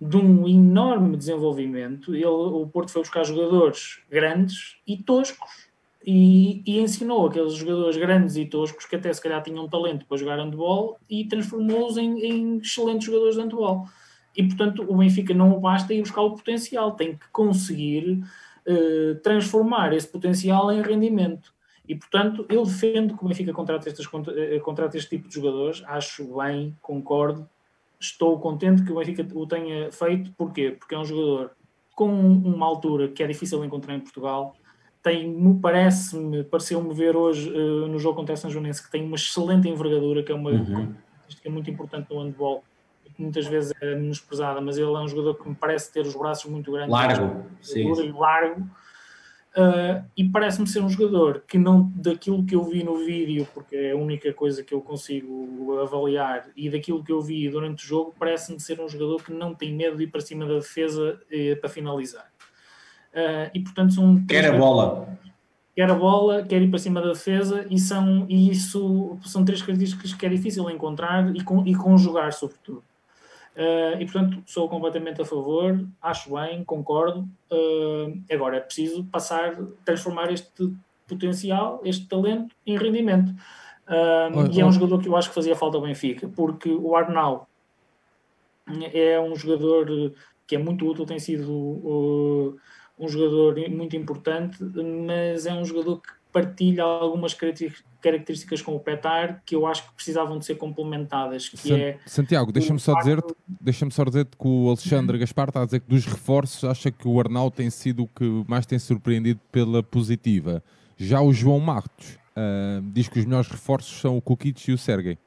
de 0.00 0.16
um 0.16 0.48
enorme 0.48 1.16
desenvolvimento. 1.16 2.14
Ele, 2.14 2.26
o 2.26 2.66
Porto 2.66 2.90
foi 2.90 3.02
buscar 3.02 3.24
jogadores 3.24 4.00
grandes 4.10 4.76
e 4.86 4.96
toscos 4.96 5.70
e, 6.04 6.62
e, 6.66 6.80
ensinou 6.80 7.26
aqueles 7.26 7.54
jogadores 7.54 7.96
grandes 7.96 8.36
e 8.36 8.44
toscos 8.44 8.84
que 8.84 8.96
até 8.96 9.12
se 9.12 9.22
calhar 9.22 9.42
tinham 9.42 9.68
talento 9.68 10.04
para 10.06 10.16
jogar 10.16 10.38
handball 10.38 10.98
e 11.08 11.24
transformou-os 11.24 11.96
em, 11.96 12.18
em, 12.20 12.58
excelentes 12.58 13.06
jogadores 13.06 13.36
de 13.36 13.42
handball. 13.42 13.86
E 14.36 14.42
portanto 14.42 14.84
o 14.88 14.96
Benfica 14.96 15.32
não 15.34 15.60
basta 15.60 15.94
ir 15.94 16.00
buscar 16.00 16.22
o 16.22 16.34
potencial, 16.34 16.92
tem 16.92 17.16
que 17.16 17.28
conseguir 17.30 18.24
eh, 18.66 19.14
transformar 19.22 19.92
esse 19.92 20.06
potencial 20.06 20.70
em 20.70 20.82
rendimento. 20.82 21.52
E, 21.88 21.96
portanto, 21.96 22.46
eu 22.48 22.64
defendo 22.64 23.16
que 23.16 23.24
o 23.24 23.28
Benfica 23.28 23.52
contrate, 23.52 23.88
estes, 23.88 24.06
eh, 24.06 24.60
este 24.94 25.10
tipo 25.10 25.28
de 25.28 25.34
jogadores, 25.34 25.82
acho 25.86 26.36
bem, 26.36 26.76
concordo, 26.80 27.48
estou 27.98 28.38
contente 28.38 28.84
que 28.84 28.92
o 28.92 28.96
Benfica 28.96 29.26
o 29.34 29.46
tenha 29.46 29.90
feito, 29.90 30.32
porquê? 30.36 30.76
Porque 30.78 30.94
é 30.94 30.98
um 30.98 31.04
jogador 31.04 31.50
com 31.94 32.08
uma 32.08 32.66
altura 32.66 33.08
que 33.08 33.22
é 33.22 33.26
difícil 33.26 33.64
encontrar 33.64 33.94
em 33.94 34.00
Portugal, 34.00 34.54
tem, 35.02 35.58
parece-me, 35.60 36.44
pareceu-me 36.44 36.94
ver 36.94 37.16
hoje 37.16 37.50
uh, 37.50 37.88
no 37.88 37.98
jogo 37.98 38.16
contra 38.16 38.34
a 38.34 38.36
São 38.36 38.48
Joanense 38.48 38.82
que 38.82 38.90
tem 38.90 39.04
uma 39.04 39.16
excelente 39.16 39.68
envergadura, 39.68 40.22
que 40.22 40.30
é 40.30 40.34
uma 40.34 40.50
uhum. 40.50 40.94
que 41.28 41.48
é 41.48 41.50
muito 41.50 41.68
importante 41.68 42.08
no 42.10 42.22
handball 42.22 42.62
muitas 43.18 43.46
vezes 43.46 43.72
é 43.80 43.94
menosprezada, 43.94 44.60
mas 44.60 44.76
ele 44.76 44.90
é 44.90 44.98
um 44.98 45.08
jogador 45.08 45.34
que 45.34 45.48
me 45.48 45.54
parece 45.54 45.92
ter 45.92 46.00
os 46.00 46.14
braços 46.14 46.50
muito 46.50 46.72
grandes. 46.72 46.90
Largo, 46.90 47.46
sim. 47.60 48.12
Largo. 48.12 48.62
Uh, 49.54 50.02
e 50.16 50.24
parece-me 50.24 50.66
ser 50.66 50.80
um 50.80 50.88
jogador 50.88 51.44
que 51.46 51.58
não 51.58 51.92
daquilo 51.94 52.42
que 52.42 52.54
eu 52.54 52.64
vi 52.64 52.82
no 52.82 52.96
vídeo, 52.96 53.46
porque 53.52 53.76
é 53.76 53.92
a 53.92 53.96
única 53.96 54.32
coisa 54.32 54.64
que 54.64 54.72
eu 54.72 54.80
consigo 54.80 55.78
avaliar, 55.78 56.48
e 56.56 56.70
daquilo 56.70 57.04
que 57.04 57.12
eu 57.12 57.20
vi 57.20 57.50
durante 57.50 57.84
o 57.84 57.86
jogo, 57.86 58.14
parece-me 58.18 58.58
ser 58.58 58.80
um 58.80 58.88
jogador 58.88 59.22
que 59.22 59.30
não 59.30 59.54
tem 59.54 59.74
medo 59.74 59.98
de 59.98 60.04
ir 60.04 60.06
para 60.06 60.22
cima 60.22 60.46
da 60.46 60.54
defesa 60.54 61.20
eh, 61.30 61.54
para 61.56 61.68
finalizar. 61.68 62.32
Uh, 63.12 63.50
e 63.52 63.60
portanto 63.60 63.92
são 63.92 64.24
quer 64.24 64.46
a 64.46 64.56
bola 64.56 65.18
quer 65.74 65.90
a 65.90 65.94
bola, 65.94 66.42
quer 66.42 66.60
ir 66.60 66.68
para 66.68 66.78
cima 66.78 67.00
da 67.00 67.08
defesa, 67.08 67.66
e, 67.70 67.78
são, 67.78 68.26
e 68.28 68.50
isso 68.50 69.18
são 69.24 69.44
três 69.44 69.62
características 69.62 70.12
que 70.12 70.26
é 70.26 70.28
difícil 70.28 70.68
encontrar 70.70 71.34
e, 71.34 71.42
con, 71.42 71.64
e 71.66 71.74
conjugar, 71.74 72.32
sobretudo. 72.32 72.84
Uh, 73.54 74.00
e 74.00 74.04
portanto 74.06 74.42
sou 74.46 74.66
completamente 74.66 75.20
a 75.20 75.24
favor, 75.24 75.86
acho 76.00 76.34
bem, 76.34 76.64
concordo. 76.64 77.28
Uh, 77.50 78.22
agora 78.30 78.56
é 78.56 78.60
preciso 78.60 79.04
passar, 79.04 79.56
transformar 79.84 80.32
este 80.32 80.72
potencial, 81.06 81.80
este 81.84 82.06
talento 82.06 82.54
em 82.66 82.78
rendimento. 82.78 83.30
Uh, 83.86 84.50
e 84.50 84.60
é 84.60 84.64
um 84.64 84.72
jogador 84.72 85.00
que 85.00 85.08
eu 85.08 85.16
acho 85.16 85.28
que 85.28 85.34
fazia 85.34 85.54
falta 85.54 85.76
ao 85.76 85.82
Benfica, 85.82 86.28
porque 86.28 86.70
o 86.70 86.96
Arnau 86.96 87.46
é 88.92 89.20
um 89.20 89.36
jogador 89.36 90.14
que 90.46 90.54
é 90.54 90.58
muito 90.58 90.88
útil, 90.88 91.04
tem 91.04 91.18
sido 91.18 92.58
um 92.98 93.08
jogador 93.08 93.56
muito 93.68 93.96
importante, 93.96 94.62
mas 94.62 95.44
é 95.44 95.52
um 95.52 95.64
jogador 95.64 96.00
que 96.00 96.21
partilha 96.32 96.82
algumas 96.82 97.34
características 97.34 98.62
com 98.62 98.74
o 98.74 98.80
Petar 98.80 99.42
que 99.44 99.54
eu 99.54 99.66
acho 99.66 99.86
que 99.86 99.94
precisavam 99.94 100.38
de 100.38 100.46
ser 100.46 100.54
complementadas. 100.56 101.48
Que 101.48 101.56
San 101.56 101.76
é 101.76 101.98
Santiago, 102.06 102.50
deixa-me 102.50 102.80
só 102.80 102.94
dizer 102.94 103.22
deixa 103.60 103.88
só 103.90 104.04
dizer 104.04 104.24
que 104.26 104.48
o 104.48 104.68
Alexandre 104.68 105.18
Gaspar 105.18 105.48
está 105.48 105.62
a 105.62 105.64
dizer 105.64 105.80
que 105.80 105.88
dos 105.88 106.06
reforços 106.06 106.64
acha 106.64 106.90
que 106.90 107.06
o 107.06 107.20
Arnau 107.20 107.50
tem 107.50 107.68
sido 107.70 108.04
o 108.04 108.06
que 108.08 108.24
mais 108.48 108.66
tem 108.66 108.78
surpreendido 108.78 109.40
pela 109.50 109.82
positiva. 109.82 110.62
Já 110.96 111.20
o 111.20 111.32
João 111.32 111.60
Martos 111.60 112.18
uh, 112.36 112.82
diz 112.92 113.08
que 113.08 113.18
os 113.18 113.24
melhores 113.24 113.48
reforços 113.48 114.00
são 114.00 114.16
o 114.16 114.22
Kukic 114.22 114.70
e 114.70 114.74
o 114.74 114.78
Sergei. 114.78 115.18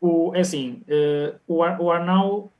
O, 0.00 0.34
é 0.34 0.40
assim, 0.40 0.82
uh, 0.88 1.38
o, 1.46 1.62
Ar, 1.62 1.80
o 1.80 1.90
Arnau 1.90 2.50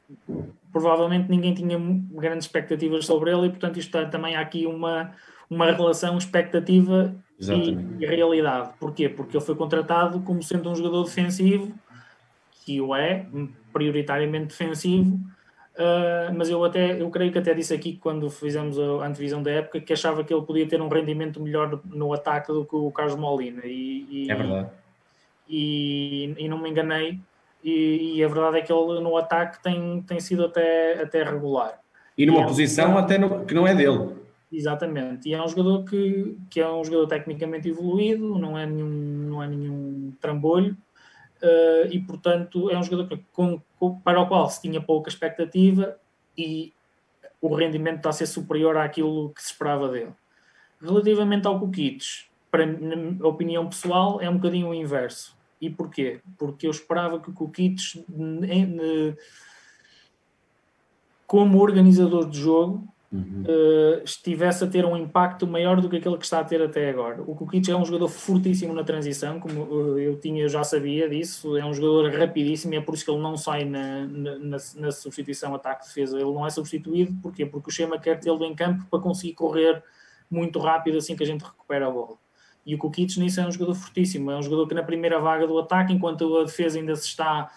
provavelmente 0.72 1.28
ninguém 1.28 1.54
tinha 1.54 1.78
grandes 2.12 2.46
expectativas 2.46 3.04
sobre 3.04 3.30
ele 3.30 3.46
e 3.46 3.50
portanto 3.50 3.78
isto 3.78 4.06
também 4.10 4.36
há 4.36 4.40
aqui 4.40 4.66
uma, 4.66 5.12
uma 5.50 5.70
relação 5.70 6.16
expectativa 6.16 7.14
e, 7.50 8.04
e, 8.04 8.06
realidade. 8.06 8.70
Porquê? 8.78 9.08
Porque 9.08 9.36
ele 9.36 9.44
foi 9.44 9.54
contratado 9.54 10.20
como 10.20 10.42
sendo 10.42 10.70
um 10.70 10.74
jogador 10.74 11.04
defensivo, 11.04 11.72
que 12.64 12.80
o 12.80 12.94
é, 12.94 13.26
prioritariamente 13.72 14.48
defensivo, 14.48 15.16
uh, 15.74 16.32
mas 16.36 16.48
eu 16.48 16.64
até 16.64 17.00
eu 17.00 17.10
creio 17.10 17.32
que 17.32 17.38
até 17.38 17.52
disse 17.52 17.74
aqui 17.74 17.98
quando 18.00 18.30
fizemos 18.30 18.78
a 18.78 19.06
antevisão 19.06 19.42
da 19.42 19.50
época 19.50 19.80
que 19.80 19.92
achava 19.92 20.22
que 20.22 20.32
ele 20.32 20.42
podia 20.42 20.68
ter 20.68 20.80
um 20.80 20.88
rendimento 20.88 21.40
melhor 21.40 21.80
no 21.84 22.12
ataque 22.12 22.52
do 22.52 22.64
que 22.64 22.76
o 22.76 22.90
Carlos 22.92 23.16
Molina. 23.16 23.62
E, 23.64 24.06
e 24.08 24.30
é 24.30 24.34
verdade. 24.34 24.68
E, 25.48 26.34
e, 26.38 26.48
não 26.48 26.58
me 26.58 26.70
enganei, 26.70 27.18
e, 27.62 28.16
e, 28.16 28.24
a 28.24 28.28
verdade 28.28 28.58
é 28.58 28.62
que 28.62 28.72
ele 28.72 29.00
no 29.00 29.16
ataque 29.16 29.62
tem, 29.62 30.00
tem 30.02 30.18
sido 30.20 30.46
até, 30.46 31.02
até 31.02 31.22
regular. 31.22 31.78
E 32.16 32.24
numa 32.24 32.42
é 32.42 32.46
posição 32.46 32.96
até 32.96 33.18
no, 33.18 33.44
que 33.44 33.52
não 33.52 33.66
é 33.66 33.74
dele. 33.74 34.21
Exatamente, 34.52 35.30
e 35.30 35.32
é 35.32 35.42
um 35.42 35.48
jogador 35.48 35.82
que, 35.84 36.36
que 36.50 36.60
é 36.60 36.70
um 36.70 36.84
jogador 36.84 37.06
tecnicamente 37.06 37.70
evoluído, 37.70 38.38
não 38.38 38.58
é 38.58 38.66
nenhum, 38.66 38.88
não 39.30 39.42
é 39.42 39.48
nenhum 39.48 40.12
trambolho, 40.20 40.76
uh, 41.42 41.86
e 41.90 41.98
portanto 42.00 42.70
é 42.70 42.78
um 42.78 42.82
jogador 42.82 43.08
que, 43.08 43.24
com, 43.32 43.62
com, 43.78 43.98
para 44.00 44.20
o 44.20 44.28
qual 44.28 44.50
se 44.50 44.60
tinha 44.60 44.78
pouca 44.78 45.08
expectativa 45.08 45.96
e 46.36 46.74
o 47.40 47.54
rendimento 47.54 47.96
está 47.96 48.10
a 48.10 48.12
ser 48.12 48.26
superior 48.26 48.76
àquilo 48.76 49.30
que 49.30 49.42
se 49.42 49.52
esperava 49.52 49.88
dele. 49.88 50.12
Relativamente 50.78 51.46
ao 51.46 51.58
Kukic, 51.58 52.04
para 52.50 52.64
a 52.64 53.26
opinião 53.26 53.66
pessoal, 53.68 54.20
é 54.20 54.28
um 54.28 54.36
bocadinho 54.36 54.68
o 54.68 54.74
inverso. 54.74 55.34
E 55.58 55.70
porquê? 55.70 56.20
Porque 56.36 56.66
eu 56.66 56.70
esperava 56.70 57.18
que 57.20 57.30
o 57.30 57.32
Kukic, 57.32 58.04
como 61.26 61.58
organizador 61.58 62.28
de 62.28 62.38
jogo, 62.38 62.86
uhum. 63.12 63.44
uh, 63.46 64.02
estivesse 64.04 64.64
a 64.64 64.66
ter 64.66 64.84
um 64.84 64.96
impacto 64.96 65.46
maior 65.46 65.80
do 65.80 65.88
que 65.88 65.96
aquele 65.96 66.16
que 66.16 66.24
está 66.24 66.40
a 66.40 66.44
ter 66.44 66.62
até 66.62 66.88
agora. 66.88 67.22
O 67.22 67.34
Kukic 67.34 67.70
é 67.70 67.76
um 67.76 67.84
jogador 67.84 68.08
fortíssimo 68.08 68.72
na 68.72 68.82
transição, 68.82 69.38
como 69.38 69.62
uh, 69.62 69.98
eu 69.98 70.18
tinha, 70.18 70.42
eu 70.42 70.48
já 70.48 70.64
sabia 70.64 71.08
disso, 71.08 71.56
é 71.56 71.64
um 71.64 71.74
jogador 71.74 72.10
rapidíssimo 72.18 72.74
e 72.74 72.76
é 72.76 72.80
por 72.80 72.94
isso 72.94 73.04
que 73.04 73.10
ele 73.10 73.20
não 73.20 73.36
sai 73.36 73.64
na, 73.64 74.06
na, 74.06 74.56
na 74.76 74.90
substituição 74.90 75.54
ataque-defesa. 75.54 76.16
Ele 76.16 76.32
não 76.32 76.46
é 76.46 76.50
substituído, 76.50 77.14
porquê? 77.22 77.44
Porque 77.44 77.68
o 77.68 77.72
Schema 77.72 77.98
quer 77.98 78.18
tê-lo 78.18 78.44
em 78.44 78.54
campo 78.54 78.86
para 78.90 78.98
conseguir 79.00 79.34
correr 79.34 79.82
muito 80.30 80.58
rápido 80.58 80.96
assim 80.96 81.14
que 81.14 81.22
a 81.22 81.26
gente 81.26 81.44
recupera 81.44 81.86
a 81.86 81.90
bola. 81.90 82.16
E 82.64 82.74
o 82.74 82.78
Kukic 82.78 83.18
nisso 83.18 83.40
é 83.40 83.46
um 83.46 83.50
jogador 83.50 83.74
fortíssimo, 83.74 84.30
é 84.30 84.36
um 84.36 84.42
jogador 84.42 84.66
que 84.68 84.74
na 84.74 84.82
primeira 84.82 85.18
vaga 85.18 85.46
do 85.46 85.58
ataque, 85.58 85.92
enquanto 85.92 86.36
a 86.38 86.44
defesa 86.44 86.78
ainda 86.78 86.94
se 86.94 87.08
está 87.08 87.50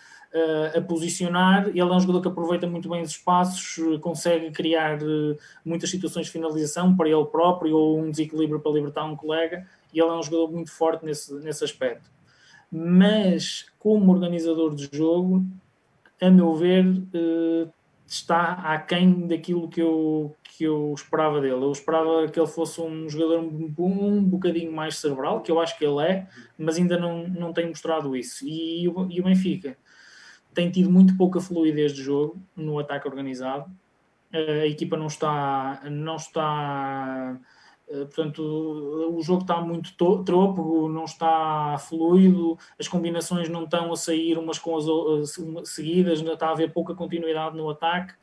a 0.75 0.81
posicionar, 0.81 1.69
ele 1.69 1.79
é 1.79 1.85
um 1.85 1.99
jogador 1.99 2.21
que 2.21 2.27
aproveita 2.27 2.67
muito 2.67 2.89
bem 2.89 3.01
os 3.01 3.11
espaços, 3.11 3.77
consegue 4.01 4.51
criar 4.51 5.01
uh, 5.01 5.38
muitas 5.63 5.89
situações 5.89 6.25
de 6.25 6.31
finalização 6.31 6.95
para 6.95 7.09
ele 7.09 7.25
próprio 7.25 7.77
ou 7.77 7.99
um 7.99 8.11
desequilíbrio 8.11 8.59
para 8.59 8.71
libertar 8.71 9.05
um 9.05 9.15
colega, 9.15 9.65
e 9.93 9.99
ele 9.99 10.09
é 10.09 10.13
um 10.13 10.21
jogador 10.21 10.51
muito 10.51 10.71
forte 10.71 11.05
nesse, 11.05 11.33
nesse 11.35 11.63
aspecto. 11.63 12.09
Mas, 12.69 13.65
como 13.79 14.11
organizador 14.11 14.75
de 14.75 14.89
jogo, 14.91 15.45
a 16.21 16.29
meu 16.29 16.53
ver, 16.55 16.85
está 18.05 18.53
aquém 18.53 19.27
daquilo 19.27 19.69
que 19.69 19.81
eu, 19.81 20.35
que 20.43 20.65
eu 20.65 20.93
esperava 20.93 21.39
dele. 21.39 21.63
Eu 21.63 21.71
esperava 21.71 22.27
que 22.27 22.38
ele 22.38 22.47
fosse 22.47 22.81
um 22.81 23.07
jogador 23.09 23.39
um, 23.39 23.73
um 23.79 24.23
bocadinho 24.23 24.71
mais 24.73 24.97
cerebral, 24.97 25.41
que 25.41 25.51
eu 25.51 25.61
acho 25.61 25.77
que 25.77 25.85
ele 25.85 26.01
é, 26.03 26.27
mas 26.57 26.77
ainda 26.77 26.97
não, 26.97 27.25
não 27.27 27.53
tem 27.53 27.67
mostrado 27.67 28.15
isso. 28.15 28.45
E, 28.45 28.83
e 28.83 28.89
o 28.89 29.23
Benfica 29.23 29.77
tem 30.55 30.71
tido 30.71 30.89
muito 30.89 31.15
pouca 31.17 31.39
fluidez 31.39 31.93
de 31.93 32.01
jogo 32.01 32.41
no 32.55 32.79
ataque 32.79 33.07
organizado. 33.07 33.69
A 34.33 34.65
equipa 34.65 34.97
não 34.97 35.07
está, 35.07 35.81
não 35.89 36.15
está 36.15 37.39
eh, 37.87 38.05
portanto, 38.05 38.41
o 38.41 39.21
jogo 39.21 39.41
está 39.41 39.61
muito 39.61 39.93
tropo, 40.23 40.89
não 40.89 41.05
está 41.05 41.77
fluido, 41.77 42.57
as 42.79 42.87
combinações 42.87 43.47
não 43.47 43.65
estão 43.65 43.93
a 43.93 43.95
sair 43.95 44.37
umas 44.37 44.57
com 44.57 44.75
as 44.77 44.85
seguidas, 45.69 46.19
ainda 46.19 46.33
está 46.33 46.47
a 46.47 46.51
haver 46.51 46.73
pouca 46.73 46.95
continuidade 46.95 47.55
no 47.55 47.69
ataque. 47.69 48.13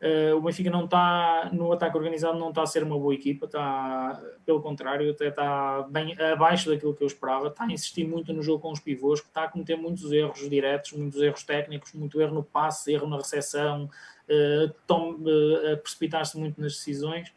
Uh, 0.00 0.36
o 0.36 0.42
Benfica 0.42 0.70
não 0.70 0.84
está 0.84 1.48
no 1.52 1.72
ataque 1.72 1.96
organizado, 1.96 2.38
não 2.38 2.50
está 2.50 2.62
a 2.62 2.66
ser 2.66 2.82
uma 2.82 2.98
boa 2.98 3.14
equipa, 3.14 3.46
está 3.46 4.20
pelo 4.44 4.60
contrário, 4.60 5.10
até 5.10 5.28
está 5.28 5.86
bem 5.88 6.14
abaixo 6.20 6.68
daquilo 6.68 6.94
que 6.94 7.02
eu 7.02 7.06
esperava. 7.06 7.48
Está 7.48 7.64
a 7.64 7.72
insistir 7.72 8.06
muito 8.06 8.32
no 8.32 8.42
jogo 8.42 8.60
com 8.60 8.72
os 8.72 8.80
pivôs, 8.80 9.20
que 9.20 9.28
está 9.28 9.44
a 9.44 9.48
cometer 9.48 9.76
muitos 9.76 10.12
erros 10.12 10.48
diretos, 10.48 10.92
muitos 10.92 11.20
erros 11.20 11.42
técnicos, 11.44 11.94
muito 11.94 12.20
erro 12.20 12.34
no 12.34 12.42
passe, 12.42 12.92
erro 12.92 13.06
na 13.06 13.16
recepção, 13.16 13.88
uh, 14.28 15.72
a 15.72 15.76
precipitar-se 15.78 16.38
muito 16.38 16.60
nas 16.60 16.72
decisões. 16.72 17.28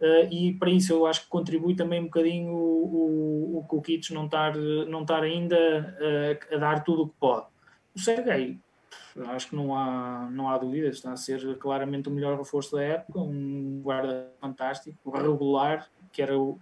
Uh, 0.00 0.32
e 0.32 0.52
para 0.54 0.70
isso 0.70 0.92
eu 0.92 1.06
acho 1.06 1.22
que 1.22 1.28
contribui 1.28 1.74
também 1.74 2.00
um 2.00 2.04
bocadinho 2.04 2.52
o, 2.52 3.58
o, 3.58 3.66
o 3.68 3.82
não 4.12 4.26
estar, 4.26 4.56
não 4.56 5.02
estar 5.02 5.22
ainda 5.24 5.56
uh, 6.00 6.54
a 6.54 6.58
dar 6.58 6.84
tudo 6.84 7.02
o 7.02 7.08
que 7.08 7.14
pode. 7.18 7.46
O 7.94 7.98
Sergei, 7.98 8.58
acho 9.26 9.50
que 9.50 9.56
não 9.56 9.74
há, 9.74 10.28
não 10.30 10.48
há 10.48 10.58
dúvidas, 10.58 10.96
está 10.96 11.12
a 11.12 11.16
ser 11.16 11.56
claramente 11.58 12.08
o 12.08 12.12
melhor 12.12 12.38
reforço 12.38 12.76
da 12.76 12.82
época, 12.82 13.20
um 13.20 13.80
guarda 13.82 14.32
fantástico, 14.40 15.10
regular, 15.10 15.88
que 16.12 16.22
era 16.22 16.38
o, 16.38 16.58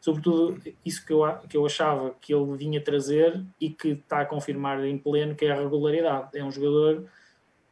sobretudo 0.00 0.60
isso 0.84 1.04
que 1.04 1.12
eu, 1.12 1.20
que 1.48 1.56
eu 1.56 1.66
achava 1.66 2.14
que 2.20 2.34
ele 2.34 2.56
vinha 2.56 2.82
trazer 2.82 3.44
e 3.60 3.70
que 3.70 3.88
está 3.88 4.20
a 4.20 4.26
confirmar 4.26 4.84
em 4.84 4.98
pleno, 4.98 5.34
que 5.34 5.44
é 5.44 5.52
a 5.52 5.60
regularidade. 5.60 6.36
É 6.38 6.44
um 6.44 6.50
jogador 6.50 7.06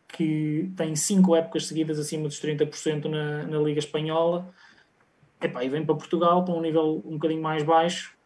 que 0.06 0.70
tem 0.76 0.94
cinco 0.96 1.34
épocas 1.36 1.66
seguidas 1.66 1.98
acima 1.98 2.28
dos 2.28 2.40
30% 2.40 3.06
na, 3.06 3.44
na 3.44 3.58
Liga 3.58 3.78
Espanhola, 3.78 4.52
Epá, 5.40 5.62
e 5.62 5.68
vem 5.68 5.84
para 5.84 5.94
Portugal 5.94 6.44
para 6.44 6.54
um 6.54 6.60
nível 6.60 7.02
um 7.04 7.12
bocadinho 7.12 7.42
mais 7.42 7.62
baixo 7.62 8.17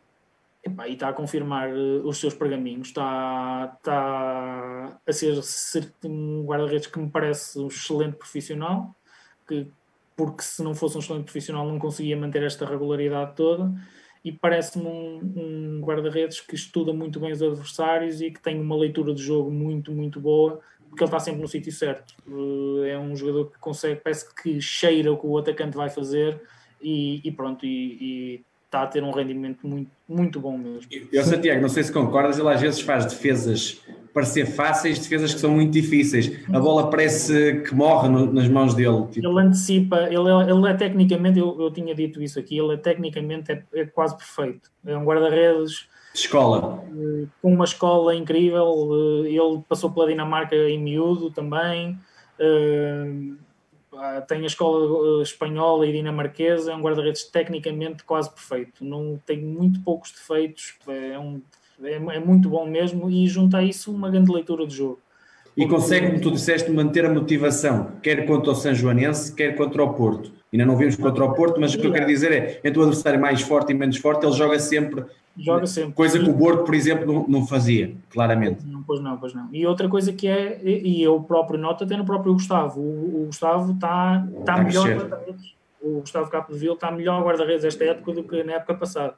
epá, 0.65 0.89
e 0.89 0.95
está 0.95 1.09
a 1.09 1.13
confirmar 1.13 1.71
uh, 1.71 2.07
os 2.07 2.19
seus 2.19 2.35
pergaminhos, 2.35 2.89
está, 2.89 3.75
está 3.79 5.01
a 5.07 5.13
ser, 5.13 5.93
um 6.05 6.45
guarda-redes 6.45 6.87
que 6.87 6.99
me 6.99 7.11
parece 7.11 7.59
um 7.59 7.67
excelente 7.67 8.17
profissional, 8.17 8.95
que, 9.47 9.67
porque 10.17 10.43
se 10.43 10.63
não 10.63 10.75
fosse 10.75 10.97
um 10.97 11.01
excelente 11.01 11.25
profissional 11.25 11.67
não 11.67 11.79
conseguia 11.79 12.17
manter 12.17 12.43
esta 12.43 12.65
regularidade 12.65 13.35
toda 13.35 13.73
e 14.25 14.31
parece-me 14.31 14.87
um, 14.87 15.33
um 15.37 15.81
guarda-redes 15.81 16.41
que 16.41 16.55
estuda 16.55 16.93
muito 16.93 17.19
bem 17.19 17.33
os 17.33 17.43
adversários 17.43 18.21
e 18.21 18.31
que 18.31 18.41
tem 18.41 18.61
uma 18.61 18.77
leitura 18.77 19.13
de 19.13 19.23
jogo 19.23 19.51
muito, 19.51 19.91
muito 19.91 20.21
boa, 20.21 20.61
porque 20.89 21.03
ele 21.03 21.09
está 21.09 21.19
sempre 21.19 21.41
no 21.41 21.49
sítio 21.49 21.73
certo. 21.73 22.15
Uh, 22.27 22.85
é 22.85 22.97
um 22.97 23.17
jogador 23.17 23.51
que 23.51 23.59
consegue, 23.59 24.01
parece 24.01 24.33
que 24.35 24.61
cheira 24.61 25.13
o 25.13 25.19
que 25.19 25.27
o 25.27 25.37
atacante 25.39 25.77
vai 25.77 25.91
fazer 25.91 26.41
e, 26.81 27.21
e 27.25 27.33
pronto, 27.33 27.67
e, 27.67 28.45
está 28.73 28.83
a 28.83 28.87
ter 28.87 29.05
um 29.05 29.11
rendimento 29.11 29.69
muito, 29.69 29.91
muito 30.09 30.41
bom 30.41 30.57
mesmo. 30.57 30.89
Eu, 31.13 31.23
Santiago, 31.23 31.61
não 31.61 31.69
sei 31.69 31.83
se 31.83 31.93
concordas, 31.93 32.39
ele 32.39 32.49
às 32.49 32.61
vezes 32.61 32.81
faz 32.81 33.05
defesas 33.05 33.83
parecer 34.15 34.47
fáceis, 34.47 34.99
defesas 34.99 35.35
que 35.35 35.41
são 35.41 35.51
muito 35.51 35.73
difíceis. 35.73 36.31
A 36.53 36.59
bola 36.59 36.91
parece 36.91 37.63
que 37.63 37.75
morre 37.75 38.09
no, 38.09 38.33
nas 38.33 38.49
mãos 38.49 38.75
dele. 38.75 39.07
Tipo. 39.11 39.27
Ele 39.27 39.41
antecipa, 39.41 40.03
ele, 40.05 40.29
é, 40.29 40.51
ele 40.51 40.69
é 40.69 40.75
tecnicamente, 40.75 41.39
eu, 41.39 41.61
eu 41.61 41.71
tinha 41.71 41.95
dito 41.95 42.23
isso 42.23 42.39
aqui, 42.39 42.59
ele 42.59 42.75
é 42.75 42.77
tecnicamente 42.77 43.53
é, 43.53 43.63
é 43.75 43.87
quase 43.87 44.17
perfeito. 44.17 44.71
É 44.87 44.97
um 44.97 45.05
guarda-redes. 45.05 45.87
Escola. 46.15 46.85
Eh, 46.91 47.27
com 47.41 47.55
uma 47.55 47.65
escola 47.65 48.15
incrível. 48.15 49.25
Eh, 49.25 49.31
ele 49.31 49.63
passou 49.67 49.91
pela 49.91 50.07
Dinamarca 50.07 50.55
em 50.55 50.79
miúdo 50.79 51.31
também. 51.31 51.99
Uh, 52.39 53.37
tem 54.27 54.43
a 54.43 54.47
escola 54.47 55.21
eh, 55.21 55.23
espanhola 55.23 55.87
e 55.87 55.93
dinamarquesa, 55.93 56.73
é 56.73 56.75
um 56.75 56.81
guarda-redes 56.81 57.25
tecnicamente 57.25 58.05
quase 58.05 58.31
perfeito, 58.31 58.85
não 58.85 59.21
tem 59.27 59.39
muito 59.41 59.81
poucos 59.83 60.11
defeitos, 60.11 60.75
é, 60.89 61.19
um, 61.19 61.41
é, 61.83 61.95
é, 61.95 62.19
muito 62.21 62.49
bom 62.49 62.67
mesmo 62.67 63.11
e 63.11 63.27
junta 63.27 63.59
a 63.59 63.63
isso 63.63 63.93
uma 63.93 64.11
grande 64.11 64.33
leitura 64.33 64.67
de 64.67 64.77
jogo. 64.77 64.99
E 65.55 65.67
consegue, 65.67 66.07
como 66.07 66.21
tu 66.21 66.31
disseste, 66.31 66.71
manter 66.71 67.05
a 67.05 67.11
motivação, 67.11 67.93
quer 68.03 68.25
contra 68.25 68.53
o 68.53 68.55
São 68.55 68.75
Joanense, 68.75 69.35
quer 69.35 69.55
contra 69.55 69.83
o 69.85 69.93
Porto. 69.93 70.33
Ainda 70.51 70.65
não 70.65 70.77
vimos 70.77 70.97
contra 70.97 71.25
o 71.25 71.35
Porto, 71.35 71.61
mas 71.61 71.75
o 71.75 71.79
que 71.79 71.87
eu 71.87 71.93
quero 71.93 72.07
dizer 72.07 72.33
é, 72.33 72.61
entre 72.65 72.79
o 72.79 72.83
adversário 72.83 73.21
mais 73.21 73.43
forte 73.43 73.73
e 73.73 73.75
menos 73.75 73.99
forte, 73.99 74.25
ele 74.25 74.33
joga 74.35 74.59
sempre 74.59 75.05
Joga 75.37 75.67
sempre. 75.67 75.93
Coisa 75.93 76.19
que 76.19 76.29
o 76.29 76.33
Bordo, 76.33 76.65
por 76.65 76.75
exemplo, 76.75 77.07
não, 77.07 77.27
não 77.27 77.47
fazia, 77.47 77.95
claramente. 78.11 78.67
Não, 78.67 78.83
pois 78.83 79.01
não, 79.01 79.17
pois 79.17 79.33
não. 79.33 79.49
E 79.51 79.67
outra 79.67 79.89
coisa 79.89 80.13
que 80.13 80.29
é, 80.29 80.61
e 80.63 81.03
eu 81.03 81.21
próprio 81.23 81.59
noto 81.59 81.85
até 81.85 81.97
no 81.97 82.05
próprio 82.05 82.35
Gustavo, 82.35 82.81
o, 82.81 83.23
o 83.23 83.27
Gustavo 83.27 83.73
está 83.73 84.27
tá, 84.45 84.57
tá 84.57 84.63
melhor 84.63 84.87
guarda-redes. 84.87 85.55
O 85.81 86.01
Gustavo 86.01 86.31
Capdeville 86.31 86.75
está 86.75 86.91
melhor 86.91 87.25
guarda-redes 87.25 87.65
esta 87.65 87.85
época 87.85 88.13
do 88.13 88.25
que 88.25 88.45
na 88.45 88.53
época 88.53 88.75
passada. 88.75 89.15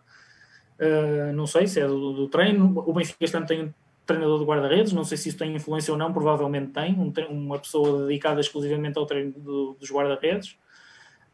Uh, 0.78 1.32
não 1.34 1.46
sei 1.46 1.66
se 1.66 1.80
é 1.80 1.86
do, 1.86 2.12
do, 2.12 2.28
treino. 2.28 2.82
O 2.86 2.92
Benfica 2.92 3.24
este 3.24 3.36
ano 3.36 3.46
tem 3.46 3.64
um 3.64 3.72
treinador 4.06 4.38
de 4.38 4.44
guarda-redes, 4.44 4.92
não 4.92 5.04
sei 5.04 5.18
se 5.18 5.28
isso 5.28 5.38
tem 5.38 5.54
influência 5.54 5.92
ou 5.92 5.98
não, 5.98 6.12
provavelmente 6.12 6.72
tem. 6.72 6.94
Um, 6.94 7.12
uma 7.30 7.58
pessoa 7.58 8.06
dedicada 8.06 8.40
exclusivamente 8.40 8.98
ao 8.98 9.06
treino 9.06 9.32
do, 9.32 9.76
dos 9.78 9.90
guarda-redes. 9.90 10.56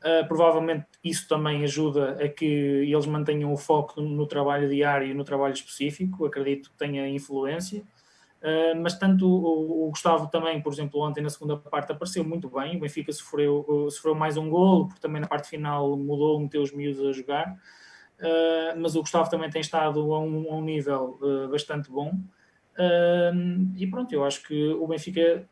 Uh, 0.01 0.27
provavelmente 0.27 0.87
isso 1.05 1.29
também 1.29 1.63
ajuda 1.63 2.13
a 2.25 2.27
que 2.27 2.47
eles 2.47 3.05
mantenham 3.05 3.53
o 3.53 3.57
foco 3.57 4.01
no 4.01 4.27
trabalho 4.27 4.67
diário 4.67 5.07
e 5.07 5.13
no 5.13 5.25
trabalho 5.25 5.53
específico, 5.53 6.25
acredito 6.25 6.71
que 6.71 6.77
tenha 6.77 7.07
influência. 7.07 7.83
Uh, 8.41 8.81
mas 8.81 8.99
tanto 8.99 9.29
o, 9.29 9.87
o, 9.87 9.91
Gustavo 9.91 10.29
também, 10.29 10.63
por 10.63 10.73
exemplo, 10.73 11.03
ontem 11.03 11.21
na 11.21 11.29
segunda 11.29 11.55
parte 11.59 11.93
apareceu 11.93 12.25
muito 12.25 12.49
bem. 12.49 12.79
O 12.79 12.81
Benfica 12.81 13.13
sofreu, 13.13 13.89
sofreu 13.91 14.15
mais 14.15 14.39
um 14.39 14.49
golo, 14.49 14.87
porque 14.87 15.03
também 15.03 15.21
na 15.21 15.29
parte 15.29 15.49
final 15.51 15.95
mudou, 15.95 16.41
meteu 16.41 16.63
os 16.63 16.73
miúdos 16.73 17.07
a 17.07 17.13
jogar. 17.13 17.59
Uh, 18.19 18.81
mas 18.81 18.97
o 18.97 19.01
Gustavo 19.01 19.29
também 19.29 19.51
tem 19.51 19.61
estado 19.61 20.01
a 20.15 20.19
um, 20.19 20.51
a 20.51 20.57
um 20.57 20.63
nível 20.63 21.19
bastante 21.51 21.91
bom. 21.91 22.19
e 23.77 23.87
pronto, 23.87 24.11
eu 24.15 24.25
acho 24.25 24.43
que 24.49 24.69
o 24.73 24.87
Benfica 24.87 25.47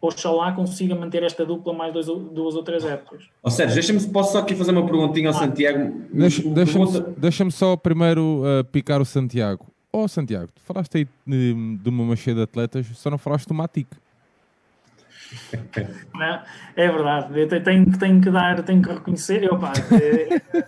oxalá 0.00 0.52
consiga 0.52 0.94
manter 0.94 1.22
esta 1.22 1.44
dupla 1.44 1.72
mais 1.72 1.92
dois, 1.92 2.06
duas 2.06 2.54
ou 2.54 2.62
três 2.62 2.84
épocas. 2.84 3.24
Ou 3.42 3.50
seja, 3.50 3.74
deixa-me, 3.74 4.00
posso 4.08 4.32
só 4.32 4.38
aqui 4.38 4.54
fazer 4.54 4.72
uma 4.72 4.84
perguntinha 4.84 5.28
ao 5.28 5.34
ah. 5.34 5.38
Santiago? 5.38 6.02
Deixa-me 6.12 6.54
deixa 6.54 7.00
deixa 7.16 7.50
só 7.50 7.76
primeiro 7.76 8.42
uh, 8.42 8.64
picar 8.64 9.00
o 9.00 9.04
Santiago. 9.04 9.66
Oh 9.92 10.06
Santiago, 10.06 10.48
tu 10.54 10.60
falaste 10.60 10.98
aí 10.98 11.08
de, 11.26 11.78
de 11.78 11.88
uma 11.88 12.04
machê 12.04 12.34
de 12.34 12.42
atletas, 12.42 12.86
só 12.94 13.10
não 13.10 13.18
falaste 13.18 13.48
do 13.48 13.54
Matic. 13.54 13.88
Não, 16.14 16.40
é 16.76 16.88
verdade, 16.88 17.40
eu 17.40 17.48
tenho, 17.64 17.98
tenho 17.98 18.20
que 18.20 18.30
dar, 18.30 18.62
tenho 18.62 18.80
que 18.80 18.88
reconhecer, 18.88 19.42
eu, 19.42 19.58
pá, 19.58 19.72
é, 20.00 20.62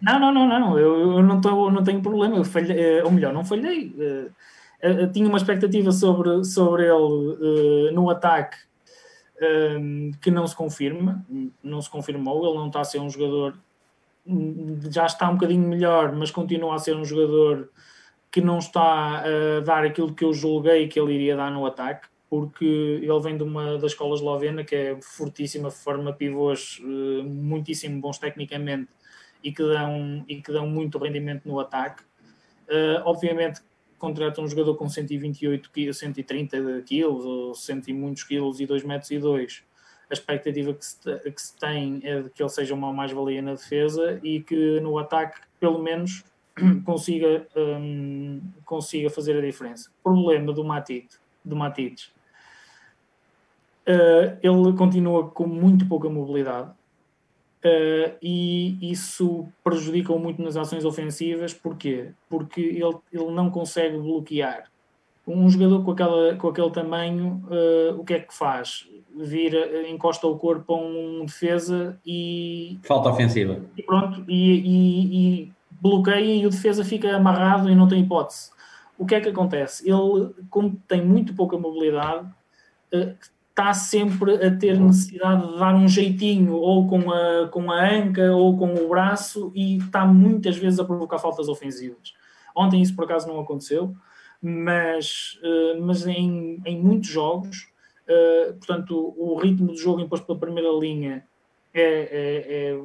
não, 0.00 0.20
não, 0.20 0.32
não, 0.32 0.60
não, 0.60 0.78
eu, 0.78 1.10
eu 1.16 1.22
não, 1.24 1.40
tô, 1.40 1.72
não 1.72 1.82
tenho 1.82 2.00
problema, 2.00 2.36
eu 2.36 2.44
falhei, 2.44 2.78
eh, 2.78 3.02
ou 3.02 3.10
melhor, 3.10 3.32
não 3.34 3.44
falhei, 3.44 3.92
tinha 5.12 5.28
uma 5.28 5.38
expectativa 5.38 5.90
sobre, 5.92 6.44
sobre 6.44 6.84
ele 6.84 6.92
uh, 6.92 7.92
no 7.92 8.10
ataque 8.10 8.56
um, 9.80 10.12
que 10.20 10.30
não 10.30 10.46
se 10.46 10.54
confirma, 10.54 11.24
não 11.62 11.80
se 11.80 11.90
confirmou, 11.90 12.46
ele 12.46 12.58
não 12.58 12.68
está 12.68 12.80
a 12.80 12.84
ser 12.84 12.98
um 12.98 13.10
jogador, 13.10 13.54
já 14.90 15.06
está 15.06 15.28
um 15.28 15.34
bocadinho 15.34 15.68
melhor, 15.68 16.12
mas 16.12 16.30
continua 16.30 16.74
a 16.74 16.78
ser 16.78 16.96
um 16.96 17.04
jogador 17.04 17.70
que 18.30 18.40
não 18.40 18.58
está 18.58 19.20
a 19.20 19.60
dar 19.60 19.84
aquilo 19.84 20.14
que 20.14 20.24
eu 20.24 20.32
julguei 20.32 20.88
que 20.88 20.98
ele 20.98 21.14
iria 21.14 21.36
dar 21.36 21.50
no 21.50 21.64
ataque, 21.64 22.08
porque 22.28 22.64
ele 22.64 23.20
vem 23.20 23.36
de 23.36 23.42
uma 23.42 23.78
da 23.78 23.86
escola 23.86 24.14
eslovena 24.14 24.64
que 24.64 24.74
é 24.74 24.98
fortíssima, 25.00 25.70
forma 25.70 26.12
pivôs 26.12 26.80
uh, 26.80 27.24
muitíssimo 27.24 28.00
bons 28.00 28.18
tecnicamente 28.18 28.88
e 29.42 29.52
que 29.52 29.62
dão, 29.62 30.24
e 30.28 30.42
que 30.42 30.52
dão 30.52 30.66
muito 30.66 30.98
rendimento 30.98 31.46
no 31.46 31.60
ataque. 31.60 32.02
Uh, 32.68 33.00
obviamente 33.04 33.60
contrata 33.98 34.40
um 34.40 34.48
jogador 34.48 34.74
com 34.76 34.88
128 34.88 35.70
quilos, 35.70 35.98
130 35.98 36.82
quilos 36.82 37.24
ou 37.24 37.54
100 37.54 37.82
e 37.88 37.92
muitos 37.92 38.24
quilos 38.24 38.60
e 38.60 38.66
2 38.66 38.84
metros 38.84 39.10
e 39.10 39.18
2 39.18 39.64
a 40.08 40.14
expectativa 40.14 40.72
que 40.72 40.84
se, 40.84 40.98
que 41.30 41.42
se 41.42 41.56
tem 41.56 42.00
é 42.04 42.22
de 42.22 42.30
que 42.30 42.42
ele 42.42 42.48
seja 42.48 42.74
uma 42.74 42.92
mais-valia 42.92 43.42
na 43.42 43.52
defesa 43.52 44.20
e 44.22 44.40
que 44.40 44.80
no 44.80 44.98
ataque 44.98 45.40
pelo 45.58 45.82
menos 45.82 46.24
consiga, 46.84 47.46
um, 47.56 48.40
consiga 48.64 49.10
fazer 49.10 49.36
a 49.36 49.40
diferença. 49.40 49.90
Problema 50.02 50.52
do 50.52 50.64
Matit, 50.64 51.08
do 51.44 51.56
Matites, 51.56 52.12
uh, 53.86 54.38
ele 54.40 54.76
continua 54.76 55.28
com 55.28 55.46
muito 55.46 55.86
pouca 55.86 56.08
mobilidade, 56.08 56.70
Uh, 57.66 58.14
e 58.22 58.78
isso 58.92 59.48
prejudica 59.64 60.14
muito 60.14 60.40
nas 60.40 60.56
ações 60.56 60.84
ofensivas, 60.84 61.52
porquê? 61.52 62.10
Porque 62.28 62.60
ele, 62.60 62.96
ele 63.12 63.30
não 63.32 63.50
consegue 63.50 63.98
bloquear. 63.98 64.70
Um 65.26 65.48
jogador 65.48 65.82
com, 65.82 65.90
aquela, 65.90 66.36
com 66.36 66.48
aquele 66.48 66.70
tamanho, 66.70 67.42
uh, 67.46 68.00
o 68.00 68.04
que 68.04 68.14
é 68.14 68.20
que 68.20 68.32
faz? 68.32 68.88
Vira, 69.16 69.88
encosta 69.88 70.26
o 70.28 70.38
corpo 70.38 70.74
a 70.74 70.76
um 70.76 71.24
defesa 71.24 71.98
e. 72.06 72.78
Falta 72.84 73.08
ofensiva. 73.08 73.60
E 73.76 73.82
pronto, 73.82 74.24
e, 74.28 74.60
e, 74.60 75.42
e 75.42 75.52
bloqueia 75.80 76.36
e 76.36 76.46
o 76.46 76.50
defesa 76.50 76.84
fica 76.84 77.16
amarrado 77.16 77.68
e 77.68 77.74
não 77.74 77.88
tem 77.88 78.02
hipótese. 78.02 78.50
O 78.96 79.04
que 79.04 79.14
é 79.16 79.20
que 79.20 79.30
acontece? 79.30 79.88
Ele, 79.88 80.30
como 80.48 80.80
tem 80.86 81.04
muito 81.04 81.34
pouca 81.34 81.58
mobilidade, 81.58 82.28
uh, 82.94 83.14
está 83.56 83.72
sempre 83.72 84.34
a 84.34 84.54
ter 84.54 84.78
necessidade 84.78 85.50
de 85.50 85.58
dar 85.58 85.74
um 85.74 85.88
jeitinho, 85.88 86.52
ou 86.52 86.86
com 86.86 87.10
a, 87.10 87.48
com 87.48 87.70
a 87.72 87.90
anca, 87.90 88.30
ou 88.32 88.54
com 88.54 88.74
o 88.74 88.88
braço, 88.88 89.50
e 89.54 89.78
está 89.78 90.04
muitas 90.04 90.58
vezes 90.58 90.78
a 90.78 90.84
provocar 90.84 91.18
faltas 91.18 91.48
ofensivas. 91.48 92.12
Ontem 92.54 92.82
isso 92.82 92.94
por 92.94 93.04
acaso 93.04 93.26
não 93.26 93.40
aconteceu, 93.40 93.96
mas, 94.42 95.40
uh, 95.42 95.80
mas 95.80 96.06
em, 96.06 96.60
em 96.66 96.78
muitos 96.78 97.08
jogos, 97.08 97.72
uh, 98.06 98.52
portanto, 98.58 99.14
o, 99.16 99.38
ritmo 99.38 99.68
do 99.68 99.78
jogo 99.78 100.00
imposto 100.00 100.26
pela 100.26 100.38
primeira 100.38 100.70
linha 100.72 101.24
é, 101.72 101.82
é, 101.82 102.76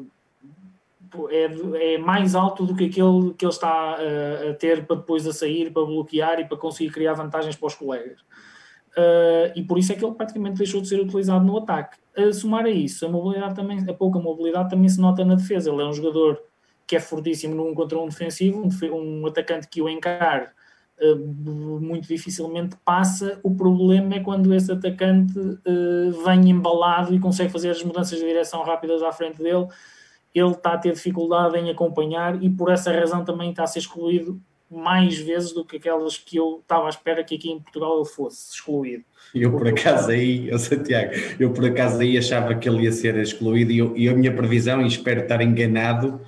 é, 1.31 1.53
é, 1.83 1.95
é 1.95 1.97
mais 1.97 2.33
alto 2.33 2.65
do 2.65 2.73
que 2.73 2.85
aquele 2.85 3.33
que 3.33 3.43
ele 3.43 3.51
está 3.51 3.97
a, 3.97 4.51
a 4.51 4.53
ter 4.53 4.85
para 4.85 4.95
depois 4.95 5.27
a 5.27 5.33
sair, 5.33 5.69
para 5.69 5.83
bloquear 5.83 6.39
e 6.39 6.45
para 6.45 6.55
conseguir 6.57 6.91
criar 6.91 7.13
vantagens 7.13 7.57
para 7.57 7.67
os 7.67 7.75
colegas. 7.75 8.23
Uh, 8.97 9.51
e 9.55 9.63
por 9.63 9.79
isso 9.79 9.93
é 9.93 9.95
que 9.95 10.03
ele 10.03 10.13
praticamente 10.13 10.57
deixou 10.57 10.81
de 10.81 10.87
ser 10.87 10.99
utilizado 10.99 11.45
no 11.45 11.57
ataque. 11.57 11.97
A 12.17 12.31
somar 12.33 12.65
a 12.65 12.69
isso, 12.69 13.05
a 13.05 13.09
mobilidade 13.09 13.55
também, 13.55 13.79
a 13.89 13.93
pouca 13.93 14.19
mobilidade 14.19 14.69
também 14.69 14.89
se 14.89 14.99
nota 14.99 15.23
na 15.23 15.35
defesa. 15.35 15.69
Ele 15.69 15.81
é 15.81 15.85
um 15.85 15.93
jogador 15.93 16.41
que 16.85 16.95
é 16.95 16.99
fortíssimo 16.99 17.55
num 17.55 17.73
contra 17.73 17.97
um 17.97 18.07
defensivo, 18.07 18.61
um, 18.61 19.21
um 19.21 19.27
atacante 19.27 19.67
que 19.69 19.81
o 19.81 19.87
encare 19.87 20.49
uh, 21.01 21.79
muito 21.79 22.07
dificilmente 22.07 22.75
passa. 22.83 23.39
O 23.43 23.55
problema 23.55 24.15
é 24.15 24.19
quando 24.19 24.53
esse 24.53 24.71
atacante 24.71 25.39
uh, 25.39 26.23
vem 26.25 26.49
embalado 26.49 27.15
e 27.15 27.19
consegue 27.19 27.51
fazer 27.51 27.69
as 27.69 27.81
mudanças 27.81 28.19
de 28.19 28.25
direção 28.25 28.61
rápidas 28.63 29.01
à 29.01 29.11
frente 29.13 29.41
dele. 29.41 29.67
Ele 30.35 30.51
está 30.51 30.73
a 30.73 30.77
ter 30.77 30.91
dificuldade 30.91 31.57
em 31.57 31.69
acompanhar 31.69 32.41
e 32.43 32.49
por 32.49 32.69
essa 32.69 32.91
razão 32.91 33.23
também 33.23 33.51
está 33.51 33.63
a 33.63 33.67
ser 33.67 33.79
excluído 33.79 34.41
mais 34.71 35.17
vezes 35.17 35.51
do 35.51 35.65
que 35.65 35.75
aquelas 35.75 36.17
que 36.17 36.37
eu 36.37 36.59
estava 36.61 36.85
à 36.85 36.89
espera 36.89 37.23
que 37.23 37.35
aqui 37.35 37.51
em 37.51 37.59
Portugal 37.59 37.97
ele 37.97 38.05
fosse 38.07 38.53
excluído. 38.53 39.03
Eu 39.35 39.51
por 39.51 39.67
acaso 39.67 40.11
aí, 40.11 40.47
eu 40.47 40.57
Santiago, 40.57 41.11
eu 41.37 41.51
por 41.51 41.65
acaso 41.65 41.99
aí 41.99 42.17
achava 42.17 42.55
que 42.55 42.69
ele 42.69 42.83
ia 42.83 42.91
ser 42.91 43.17
excluído 43.17 43.71
e, 43.71 43.77
eu, 43.77 43.97
e 43.97 44.07
a 44.07 44.13
minha 44.13 44.33
previsão, 44.33 44.81
e 44.81 44.87
espero 44.87 45.21
estar 45.21 45.41
enganado, 45.41 46.21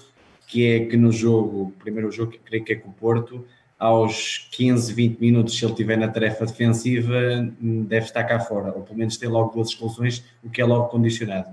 que 0.45 0.67
é 0.67 0.85
que 0.85 0.97
no 0.97 1.11
jogo, 1.11 1.73
primeiro 1.79 2.11
jogo 2.11 2.31
que 2.31 2.39
creio 2.39 2.63
que 2.65 2.73
é 2.73 2.75
com 2.75 2.89
o 2.89 2.93
Porto, 2.93 3.45
aos 3.79 4.47
15, 4.51 4.93
20 4.93 5.19
minutos, 5.19 5.57
se 5.57 5.65
ele 5.65 5.71
estiver 5.71 5.97
na 5.97 6.07
tarefa 6.07 6.45
defensiva, 6.45 7.49
deve 7.59 8.05
estar 8.05 8.23
cá 8.23 8.39
fora, 8.39 8.73
ou 8.73 8.81
pelo 8.81 8.97
menos 8.97 9.17
ter 9.17 9.27
logo 9.27 9.53
duas 9.53 9.69
expulsões, 9.69 10.23
o 10.43 10.49
que 10.49 10.61
é 10.61 10.65
logo 10.65 10.87
condicionado. 10.87 11.49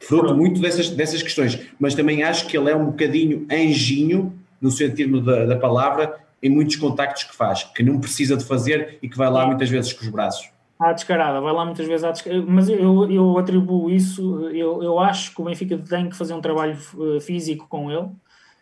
Fruto 0.00 0.34
muito 0.34 0.60
dessas, 0.60 0.88
dessas 0.90 1.22
questões, 1.22 1.60
mas 1.78 1.94
também 1.94 2.22
acho 2.22 2.46
que 2.46 2.56
ele 2.56 2.70
é 2.70 2.76
um 2.76 2.86
bocadinho 2.86 3.46
anjinho, 3.50 4.32
no 4.60 4.70
sentido 4.70 5.20
da, 5.20 5.44
da 5.44 5.56
palavra, 5.56 6.16
em 6.42 6.50
muitos 6.50 6.76
contactos 6.76 7.24
que 7.24 7.34
faz, 7.34 7.64
que 7.64 7.82
não 7.82 8.00
precisa 8.00 8.36
de 8.36 8.44
fazer 8.44 8.98
e 9.02 9.08
que 9.08 9.16
vai 9.16 9.30
lá 9.30 9.46
muitas 9.46 9.68
vezes 9.68 9.92
com 9.92 10.02
os 10.04 10.08
braços. 10.08 10.50
À 10.78 10.92
descarada, 10.92 11.40
vai 11.40 11.52
lá 11.52 11.64
muitas 11.64 11.86
vezes 11.86 12.04
à 12.04 12.12
descarada, 12.12 12.44
mas 12.46 12.68
eu, 12.68 13.10
eu 13.10 13.36
atribuo 13.36 13.90
isso, 13.90 14.48
eu, 14.50 14.82
eu 14.82 15.00
acho 15.00 15.34
que 15.34 15.40
o 15.40 15.44
Benfica 15.44 15.76
tem 15.76 16.08
que 16.08 16.16
fazer 16.16 16.34
um 16.34 16.40
trabalho 16.40 16.78
eh, 17.16 17.20
físico 17.20 17.66
com 17.68 17.90
ele, 17.90 18.08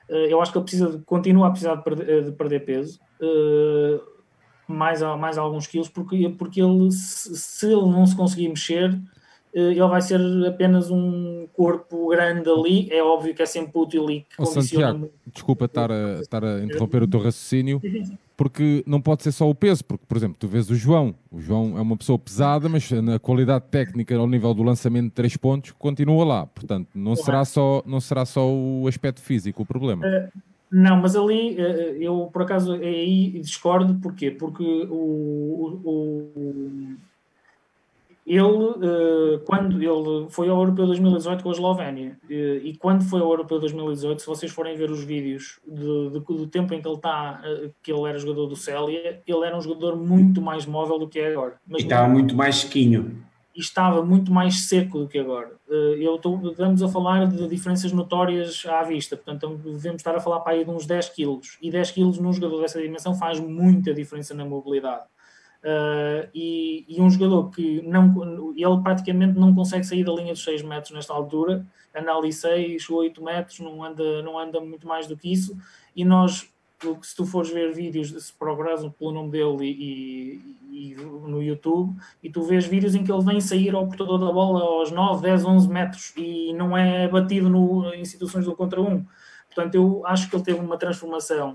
eh, 0.08 0.32
eu 0.32 0.40
acho 0.40 0.50
que 0.50 0.58
ele 0.58 0.64
precisa 0.64 0.90
de, 0.90 1.04
continua 1.04 1.48
a 1.48 1.50
precisar 1.50 1.74
de 1.74 1.84
perder, 1.84 2.24
de 2.24 2.32
perder 2.32 2.64
peso, 2.64 2.98
eh, 3.20 4.00
mais, 4.66 5.02
mais 5.02 5.38
alguns 5.38 5.66
quilos, 5.66 5.88
porque, 5.88 6.28
porque 6.30 6.60
ele, 6.60 6.90
se 6.90 7.66
ele 7.66 7.82
não 7.82 8.06
se 8.06 8.16
conseguir 8.16 8.48
mexer, 8.48 8.90
eh, 8.92 8.98
ele 9.56 9.80
vai 9.80 10.02
ser 10.02 10.20
apenas 10.46 10.90
um 10.90 11.48
corpo 11.54 12.08
grande 12.08 12.48
ali. 12.50 12.92
É 12.92 13.02
óbvio 13.02 13.34
que 13.34 13.42
é 13.42 13.46
sempre 13.46 13.72
útil 13.74 14.10
e 14.10 14.20
que 14.20 14.36
oh, 14.38 14.44
condiciona. 14.44 14.92
Santiago, 14.92 15.12
desculpa 15.32 15.64
estar 15.64 15.90
a, 15.90 16.20
estar 16.20 16.44
a 16.44 16.62
interromper 16.62 17.02
o 17.02 17.08
teu 17.08 17.20
raciocínio, 17.20 17.80
porque 18.36 18.84
não 18.86 19.00
pode 19.00 19.22
ser 19.22 19.32
só 19.32 19.48
o 19.48 19.54
peso. 19.54 19.82
Porque, 19.82 20.04
por 20.06 20.14
exemplo, 20.14 20.36
tu 20.38 20.46
vês 20.46 20.68
o 20.68 20.74
João. 20.74 21.14
O 21.32 21.40
João 21.40 21.78
é 21.78 21.80
uma 21.80 21.96
pessoa 21.96 22.18
pesada, 22.18 22.68
mas 22.68 22.90
na 22.90 23.18
qualidade 23.18 23.64
técnica, 23.70 24.14
ao 24.14 24.28
nível 24.28 24.52
do 24.52 24.62
lançamento 24.62 25.06
de 25.06 25.12
três 25.12 25.38
pontos, 25.38 25.72
continua 25.72 26.22
lá. 26.22 26.46
Portanto, 26.46 26.88
não, 26.94 27.16
será 27.16 27.42
só, 27.46 27.82
não 27.86 27.98
será 27.98 28.26
só 28.26 28.46
o 28.46 28.86
aspecto 28.86 29.22
físico 29.22 29.62
o 29.62 29.66
problema. 29.66 30.06
Uh, 30.06 30.38
não, 30.70 31.00
mas 31.00 31.16
ali 31.16 31.56
eu 31.98 32.28
por 32.30 32.42
acaso 32.42 32.74
aí 32.74 33.40
discordo, 33.40 33.94
porquê? 34.02 34.30
Porque 34.30 34.62
o, 34.62 35.80
o, 35.82 36.96
ele, 38.26 38.40
uh, 38.40 39.38
quando 39.44 39.80
ele 39.80 40.28
foi 40.30 40.48
ao 40.48 40.58
Europeu 40.58 40.84
2018 40.86 41.44
com 41.44 41.48
a 41.48 41.52
Eslovénia, 41.52 42.18
uh, 42.24 42.28
e 42.28 42.76
quando 42.76 43.04
foi 43.04 43.20
ao 43.20 43.30
Europeu 43.30 43.60
2018, 43.60 44.20
se 44.20 44.26
vocês 44.26 44.50
forem 44.50 44.76
ver 44.76 44.90
os 44.90 45.04
vídeos 45.04 45.60
de, 45.64 46.10
de, 46.10 46.18
do 46.18 46.46
tempo 46.48 46.74
em 46.74 46.82
que 46.82 46.88
ele 46.88 46.96
está, 46.96 47.40
uh, 47.40 47.72
que 47.80 47.92
ele 47.92 48.08
era 48.08 48.18
jogador 48.18 48.46
do 48.46 48.56
Célia, 48.56 49.22
ele 49.24 49.46
era 49.46 49.56
um 49.56 49.60
jogador 49.60 49.94
muito 49.94 50.42
mais 50.42 50.66
móvel 50.66 50.98
do 50.98 51.08
que 51.08 51.20
é 51.20 51.30
agora. 51.32 51.54
Mas 51.64 51.82
e 51.82 51.84
estava 51.84 52.08
muito 52.08 52.34
mais 52.34 52.56
sequinho. 52.56 53.24
E 53.54 53.60
estava 53.60 54.04
muito 54.04 54.32
mais 54.32 54.66
seco 54.66 54.98
do 54.98 55.08
que 55.08 55.18
agora. 55.18 55.52
eu 55.68 56.16
estou, 56.16 56.50
estamos 56.50 56.82
a 56.82 56.88
falar 56.88 57.26
de 57.26 57.48
diferenças 57.48 57.90
notórias 57.92 58.66
à 58.66 58.82
vista, 58.82 59.16
portanto 59.16 59.56
devemos 59.64 60.00
estar 60.00 60.14
a 60.14 60.20
falar 60.20 60.40
para 60.40 60.52
aí 60.52 60.64
de 60.64 60.70
uns 60.70 60.84
10 60.84 61.10
quilos, 61.10 61.56
e 61.62 61.70
10 61.70 61.92
quilos 61.92 62.18
num 62.18 62.32
jogador 62.32 62.60
dessa 62.60 62.82
dimensão 62.82 63.14
faz 63.14 63.40
muita 63.40 63.94
diferença 63.94 64.34
na 64.34 64.44
mobilidade. 64.44 65.04
Uh, 65.66 66.30
e, 66.32 66.84
e, 66.86 67.00
um 67.00 67.10
jogador 67.10 67.50
que 67.50 67.82
não, 67.82 68.54
ele 68.56 68.80
praticamente 68.84 69.36
não 69.36 69.52
consegue 69.52 69.82
sair 69.82 70.04
da 70.04 70.12
linha 70.12 70.32
dos 70.32 70.44
6 70.44 70.62
metros 70.62 70.92
nesta 70.92 71.12
altura, 71.12 71.66
anda 71.92 72.14
ali 72.14 72.32
6, 72.32 72.88
8 72.88 73.24
metros, 73.24 73.58
não 73.58 73.82
anda, 73.82 74.22
não 74.22 74.38
anda 74.38 74.60
muito 74.60 74.86
mais 74.86 75.08
do 75.08 75.16
que 75.16 75.32
isso. 75.32 75.58
E 75.96 76.04
nós, 76.04 76.48
se 77.02 77.16
tu 77.16 77.26
fores 77.26 77.50
ver 77.50 77.74
vídeos, 77.74 78.10
se 78.10 78.32
procuras 78.32 78.86
pelo 78.96 79.10
nome 79.10 79.32
dele 79.32 79.64
e, 79.64 80.40
e, 80.70 80.92
e, 80.92 80.94
no 80.94 81.42
YouTube, 81.42 82.00
e 82.22 82.30
tu 82.30 82.42
vês 82.42 82.64
vídeos 82.64 82.94
em 82.94 83.02
que 83.02 83.10
ele 83.10 83.24
vem 83.24 83.40
sair 83.40 83.74
ao 83.74 83.88
portador 83.88 84.20
da 84.20 84.30
bola 84.30 84.62
aos 84.62 84.92
9, 84.92 85.20
10, 85.20 85.44
11 85.44 85.68
metros 85.68 86.12
e 86.16 86.52
não 86.52 86.78
é 86.78 87.08
batido 87.08 87.48
no, 87.48 87.92
em 87.92 88.04
situações 88.04 88.44
do 88.44 88.54
contra 88.54 88.80
um. 88.80 89.04
Portanto, 89.52 89.74
eu 89.74 90.06
acho 90.06 90.30
que 90.30 90.36
ele 90.36 90.44
teve 90.44 90.60
uma 90.60 90.78
transformação 90.78 91.54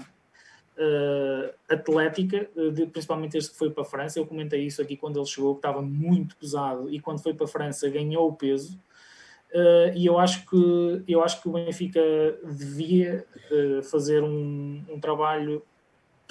uh, 0.77 1.53
atlética, 1.69 2.49
uh, 2.55 2.71
de, 2.71 2.85
principalmente 2.85 3.33
desde 3.33 3.51
que 3.51 3.57
foi 3.57 3.69
para 3.69 3.83
a 3.83 3.85
França. 3.85 4.19
Eu 4.19 4.25
comentei 4.25 4.65
isso 4.65 4.81
aqui 4.81 4.95
quando 4.95 5.17
ele 5.17 5.25
chegou, 5.25 5.55
que 5.55 5.59
estava 5.59 5.81
muito 5.81 6.35
pesado, 6.35 6.89
e 6.89 6.99
quando 6.99 7.21
foi 7.21 7.33
para 7.33 7.45
a 7.45 7.49
França 7.49 7.89
ganhou 7.89 8.27
o 8.27 8.33
peso. 8.33 8.79
Uh, 9.53 9.91
e 9.95 10.05
eu 10.05 10.17
acho 10.17 10.45
que 10.49 11.03
eu 11.07 11.21
acho 11.23 11.41
que 11.41 11.49
o 11.49 11.51
Benfica 11.51 12.01
devia 12.43 13.25
fazer 13.83 14.23
um, 14.23 14.81
um 14.89 14.99
trabalho 14.99 15.61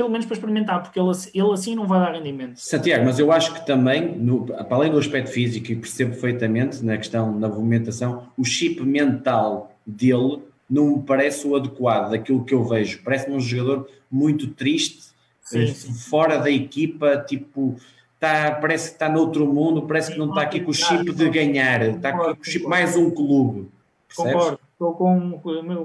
pelo 0.00 0.09
menos 0.09 0.24
para 0.24 0.35
experimentar, 0.35 0.83
porque 0.83 0.98
ele, 0.98 1.11
ele 1.35 1.53
assim 1.53 1.74
não 1.74 1.87
vai 1.87 2.00
dar 2.00 2.12
rendimento. 2.12 2.57
Santiago, 2.57 3.05
mas 3.05 3.18
eu 3.18 3.31
acho 3.31 3.53
que 3.53 3.66
também, 3.66 4.16
no, 4.16 4.46
para 4.46 4.74
além 4.74 4.90
do 4.90 4.98
aspecto 4.98 5.31
físico, 5.31 5.70
e 5.70 5.76
percebo 5.76 6.12
perfeitamente 6.12 6.83
na 6.83 6.96
questão 6.96 7.38
da 7.38 7.46
movimentação, 7.46 8.26
o 8.35 8.42
chip 8.42 8.81
mental 8.83 9.70
dele 9.87 10.40
não 10.71 10.97
me 10.97 11.03
parece 11.03 11.47
o 11.47 11.57
adequado 11.57 12.11
daquilo 12.11 12.45
que 12.45 12.55
eu 12.55 12.65
vejo. 12.65 13.03
Parece-me 13.03 13.35
um 13.35 13.41
jogador 13.41 13.89
muito 14.11 14.47
triste, 14.49 15.11
sim, 15.43 15.67
sim. 15.67 15.93
fora 15.93 16.39
da 16.39 16.51
equipa, 16.51 17.19
tipo, 17.19 17.75
tá, 18.21 18.57
parece 18.61 18.91
que 18.91 18.95
está 18.95 19.09
noutro 19.09 19.53
mundo, 19.53 19.83
parece 19.83 20.13
que 20.13 20.19
não 20.19 20.29
está 20.29 20.43
aqui 20.43 20.61
com 20.61 20.71
o 20.71 20.75
chip 20.75 21.13
de 21.13 21.29
ganhar, 21.29 21.83
está 21.83 22.13
com 22.13 22.31
o 22.31 22.45
chip 22.45 22.67
mais 22.67 22.97
um 22.97 23.11
clube. 23.11 23.69
Concordo, 24.15 24.61
estou 24.73 24.95
com, 24.95 25.41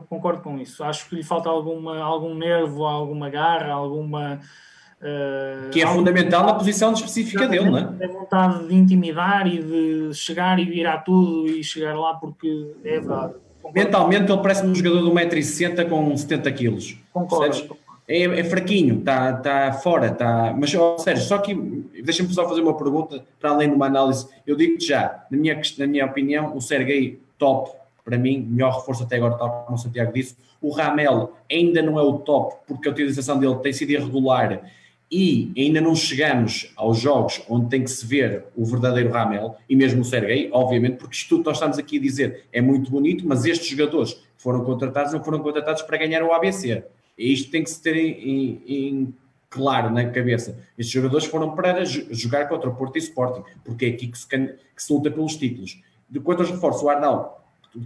concordo 0.07 0.41
com 0.41 0.59
isso. 0.59 0.83
Acho 0.83 1.09
que 1.09 1.15
lhe 1.15 1.23
falta 1.23 1.49
alguma, 1.49 1.99
algum 1.99 2.35
nervo, 2.35 2.85
alguma 2.85 3.29
garra, 3.29 3.71
alguma. 3.71 4.39
Uh, 5.01 5.69
que 5.69 5.81
é 5.81 5.87
fundamental 5.87 6.45
na 6.45 6.53
posição 6.53 6.93
específica 6.93 7.47
dele, 7.47 7.69
não 7.69 7.77
é? 7.77 8.05
A 8.05 8.07
vontade 8.07 8.67
de 8.67 8.73
intimidar 8.73 9.45
e 9.45 9.61
de 9.61 10.13
chegar 10.15 10.57
e 10.57 10.65
virar 10.65 10.99
tudo 10.99 11.47
e 11.47 11.63
chegar 11.63 11.95
lá 11.95 12.15
porque 12.15 12.71
é 12.83 12.99
verdade 12.99 13.35
Mentalmente 13.73 14.31
ele 14.31 14.41
parece 14.41 14.65
um 14.65 14.75
jogador 14.75 15.03
de 15.03 15.27
1,60m 15.27 15.89
com 15.89 16.13
70kg. 16.13 16.97
Concordo. 17.13 17.77
É, 18.07 18.23
é, 18.23 18.43
fraquinho, 18.43 18.99
está 18.99 19.33
tá 19.33 19.73
fora, 19.73 20.11
tá, 20.11 20.55
mas 20.55 20.75
oh, 20.75 20.95
sério, 20.99 21.19
só 21.19 21.39
que 21.39 21.55
deixa-me 22.03 22.31
só 22.31 22.47
fazer 22.47 22.61
uma 22.61 22.77
pergunta 22.77 23.25
para 23.39 23.49
além 23.49 23.69
de 23.69 23.75
uma 23.75 23.87
análise. 23.87 24.27
Eu 24.45 24.55
digo-te 24.55 24.89
já, 24.89 25.25
na 25.31 25.35
minha, 25.35 25.59
na 25.79 25.87
minha 25.87 26.05
opinião, 26.05 26.55
o 26.55 26.61
Sergei 26.61 27.19
top, 27.39 27.71
para 28.03 28.15
mim, 28.15 28.47
melhor 28.47 28.75
reforço 28.75 29.03
até 29.03 29.15
agora, 29.15 29.33
tal 29.33 29.63
como 29.65 29.75
o 29.75 29.79
Santiago 29.79 30.13
disse. 30.13 30.35
O 30.61 30.69
Ramel 30.69 31.33
ainda 31.51 31.81
não 31.81 31.97
é 31.97 32.03
o 32.03 32.19
top, 32.19 32.55
porque 32.67 32.87
a 32.87 32.91
utilização 32.91 33.39
dele 33.39 33.55
tem 33.55 33.73
sido 33.73 33.89
irregular 33.89 34.61
e 35.17 35.53
ainda 35.57 35.79
não 35.79 35.95
chegamos 35.95 36.73
aos 36.75 36.99
jogos 36.99 37.41
onde 37.47 37.69
tem 37.69 37.81
que 37.81 37.89
se 37.89 38.05
ver 38.05 38.43
o 38.53 38.65
verdadeiro 38.65 39.11
Ramel 39.11 39.55
e 39.69 39.73
mesmo 39.73 40.01
o 40.01 40.03
Sergei, 40.03 40.49
obviamente, 40.51 40.97
porque 40.97 41.15
isto 41.15 41.37
tudo 41.37 41.45
nós 41.45 41.55
estamos 41.55 41.77
aqui 41.77 41.97
a 41.97 42.01
dizer 42.01 42.43
é 42.51 42.59
muito 42.59 42.91
bonito, 42.91 43.25
mas 43.25 43.45
estes 43.45 43.65
jogadores 43.65 44.15
que 44.15 44.21
foram 44.35 44.65
contratados 44.65 45.13
não 45.13 45.23
foram 45.23 45.39
contratados 45.39 45.83
para 45.83 45.95
ganhar 45.95 46.21
o 46.21 46.33
ABC. 46.33 46.83
E 47.17 47.31
isto 47.31 47.49
tem 47.49 47.63
que 47.63 47.69
se 47.69 47.81
ter 47.81 47.95
em, 47.95 48.61
em 48.67 49.13
claro 49.49 49.89
na 49.89 50.03
cabeça. 50.09 50.59
Estes 50.77 50.93
jogadores 50.93 51.25
foram 51.25 51.55
para 51.55 51.85
jogar 51.85 52.49
contra 52.49 52.69
o 52.69 52.75
Porto 52.75 52.97
e 52.97 52.99
Sporting, 52.99 53.43
porque 53.63 53.85
é 53.85 53.89
aqui 53.91 54.07
que 54.07 54.17
se, 54.17 54.27
que 54.27 54.57
se 54.75 54.91
luta 54.91 55.09
pelos 55.09 55.37
títulos. 55.37 55.81
De 56.09 56.19
quanto 56.19 56.43
reforços, 56.43 56.83
o 56.83 56.89
Arnaldo, 56.89 57.29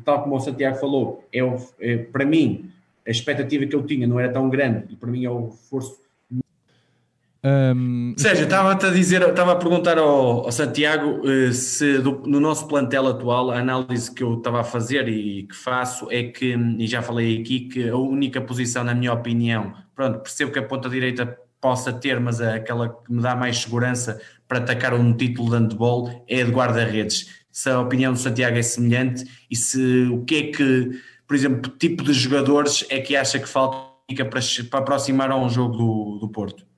tal 0.03 0.23
como 0.23 0.35
o 0.35 0.39
Santiago 0.39 0.77
falou, 0.77 1.23
é, 1.31 1.41
é, 1.79 1.97
para 1.97 2.25
mim, 2.25 2.71
a 3.05 3.11
expectativa 3.11 3.67
que 3.67 3.75
eu 3.75 3.85
tinha 3.85 4.07
não 4.07 4.19
era 4.19 4.33
tão 4.33 4.49
grande, 4.49 4.91
e 4.91 4.95
para 4.95 5.11
mim 5.11 5.25
é 5.25 5.29
o 5.29 5.49
reforço 5.49 6.08
um, 7.41 8.13
Sérgio, 8.17 8.43
estava-te 8.43 8.85
a 8.85 8.89
dizer, 8.89 9.21
estava 9.21 9.53
a 9.53 9.55
perguntar 9.55 9.97
ao, 9.97 10.45
ao 10.45 10.51
Santiago 10.51 11.21
uh, 11.25 11.53
se 11.53 11.99
do, 11.99 12.21
no 12.25 12.39
nosso 12.39 12.67
plantel 12.67 13.07
atual, 13.07 13.49
a 13.51 13.59
análise 13.59 14.13
que 14.13 14.21
eu 14.21 14.37
estava 14.37 14.59
a 14.59 14.63
fazer 14.63 15.07
e 15.07 15.43
que 15.43 15.55
faço 15.55 16.11
é 16.11 16.23
que, 16.23 16.53
e 16.77 16.85
já 16.85 17.01
falei 17.01 17.39
aqui, 17.39 17.61
que 17.61 17.87
a 17.87 17.95
única 17.95 18.41
posição, 18.41 18.83
na 18.83 18.93
minha 18.93 19.13
opinião, 19.13 19.73
pronto, 19.95 20.19
percebo 20.19 20.51
que 20.51 20.59
a 20.59 20.63
ponta 20.63 20.89
direita 20.89 21.37
possa 21.61 21.93
ter, 21.93 22.19
mas 22.19 22.41
é 22.41 22.55
aquela 22.55 22.89
que 22.89 23.11
me 23.11 23.21
dá 23.21 23.35
mais 23.35 23.59
segurança 23.59 24.19
para 24.45 24.57
atacar 24.57 24.93
um 24.93 25.13
título 25.13 25.49
de 25.49 25.55
handball 25.55 26.25
é 26.27 26.41
a 26.41 26.45
de 26.45 26.51
guarda-redes. 26.51 27.43
Se 27.51 27.69
a 27.69 27.79
opinião 27.79 28.11
do 28.11 28.19
Santiago 28.19 28.57
é 28.57 28.61
semelhante 28.61 29.25
e 29.49 29.55
se 29.55 30.09
o 30.11 30.25
que 30.25 30.35
é 30.35 30.43
que, 30.51 31.01
por 31.25 31.35
exemplo, 31.35 31.71
tipo 31.77 32.03
de 32.03 32.11
jogadores 32.13 32.85
é 32.89 32.99
que 32.99 33.15
acha 33.15 33.39
que 33.39 33.47
falta 33.47 33.89
para, 34.29 34.41
para 34.69 34.79
aproximar 34.79 35.31
a 35.31 35.37
um 35.37 35.49
jogo 35.49 35.77
do, 35.77 36.17
do 36.19 36.29
Porto? 36.29 36.68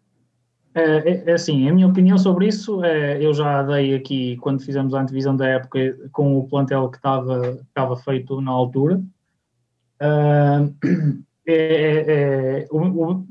É, 0.73 0.81
é, 0.81 1.23
é, 1.27 1.33
assim, 1.33 1.67
a 1.67 1.73
minha 1.73 1.87
opinião 1.87 2.17
sobre 2.17 2.47
isso, 2.47 2.83
é, 2.83 3.23
eu 3.23 3.33
já 3.33 3.61
dei 3.63 3.93
aqui 3.93 4.37
quando 4.37 4.61
fizemos 4.61 4.93
a 4.93 5.01
antevisão 5.01 5.35
da 5.35 5.45
época 5.47 5.79
com 6.11 6.37
o 6.37 6.47
plantel 6.47 6.89
que 6.89 6.97
estava, 6.97 7.59
estava 7.61 7.97
feito 7.97 8.39
na 8.39 8.51
altura. 8.51 9.01
Uh, 10.01 10.73
é, 11.45 12.67
o, 12.71 12.79
o, 12.79 13.27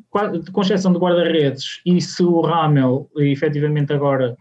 com 0.53 0.61
exceção 0.61 0.93
de 0.93 0.99
guarda-redes, 0.99 1.81
e 1.87 2.01
se 2.01 2.23
o 2.23 2.41
Ramel 2.43 3.09
efetivamente 3.17 3.93
agora 3.93 4.37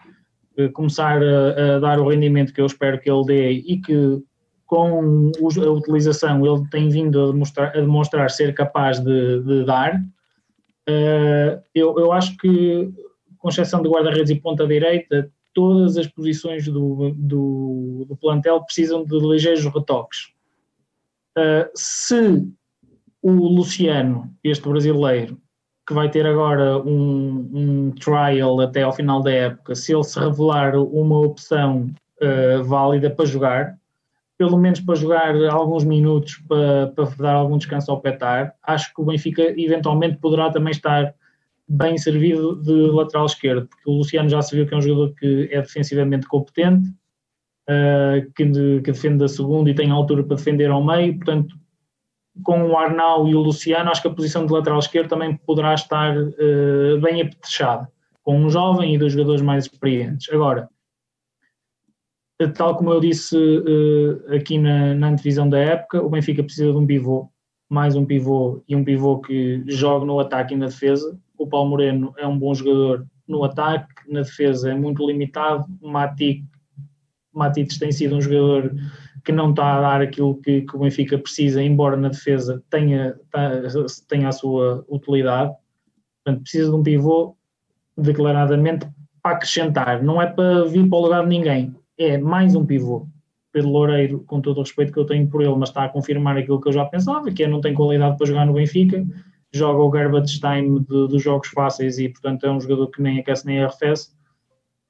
eh, 0.57 0.67
começar 0.69 1.21
a, 1.23 1.75
a, 1.75 1.79
dar 1.79 1.99
o 1.99 2.09
rendimento 2.09 2.53
que 2.53 2.59
eu 2.59 2.65
espero 2.65 2.99
que 2.99 3.09
ele 3.09 3.25
dê 3.25 3.51
e 3.51 3.79
que 3.79 4.21
com 4.65 5.31
a 5.37 5.69
utilização 5.71 6.45
ele 6.45 6.67
tem 6.69 6.89
vindo 6.89 7.23
a 7.23 7.31
demonstrar, 7.31 7.69
a 7.69 7.81
demonstrar 7.81 8.29
ser 8.29 8.53
capaz 8.53 8.99
de, 8.99 9.41
de 9.41 9.65
dar, 9.65 10.01
Uh, 10.89 11.61
eu, 11.75 11.99
eu 11.99 12.11
acho 12.11 12.35
que, 12.37 12.91
com 13.37 13.49
exceção 13.49 13.81
de 13.83 13.89
guarda-redes 13.89 14.31
e 14.31 14.35
ponta-direita, 14.39 15.31
todas 15.53 15.97
as 15.97 16.07
posições 16.07 16.65
do, 16.65 17.11
do, 17.15 18.05
do, 18.07 18.17
plantel 18.17 18.63
precisam 18.63 19.05
de 19.05 19.19
ligeiros 19.19 19.63
retoques. 19.65 20.33
Uh, 21.37 21.69
se 21.75 22.47
o 23.21 23.31
Luciano, 23.31 24.33
este 24.43 24.67
brasileiro, 24.67 25.39
que 25.85 25.93
vai 25.93 26.09
ter 26.09 26.25
agora 26.25 26.77
um, 26.79 27.49
um, 27.53 27.91
trial 27.91 28.59
até 28.61 28.83
ao 28.83 28.93
final 28.93 29.21
da 29.21 29.31
época, 29.31 29.75
se 29.75 29.93
ele 29.93 30.03
se 30.03 30.19
revelar 30.19 30.75
uma 30.75 31.19
opção 31.19 31.91
uh, 32.21 32.63
válida 32.63 33.09
para 33.09 33.25
jogar, 33.25 33.78
pelo 34.39 34.57
menos 34.57 34.79
para 34.79 34.95
jogar 34.95 35.35
alguns 35.51 35.83
minutos 35.83 36.41
para, 36.47 36.87
para 36.95 37.05
dar 37.17 37.33
algum 37.33 37.57
descanso 37.57 37.91
ao 37.91 37.99
Petar. 37.99 38.55
Acho 38.63 38.93
que 38.95 39.01
o 39.01 39.05
Benfica 39.05 39.43
eventualmente 39.59 40.17
poderá 40.17 40.49
também 40.49 40.71
estar 40.71 41.13
bem 41.67 41.97
servido 41.97 42.55
de 42.55 42.71
lateral 42.71 43.25
esquerdo, 43.25 43.67
porque 43.67 43.89
o 43.89 43.97
Luciano 43.97 44.29
já 44.29 44.41
se 44.41 44.55
viu 44.55 44.65
que 44.65 44.73
é 44.73 44.77
um 44.77 44.81
jogador 44.81 45.13
que 45.15 45.49
é 45.51 45.61
defensivamente 45.61 46.25
competente, 46.25 46.87
uh, 47.69 48.31
que, 48.33 48.45
de, 48.45 48.81
que, 48.81 48.93
defende 48.93 49.25
a 49.25 49.27
segunda 49.27 49.69
e 49.69 49.75
tem 49.75 49.91
altura 49.91 50.23
para 50.23 50.37
defender 50.37 50.71
ao 50.71 50.83
meio, 50.83 51.17
portanto, 51.17 51.53
com 52.41 52.63
o 52.63 52.77
Arnau 52.77 53.27
e 53.27 53.35
o 53.35 53.41
Luciano, 53.41 53.91
acho 53.91 54.01
que 54.01 54.07
a 54.07 54.13
posição 54.13 54.45
de 54.45 54.53
lateral 54.53 54.79
esquerdo 54.79 55.09
também 55.09 55.35
poderá 55.35 55.73
estar 55.73 56.17
uh, 56.17 57.01
bem 57.01 57.21
apetrechada, 57.21 57.91
com 58.23 58.39
um 58.39 58.49
jovem 58.49 58.95
e 58.95 58.97
dois 58.97 59.11
jogadores 59.11 59.41
mais 59.41 59.65
experientes. 59.65 60.31
Agora, 60.31 60.69
tal 62.47 62.77
como 62.77 62.91
eu 62.91 63.01
disse 63.01 63.35
uh, 63.35 64.33
aqui 64.33 64.57
na, 64.57 64.93
na 64.95 65.09
antevisão 65.09 65.49
da 65.49 65.59
época, 65.59 66.01
o 66.01 66.09
Benfica 66.09 66.43
precisa 66.43 66.71
de 66.71 66.77
um 66.77 66.87
pivô, 66.87 67.29
mais 67.69 67.95
um 67.95 68.05
pivô 68.05 68.63
e 68.67 68.75
um 68.75 68.83
pivô 68.83 69.19
que 69.19 69.63
jogue 69.67 70.05
no 70.05 70.19
ataque 70.19 70.53
e 70.53 70.57
na 70.57 70.67
defesa. 70.67 71.19
O 71.37 71.45
Paulo 71.45 71.69
Moreno 71.69 72.13
é 72.17 72.25
um 72.25 72.37
bom 72.37 72.53
jogador 72.53 73.05
no 73.27 73.43
ataque, 73.43 73.93
na 74.07 74.21
defesa 74.21 74.71
é 74.71 74.75
muito 74.75 75.05
limitado. 75.05 75.65
Matic, 75.81 76.43
Matites 77.33 77.77
tem 77.77 77.91
sido 77.91 78.15
um 78.15 78.21
jogador 78.21 78.73
que 79.25 79.33
não 79.33 79.49
está 79.49 79.77
a 79.77 79.81
dar 79.81 80.01
aquilo 80.01 80.39
que, 80.41 80.61
que 80.61 80.75
o 80.75 80.79
Benfica 80.79 81.17
precisa, 81.17 81.61
embora 81.61 81.97
na 81.97 82.07
defesa 82.07 82.63
tenha, 82.69 83.15
tenha 84.07 84.29
a 84.29 84.31
sua 84.31 84.85
utilidade. 84.87 85.53
Portanto, 86.23 86.41
precisa 86.41 86.69
de 86.69 86.75
um 86.75 86.83
pivô 86.83 87.35
declaradamente 87.97 88.87
para 89.21 89.35
acrescentar, 89.35 90.01
não 90.01 90.21
é 90.21 90.27
para 90.27 90.63
vir 90.63 90.87
para 90.87 90.97
o 90.97 91.01
lugar 91.01 91.23
de 91.23 91.29
ninguém 91.29 91.75
é 91.99 92.17
mais 92.17 92.55
um 92.55 92.65
pivô. 92.65 93.07
Pedro 93.51 93.69
Loureiro, 93.69 94.23
com 94.25 94.39
todo 94.41 94.57
o 94.57 94.61
respeito 94.61 94.93
que 94.93 94.99
eu 94.99 95.05
tenho 95.05 95.27
por 95.27 95.41
ele, 95.41 95.55
mas 95.55 95.69
está 95.69 95.83
a 95.83 95.89
confirmar 95.89 96.37
aquilo 96.37 96.61
que 96.61 96.69
eu 96.69 96.73
já 96.73 96.85
pensava, 96.85 97.31
que 97.31 97.43
é 97.43 97.47
não 97.47 97.61
tem 97.61 97.73
qualidade 97.73 98.17
para 98.17 98.27
jogar 98.27 98.45
no 98.45 98.53
Benfica, 98.53 99.05
joga 99.51 99.81
o 99.81 99.89
garbage 99.89 100.39
time 100.39 100.79
dos 100.79 101.21
jogos 101.21 101.49
fáceis 101.49 101.97
e, 101.97 102.07
portanto, 102.09 102.45
é 102.45 102.51
um 102.51 102.61
jogador 102.61 102.87
que 102.87 103.01
nem 103.01 103.19
aquece 103.19 103.45
nem 103.45 103.61
arrefece 103.61 104.11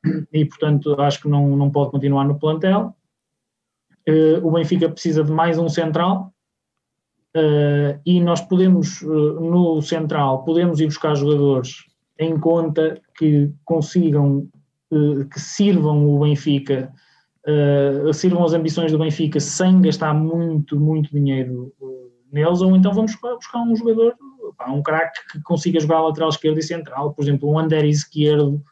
e, 0.31 0.45
portanto, 0.45 0.99
acho 1.01 1.21
que 1.21 1.29
não, 1.29 1.55
não 1.55 1.71
pode 1.71 1.91
continuar 1.91 2.25
no 2.25 2.37
plantel. 2.37 2.95
Uh, 4.07 4.45
o 4.45 4.51
Benfica 4.51 4.89
precisa 4.89 5.23
de 5.23 5.31
mais 5.31 5.57
um 5.57 5.69
central 5.69 6.33
uh, 7.35 7.99
e 8.05 8.19
nós 8.19 8.41
podemos, 8.41 9.01
uh, 9.01 9.39
no 9.39 9.81
central, 9.81 10.43
podemos 10.43 10.79
ir 10.79 10.87
buscar 10.87 11.15
jogadores 11.15 11.85
em 12.17 12.37
conta 12.37 13.01
que 13.17 13.51
consigam, 13.63 14.49
que 15.31 15.39
sirvam 15.39 16.07
o 16.09 16.19
Benfica, 16.19 16.91
sirvam 18.13 18.43
as 18.43 18.53
ambições 18.53 18.91
do 18.91 18.97
Benfica 18.97 19.39
sem 19.39 19.81
gastar 19.81 20.13
muito, 20.13 20.79
muito 20.79 21.11
dinheiro 21.11 21.71
neles, 22.31 22.61
ou 22.61 22.75
então 22.75 22.93
vamos 22.93 23.15
buscar 23.15 23.61
um 23.61 23.75
jogador, 23.75 24.15
um 24.67 24.81
craque 24.81 25.19
que 25.31 25.41
consiga 25.41 25.79
jogar 25.79 26.01
lateral 26.01 26.29
esquerdo 26.29 26.59
e 26.59 26.63
central, 26.63 27.13
por 27.13 27.23
exemplo, 27.23 27.49
um 27.49 27.59
Ander 27.59 27.85
esquerdo 27.85 28.63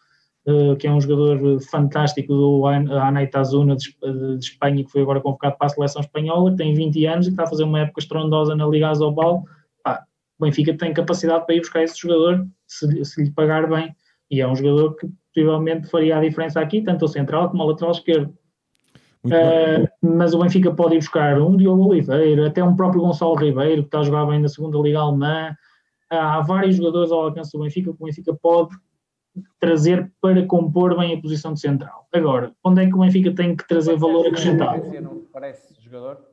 eh, 0.47 0.75
que 0.77 0.87
é 0.87 0.91
um 0.91 1.01
jogador 1.01 1.59
fantástico 1.59 2.33
do 2.33 2.65
Anaitazuna 2.65 3.75
de, 3.75 3.93
de 4.37 4.45
Espanha, 4.45 4.81
que 4.81 4.89
foi 4.89 5.01
agora 5.01 5.19
convocado 5.19 5.57
para 5.57 5.67
a 5.67 5.69
seleção 5.69 6.01
espanhola, 6.01 6.55
tem 6.55 6.73
20 6.73 7.05
anos 7.05 7.27
e 7.27 7.31
está 7.31 7.43
a 7.43 7.47
fazer 7.47 7.65
uma 7.65 7.81
época 7.81 7.99
estrondosa 7.99 8.55
na 8.55 8.65
Liga 8.65 8.87
Azobal. 8.87 9.43
o 9.85 10.45
Benfica 10.45 10.73
tem 10.77 10.93
capacidade 10.93 11.45
para 11.45 11.55
ir 11.55 11.59
buscar 11.59 11.83
esse 11.83 11.99
jogador 11.99 12.47
se, 12.65 13.03
se, 13.03 13.23
lhe 13.23 13.31
pagar 13.31 13.67
bem. 13.67 13.93
E 14.31 14.39
é 14.39 14.47
um 14.47 14.55
jogador 14.55 14.95
que 14.95 15.09
possivelmente 15.37 15.87
faria 15.89 16.17
a 16.17 16.21
diferença 16.21 16.59
aqui, 16.59 16.81
tanto 16.81 17.05
o 17.05 17.07
central 17.07 17.49
como 17.49 17.63
o 17.63 17.67
lateral 17.67 17.91
esquerdo. 17.91 18.33
Uh, 19.25 19.87
mas 20.01 20.33
o 20.33 20.39
Benfica 20.39 20.73
pode 20.73 20.95
ir 20.95 20.99
buscar 20.99 21.39
um 21.39 21.55
Diogo 21.55 21.89
Oliveira, 21.89 22.47
até 22.47 22.63
um 22.63 22.75
próprio 22.75 23.01
Gonçalo 23.01 23.35
Ribeiro, 23.35 23.83
que 23.83 23.87
está 23.87 23.99
a 23.99 24.03
jogar 24.03 24.25
bem 24.25 24.39
na 24.39 24.47
segunda 24.47 24.79
Liga 24.79 24.99
Alemã. 24.99 25.55
há 26.09 26.41
vários 26.41 26.77
jogadores 26.77 27.11
ao 27.11 27.25
alcance 27.25 27.51
do 27.51 27.61
Benfica 27.63 27.93
que 27.93 28.01
o 28.01 28.05
Benfica 28.05 28.33
pode 28.41 28.75
trazer 29.59 30.11
para 30.19 30.43
compor 30.45 30.97
bem 30.97 31.15
a 31.15 31.21
posição 31.21 31.53
de 31.53 31.59
central. 31.59 32.07
Agora, 32.11 32.51
onde 32.63 32.83
é 32.83 32.87
que 32.87 32.95
o 32.95 32.99
Benfica 32.99 33.31
tem 33.35 33.55
que 33.55 33.67
trazer 33.67 33.95
valor 33.95 34.25
acrescentado? 34.27 34.81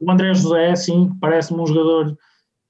O 0.01 0.11
André 0.11 0.33
José, 0.33 0.75
sim, 0.77 1.11
parece-me 1.21 1.61
um 1.61 1.67
jogador 1.67 2.17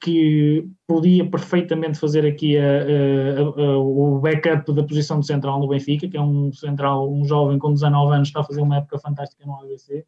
que 0.01 0.69
podia 0.87 1.29
perfeitamente 1.29 1.99
fazer 1.99 2.27
aqui 2.27 2.59
a, 2.59 2.63
a, 2.63 3.63
a, 3.63 3.79
o 3.79 4.21
backup 4.21 4.73
da 4.73 4.83
posição 4.83 5.21
de 5.21 5.27
central 5.27 5.59
no 5.61 5.69
Benfica, 5.69 6.09
que 6.09 6.17
é 6.17 6.21
um 6.21 6.53
central, 6.53 7.11
um 7.11 7.25
jovem 7.25 7.59
com 7.59 7.73
19 7.73 8.15
anos, 8.15 8.29
está 8.29 8.41
a 8.41 8.45
fazer 8.45 8.61
uma 8.61 8.77
época 8.77 8.99
fantástica 8.99 9.47
no 9.47 9.59
ABC. 9.59 10.05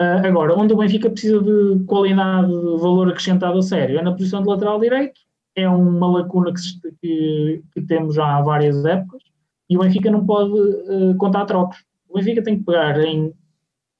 Uh, 0.00 0.04
ah, 0.04 0.26
agora, 0.26 0.54
onde 0.54 0.74
o 0.74 0.76
Benfica 0.76 1.10
precisa 1.10 1.40
de 1.40 1.84
qualidade, 1.86 2.48
de 2.48 2.80
valor 2.80 3.08
acrescentado 3.08 3.58
a 3.58 3.62
sério, 3.62 3.98
é 3.98 4.02
na 4.02 4.12
posição 4.12 4.42
de 4.42 4.48
lateral 4.48 4.78
direito, 4.78 5.20
é 5.56 5.68
uma 5.68 6.06
lacuna 6.06 6.52
que, 6.52 6.90
que, 7.00 7.62
que 7.72 7.82
temos 7.82 8.14
já 8.14 8.36
há 8.36 8.42
várias 8.42 8.84
épocas, 8.84 9.22
e 9.68 9.76
o 9.76 9.80
Benfica 9.80 10.10
não 10.10 10.24
pode 10.24 10.52
uh, 10.52 11.16
contar 11.16 11.44
trocos. 11.46 11.84
O 12.08 12.16
Benfica 12.18 12.42
tem 12.42 12.58
que 12.58 12.64
pegar 12.64 12.98
em 13.00 13.32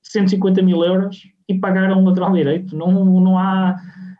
150 0.02 0.62
mil 0.62 0.82
euros 0.84 1.22
e 1.48 1.54
pagar 1.54 1.90
a 1.90 1.96
um 1.96 2.04
lateral 2.04 2.32
direito. 2.32 2.76
Não, 2.76 3.04
não 3.04 3.38
há, 3.38 3.76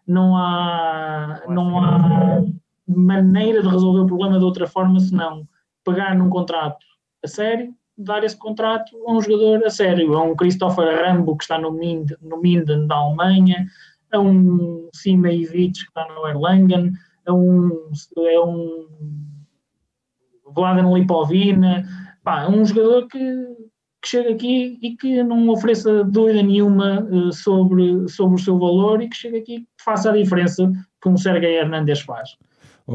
não 0.09 0.35
há, 0.35 1.43
não 1.49 1.79
há 1.79 2.43
maneira 2.87 3.63
de 3.63 3.69
resolver 3.69 4.01
o 4.01 4.07
problema 4.07 4.39
de 4.39 4.45
outra 4.45 4.67
forma 4.67 4.99
senão 4.99 5.47
pegar 5.85 6.15
num 6.15 6.31
contrato 6.31 6.85
a 7.23 7.29
sério, 7.29 7.75
dar 7.97 8.25
esse 8.25 8.37
contrato 8.37 8.97
a 9.07 9.13
um 9.13 9.21
jogador 9.21 9.65
a 9.67 9.71
sério, 9.71 10.15
a 10.15 10.23
um 10.23 10.35
Christopher 10.35 11.05
Rambo 11.05 11.37
que 11.37 11.45
está 11.45 11.59
no 11.59 11.71
Minden, 11.71 12.17
no 12.23 12.41
Minden 12.41 12.87
da 12.87 12.97
Alemanha, 12.97 13.67
a 14.11 14.19
um 14.19 14.89
Sima 14.95 15.31
Ivic 15.31 15.73
que 15.73 15.81
está 15.81 16.09
no 16.09 16.27
Erlangen, 16.27 16.93
a 17.27 17.33
um, 17.33 17.71
é 18.17 18.41
um 18.41 18.87
Vladan 20.55 20.91
Lipovina, 20.93 21.85
pá, 22.25 22.45
é 22.45 22.49
um 22.49 22.65
jogador 22.65 23.07
que, 23.09 23.19
que 24.03 24.09
chega 24.09 24.31
aqui 24.31 24.79
e 24.81 24.97
que 24.97 25.23
não 25.23 25.49
ofereça 25.49 26.05
dúvida 26.05 26.43
nenhuma 26.43 27.03
uh, 27.03 27.33
sobre, 27.33 28.09
sobre 28.09 28.37
o 28.37 28.39
seu 28.39 28.59
valor 28.59 29.03
e 29.03 29.09
que 29.09 29.17
chega 29.17 29.39
aqui 29.39 29.57
e 29.57 29.83
faça 29.83 30.11
a 30.11 30.17
diferença 30.17 30.71
que 31.01 31.09
um 31.09 31.17
Sergei 31.17 31.57
Hernandes 31.57 32.01
faz. 32.01 32.37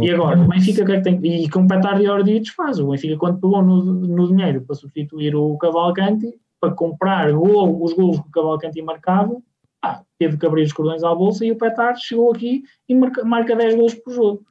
E 0.01 0.09
agora, 0.09 0.41
o 0.41 0.47
Benfica 0.47 0.81
o 0.81 0.85
que 0.87 0.91
é 0.91 0.95
que 0.97 1.03
tem? 1.03 1.43
E 1.43 1.47
com 1.49 1.63
o 1.63 1.67
Petar 1.67 2.01
Ordic 2.01 2.49
faz. 2.51 2.79
O 2.79 2.89
Benfica, 2.89 3.15
quando 3.15 3.39
pegou 3.39 3.61
no, 3.61 3.83
no 3.83 4.27
dinheiro 4.27 4.61
para 4.61 4.75
substituir 4.75 5.35
o 5.35 5.55
Cavalcanti, 5.57 6.33
para 6.59 6.73
comprar 6.73 7.31
gol, 7.31 7.83
os 7.83 7.93
gols 7.93 8.19
que 8.19 8.27
o 8.27 8.31
Cavalcanti 8.31 8.81
marcava, 8.81 9.37
ah, 9.83 10.01
teve 10.17 10.37
que 10.37 10.45
abrir 10.45 10.63
os 10.63 10.73
cordões 10.73 11.03
à 11.03 11.13
bolsa 11.13 11.45
e 11.45 11.51
o 11.51 11.57
Petar 11.57 11.95
chegou 11.97 12.31
aqui 12.31 12.63
e 12.87 12.95
marca, 12.95 13.23
marca 13.23 13.55
10 13.55 13.75
gols 13.75 13.93
por 13.95 14.13
jogo. 14.13 14.45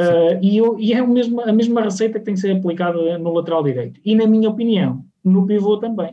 Uh, 0.00 0.38
e, 0.40 0.56
eu, 0.56 0.78
e, 0.78 0.92
é 0.92 1.02
o 1.02 1.08
mesmo, 1.08 1.40
a 1.40 1.52
mesma 1.52 1.82
receita 1.82 2.20
que 2.20 2.24
tem 2.24 2.34
que 2.34 2.40
ser 2.40 2.56
aplicada 2.56 3.18
no 3.18 3.32
lateral 3.32 3.64
direito. 3.64 4.00
E, 4.04 4.14
na 4.14 4.26
minha 4.26 4.48
opinião, 4.48 5.04
no 5.24 5.44
pivô 5.44 5.76
também. 5.76 6.12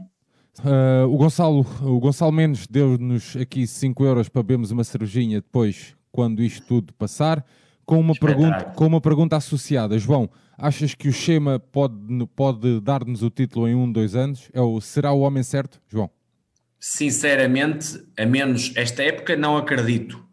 Uh, 0.59 1.07
o, 1.07 1.17
Gonçalo, 1.17 1.65
o 1.83 1.99
Gonçalo 1.99 2.31
Mendes 2.31 2.65
deu-nos 2.65 3.35
aqui 3.35 3.67
5 3.67 4.03
euros 4.03 4.29
para 4.29 4.41
bebermos 4.41 4.71
uma 4.71 4.83
cervejinha 4.83 5.39
depois, 5.39 5.95
quando 6.11 6.41
isto 6.41 6.65
tudo 6.65 6.93
passar, 6.93 7.45
com 7.85 7.99
uma, 7.99 8.15
pergunta, 8.15 8.63
com 8.75 8.87
uma 8.87 9.01
pergunta 9.01 9.35
associada. 9.35 9.99
João, 9.99 10.29
achas 10.57 10.95
que 10.95 11.07
o 11.07 11.13
Schema 11.13 11.59
pode, 11.59 11.95
pode 12.35 12.79
dar-nos 12.81 13.21
o 13.21 13.29
título 13.29 13.67
em 13.67 13.75
um, 13.75 13.91
dois 13.91 14.15
anos? 14.15 14.49
É 14.51 14.61
o, 14.61 14.81
será 14.81 15.11
o 15.11 15.19
homem 15.19 15.43
certo, 15.43 15.79
João? 15.87 16.09
Sinceramente, 16.79 18.03
a 18.17 18.25
menos 18.25 18.71
esta 18.75 19.03
época, 19.03 19.35
não 19.35 19.57
acredito 19.57 20.24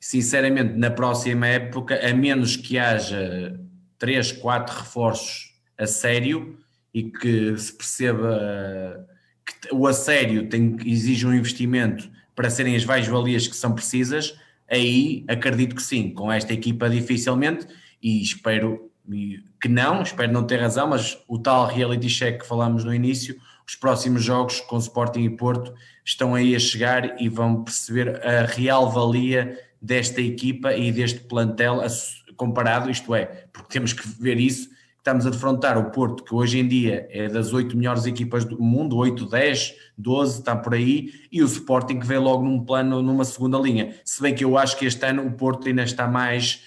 sinceramente, 0.00 0.74
na 0.74 0.90
próxima 0.90 1.46
época, 1.46 1.98
a 2.06 2.12
menos 2.14 2.56
que 2.56 2.78
haja 2.78 3.58
3, 3.98 4.32
4 4.32 4.78
reforços 4.78 5.54
a 5.76 5.86
sério 5.86 6.58
e 6.92 7.04
que 7.04 7.56
se 7.56 7.72
perceba 7.72 9.06
que 9.44 9.74
o 9.74 9.86
a 9.86 9.92
sério 9.92 10.48
tem, 10.48 10.76
exige 10.84 11.26
um 11.26 11.34
investimento 11.34 12.10
para 12.34 12.50
serem 12.50 12.76
as 12.76 12.84
vais-valias 12.84 13.48
que 13.48 13.56
são 13.56 13.74
precisas, 13.74 14.38
aí 14.70 15.24
acredito 15.26 15.74
que 15.74 15.82
sim, 15.82 16.10
com 16.10 16.30
esta 16.30 16.52
equipa 16.52 16.88
dificilmente, 16.88 17.66
e 18.00 18.22
espero 18.22 18.90
que 19.60 19.68
não, 19.68 20.02
espero 20.02 20.30
não 20.32 20.46
ter 20.46 20.60
razão, 20.60 20.88
mas 20.88 21.18
o 21.26 21.38
tal 21.38 21.66
reality 21.66 22.08
check 22.08 22.40
que 22.40 22.46
falámos 22.46 22.84
no 22.84 22.94
início, 22.94 23.40
os 23.66 23.74
próximos 23.74 24.22
jogos 24.22 24.60
com 24.60 24.78
Sporting 24.78 25.24
e 25.24 25.30
Porto 25.30 25.74
estão 26.04 26.34
aí 26.34 26.54
a 26.54 26.58
chegar 26.58 27.20
e 27.20 27.28
vão 27.28 27.64
perceber 27.64 28.24
a 28.24 28.44
real 28.44 28.90
valia 28.90 29.58
desta 29.80 30.20
equipa 30.20 30.74
e 30.74 30.90
deste 30.92 31.20
plantel 31.20 31.80
comparado, 32.36 32.90
isto 32.90 33.14
é, 33.14 33.46
porque 33.52 33.70
temos 33.70 33.92
que 33.92 34.06
ver 34.20 34.38
isso, 34.38 34.70
estamos 34.96 35.26
a 35.26 35.30
defrontar 35.30 35.78
o 35.78 35.90
Porto, 35.90 36.22
que 36.22 36.34
hoje 36.34 36.58
em 36.58 36.68
dia 36.68 37.08
é 37.10 37.28
das 37.28 37.52
oito 37.52 37.76
melhores 37.76 38.06
equipas 38.06 38.44
do 38.44 38.60
mundo, 38.62 38.96
8, 38.96 39.26
10, 39.26 39.74
12, 39.96 40.38
está 40.38 40.54
por 40.54 40.74
aí, 40.74 41.10
e 41.32 41.42
o 41.42 41.46
Sporting 41.46 41.98
que 41.98 42.06
vem 42.06 42.18
logo 42.18 42.44
num 42.44 42.64
plano, 42.64 43.02
numa 43.02 43.24
segunda 43.24 43.58
linha. 43.58 43.94
Se 44.04 44.20
bem 44.22 44.34
que 44.34 44.44
eu 44.44 44.56
acho 44.58 44.76
que 44.76 44.86
este 44.86 45.04
ano 45.06 45.26
o 45.26 45.32
Porto 45.32 45.66
ainda 45.66 45.82
está 45.82 46.06
mais 46.06 46.62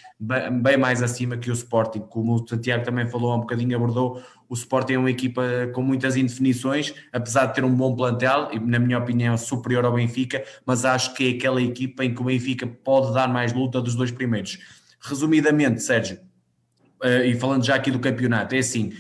bem 0.62 0.78
mais 0.78 1.02
acima 1.02 1.36
que 1.36 1.50
o 1.50 1.54
Sporting, 1.54 2.02
como 2.02 2.36
o 2.36 2.48
Santiago 2.48 2.86
também 2.86 3.08
falou, 3.08 3.32
há 3.32 3.36
um 3.38 3.42
bocadinho 3.42 3.76
abordou, 3.76 4.22
o 4.52 4.54
Sporting 4.54 4.94
é 4.96 4.98
uma 4.98 5.10
equipa 5.10 5.42
com 5.74 5.82
muitas 5.82 6.18
indefinições, 6.18 6.94
apesar 7.14 7.46
de 7.46 7.56
ter 7.56 7.64
um 7.64 7.74
bom 7.74 7.96
plantel, 7.96 8.50
e 8.52 8.60
na 8.60 8.80
minha 8.80 9.00
opinião 9.00 9.38
superior 9.38 9.86
ao 9.86 9.94
Benfica, 9.94 10.44
mas 10.66 10.84
acho 10.84 11.14
que 11.14 11.26
é 11.26 11.30
aquela 11.38 11.62
equipa 11.62 12.04
em 12.04 12.14
que 12.14 12.20
o 12.20 12.26
Benfica 12.26 12.68
pode 12.68 13.14
dar 13.14 13.30
mais 13.30 13.54
luta 13.54 13.82
dos 13.82 13.96
dois 13.96 14.12
primeiros. 14.12 14.60
Resumidamente, 15.00 15.82
Sérgio, 15.82 16.20
eh, 17.02 17.28
e 17.28 17.36
falando 17.40 17.64
já 17.64 17.76
aqui 17.76 17.90
do 17.92 18.00
campeonato, 18.00 18.54
é 18.54 18.58
assim, 18.58 18.92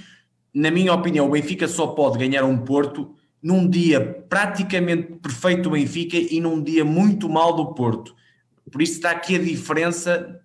na 0.53 0.71
minha 0.71 0.93
opinião, 0.93 1.27
o 1.27 1.31
Benfica 1.31 1.67
só 1.67 1.87
pode 1.87 2.17
ganhar 2.17 2.45
um 2.45 2.59
Porto 2.59 3.13
num 3.43 3.69
dia 3.69 3.99
praticamente 4.29 5.15
perfeito 5.21 5.63
do 5.63 5.71
Benfica 5.71 6.15
e 6.15 6.39
num 6.39 6.63
dia 6.63 6.85
muito 6.85 7.27
mal 7.27 7.53
do 7.53 7.73
Porto. 7.73 8.15
Por 8.71 8.81
isso 8.81 8.93
está 8.93 9.11
aqui 9.11 9.35
a 9.35 9.39
diferença 9.39 10.39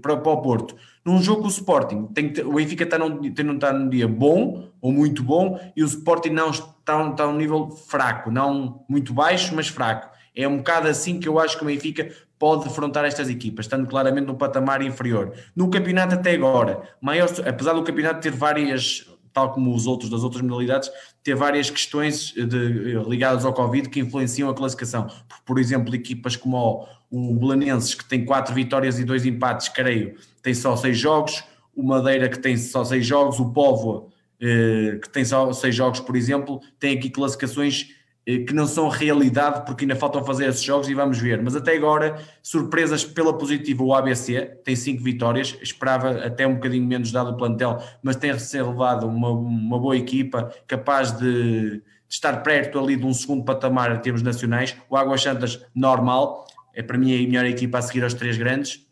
para, 0.00 0.16
para 0.16 0.32
o 0.32 0.42
Porto. 0.42 0.76
Num 1.04 1.22
jogo 1.22 1.44
o 1.44 1.48
Sporting, 1.48 2.06
tem 2.06 2.32
o 2.44 2.54
Benfica 2.54 2.84
está 2.84 2.98
num, 2.98 3.32
tem, 3.32 3.44
não 3.44 3.54
está 3.54 3.72
num 3.72 3.88
dia 3.88 4.08
bom 4.08 4.68
ou 4.80 4.92
muito 4.92 5.22
bom 5.22 5.60
e 5.76 5.82
o 5.82 5.86
Sporting 5.86 6.30
não 6.30 6.50
está, 6.50 7.08
está 7.10 7.26
num 7.26 7.36
nível 7.36 7.70
fraco, 7.70 8.30
não 8.30 8.84
muito 8.88 9.12
baixo, 9.12 9.54
mas 9.54 9.68
fraco. 9.68 10.14
É 10.34 10.46
um 10.46 10.58
bocado 10.58 10.88
assim 10.88 11.18
que 11.18 11.28
eu 11.28 11.38
acho 11.38 11.56
que 11.56 11.64
o 11.64 11.66
Benfica 11.66 12.10
pode 12.38 12.64
defrontar 12.64 13.04
estas 13.04 13.28
equipas, 13.28 13.64
estando 13.64 13.86
claramente 13.86 14.26
no 14.26 14.34
patamar 14.34 14.82
inferior. 14.82 15.32
No 15.54 15.70
campeonato 15.70 16.14
até 16.14 16.34
agora, 16.34 16.82
maior, 17.00 17.28
apesar 17.46 17.72
do 17.72 17.82
campeonato 17.82 18.20
ter 18.20 18.32
várias, 18.32 19.06
tal 19.32 19.52
como 19.52 19.74
os 19.74 19.86
outros 19.86 20.10
das 20.10 20.22
outras 20.22 20.42
modalidades, 20.42 20.90
ter 21.22 21.34
várias 21.34 21.70
questões 21.70 22.32
de, 22.32 22.98
ligadas 23.08 23.44
ao 23.44 23.54
Covid 23.54 23.88
que 23.88 24.00
influenciam 24.00 24.50
a 24.50 24.54
classificação. 24.54 25.06
Por, 25.06 25.40
por 25.44 25.58
exemplo, 25.58 25.94
equipas 25.94 26.36
como 26.36 26.86
o, 27.10 27.34
Belenenses, 27.34 27.94
que 27.94 28.04
tem 28.04 28.24
quatro 28.24 28.54
vitórias 28.54 28.98
e 28.98 29.04
dois 29.04 29.24
empates, 29.24 29.68
creio, 29.68 30.14
tem 30.42 30.54
só 30.54 30.76
seis 30.76 30.98
jogos. 30.98 31.44
O 31.74 31.82
Madeira, 31.82 32.28
que 32.28 32.38
tem 32.38 32.56
só 32.56 32.84
seis 32.84 33.06
jogos. 33.06 33.38
O 33.38 33.52
Povo, 33.52 34.10
eh, 34.40 34.98
que 35.02 35.08
tem 35.08 35.24
só 35.24 35.52
seis 35.52 35.74
jogos, 35.74 36.00
por 36.00 36.16
exemplo, 36.16 36.60
tem 36.78 36.96
aqui 36.96 37.10
classificações 37.10 37.88
eh, 38.26 38.38
que 38.38 38.52
não 38.52 38.66
são 38.66 38.88
realidade 38.88 39.64
porque 39.64 39.84
ainda 39.84 39.94
faltam 39.94 40.24
fazer 40.24 40.48
esses 40.48 40.62
jogos 40.62 40.88
e 40.88 40.94
vamos 40.94 41.18
ver. 41.18 41.40
Mas 41.42 41.54
até 41.54 41.76
agora, 41.76 42.20
surpresas 42.42 43.04
pela 43.04 43.36
positiva, 43.36 43.84
o 43.84 43.94
ABC 43.94 44.58
tem 44.64 44.74
cinco 44.74 45.02
vitórias, 45.02 45.56
esperava 45.62 46.10
até 46.26 46.46
um 46.46 46.54
bocadinho 46.54 46.84
menos 46.84 47.12
dado 47.12 47.30
o 47.30 47.36
plantel, 47.36 47.80
mas 48.02 48.16
tem 48.16 48.32
levado 48.32 49.06
uma, 49.06 49.30
uma 49.30 49.78
boa 49.78 49.96
equipa 49.96 50.52
capaz 50.66 51.12
de, 51.12 51.80
de, 51.80 51.82
estar 52.08 52.42
perto 52.42 52.78
ali 52.78 52.96
de 52.96 53.06
um 53.06 53.14
segundo 53.14 53.44
patamar 53.44 53.94
em 53.94 54.00
termos 54.00 54.22
nacionais. 54.22 54.76
O 54.90 54.96
Águas 54.96 55.22
Santas, 55.22 55.64
normal, 55.74 56.46
é 56.76 56.82
para 56.82 56.98
mim 56.98 57.12
a 57.12 57.26
melhor 57.26 57.46
equipa 57.46 57.78
a 57.78 57.82
seguir 57.82 58.04
aos 58.04 58.14
três 58.14 58.36
grandes. 58.36 58.86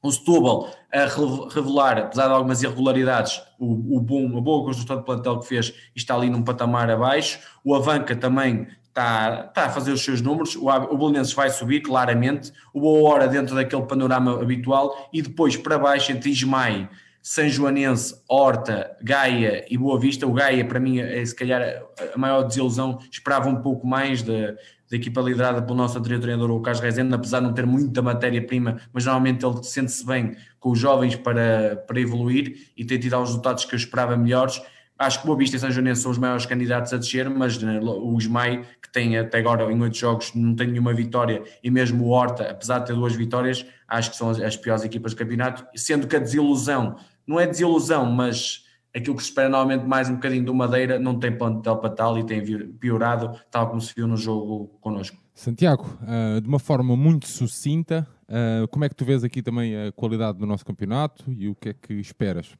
O 0.00 0.12
Setúbal 0.12 0.70
a 0.92 1.06
revelar, 1.52 1.98
apesar 1.98 2.28
de 2.28 2.34
algumas 2.34 2.62
irregularidades, 2.62 3.42
o, 3.58 3.96
o 3.96 4.00
bom, 4.00 4.38
a 4.38 4.40
boa 4.40 4.64
construção 4.64 4.98
de 4.98 5.04
plantel 5.04 5.40
que 5.40 5.48
fez 5.48 5.74
está 5.96 6.14
ali 6.14 6.30
num 6.30 6.42
patamar 6.42 6.90
abaixo. 6.90 7.40
O 7.64 7.74
Avanca 7.74 8.14
também 8.14 8.68
está, 8.86 9.46
está 9.48 9.64
a 9.64 9.70
fazer 9.70 9.92
os 9.92 10.04
seus 10.04 10.20
números. 10.20 10.54
O, 10.56 10.68
o 10.68 10.98
Belenenses 10.98 11.32
vai 11.32 11.50
subir, 11.50 11.80
claramente. 11.80 12.52
O 12.72 12.80
Boa 12.80 13.10
Hora 13.10 13.26
dentro 13.26 13.54
daquele 13.54 13.82
panorama 13.82 14.40
habitual. 14.40 15.08
E 15.12 15.20
depois 15.20 15.56
para 15.56 15.78
baixo, 15.78 16.12
entre 16.12 16.30
Ismael, 16.30 16.86
São 17.22 17.48
Joanense, 17.48 18.14
Horta, 18.28 18.94
Gaia 19.02 19.64
e 19.68 19.78
Boa 19.78 19.98
Vista. 19.98 20.26
O 20.26 20.32
Gaia, 20.34 20.64
para 20.66 20.78
mim, 20.78 21.00
é 21.00 21.24
se 21.24 21.34
calhar 21.34 21.82
a 22.14 22.18
maior 22.18 22.42
desilusão. 22.42 22.98
Esperava 23.10 23.48
um 23.48 23.56
pouco 23.56 23.86
mais 23.86 24.22
de, 24.22 24.54
da 24.94 24.96
equipa 24.96 25.20
liderada 25.20 25.60
pelo 25.60 25.76
nosso 25.76 25.98
anterior 25.98 26.20
treinador, 26.20 26.52
o 26.52 26.60
Carlos 26.60 26.80
Rezende, 26.80 27.12
apesar 27.12 27.40
de 27.40 27.46
não 27.46 27.52
ter 27.52 27.66
muita 27.66 28.00
matéria-prima, 28.00 28.80
mas 28.92 29.04
normalmente 29.04 29.44
ele 29.44 29.60
sente-se 29.64 30.06
bem 30.06 30.36
com 30.60 30.70
os 30.70 30.78
jovens 30.78 31.16
para, 31.16 31.82
para 31.84 32.00
evoluir 32.00 32.70
e 32.76 32.84
tem 32.84 32.98
tido 32.98 33.18
os 33.18 33.30
resultados 33.30 33.64
que 33.64 33.74
eu 33.74 33.76
esperava 33.76 34.16
melhores. 34.16 34.62
Acho 34.96 35.20
que 35.20 35.26
Boa 35.26 35.36
Vista 35.36 35.56
e 35.56 35.58
São 35.58 35.68
Joanense 35.72 36.02
são 36.02 36.12
os 36.12 36.18
maiores 36.18 36.46
candidatos 36.46 36.92
a 36.92 36.96
descer, 36.96 37.28
mas 37.28 37.60
né, 37.60 37.80
o 37.82 38.16
Ismael, 38.16 38.62
que 38.80 38.88
tem 38.92 39.18
até 39.18 39.38
agora 39.38 39.64
em 39.72 39.82
oito 39.82 39.96
jogos, 39.96 40.32
não 40.32 40.54
tem 40.54 40.68
nenhuma 40.68 40.94
vitória, 40.94 41.42
e 41.62 41.70
mesmo 41.72 42.04
o 42.04 42.10
Horta, 42.10 42.48
apesar 42.48 42.78
de 42.78 42.86
ter 42.86 42.94
duas 42.94 43.16
vitórias, 43.16 43.66
acho 43.88 44.12
que 44.12 44.16
são 44.16 44.30
as, 44.30 44.40
as 44.40 44.56
piores 44.56 44.84
equipas 44.84 45.12
do 45.12 45.18
campeonato, 45.18 45.66
sendo 45.74 46.06
que 46.06 46.14
a 46.14 46.20
desilusão, 46.20 46.94
não 47.26 47.40
é 47.40 47.46
desilusão, 47.48 48.06
mas 48.06 48.63
aquilo 48.94 49.16
que 49.16 49.22
se 49.22 49.30
espera 49.30 49.48
normalmente 49.48 49.84
mais 49.84 50.08
um 50.08 50.14
bocadinho 50.14 50.44
do 50.44 50.54
Madeira 50.54 50.98
não 50.98 51.18
tem 51.18 51.36
plantel 51.36 51.76
para 51.78 51.90
tal 51.90 52.16
e 52.16 52.24
tem 52.24 52.42
piorado, 52.78 53.36
tal 53.50 53.68
como 53.68 53.80
se 53.80 53.92
viu 53.94 54.06
no 54.06 54.16
jogo 54.16 54.70
connosco. 54.80 55.16
Santiago, 55.34 55.84
uh, 56.02 56.40
de 56.40 56.48
uma 56.48 56.60
forma 56.60 56.96
muito 56.96 57.26
sucinta, 57.26 58.06
uh, 58.28 58.68
como 58.68 58.84
é 58.84 58.88
que 58.88 58.94
tu 58.94 59.04
vês 59.04 59.24
aqui 59.24 59.42
também 59.42 59.76
a 59.76 59.90
qualidade 59.90 60.38
do 60.38 60.46
nosso 60.46 60.64
campeonato 60.64 61.24
e 61.28 61.48
o 61.48 61.56
que 61.56 61.70
é 61.70 61.74
que 61.74 61.94
esperas? 61.94 62.56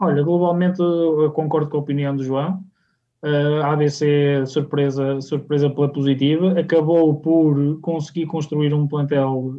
Olha, 0.00 0.22
globalmente 0.22 0.80
eu 0.80 1.30
concordo 1.32 1.68
com 1.68 1.76
a 1.76 1.80
opinião 1.80 2.16
do 2.16 2.24
João. 2.24 2.64
Uh, 3.22 3.60
a 3.62 3.72
ABC, 3.72 4.46
surpresa, 4.46 5.20
surpresa 5.20 5.68
pela 5.68 5.92
positiva, 5.92 6.58
acabou 6.58 7.16
por 7.16 7.78
conseguir 7.80 8.26
construir 8.26 8.72
um 8.72 8.86
plantel 8.86 9.54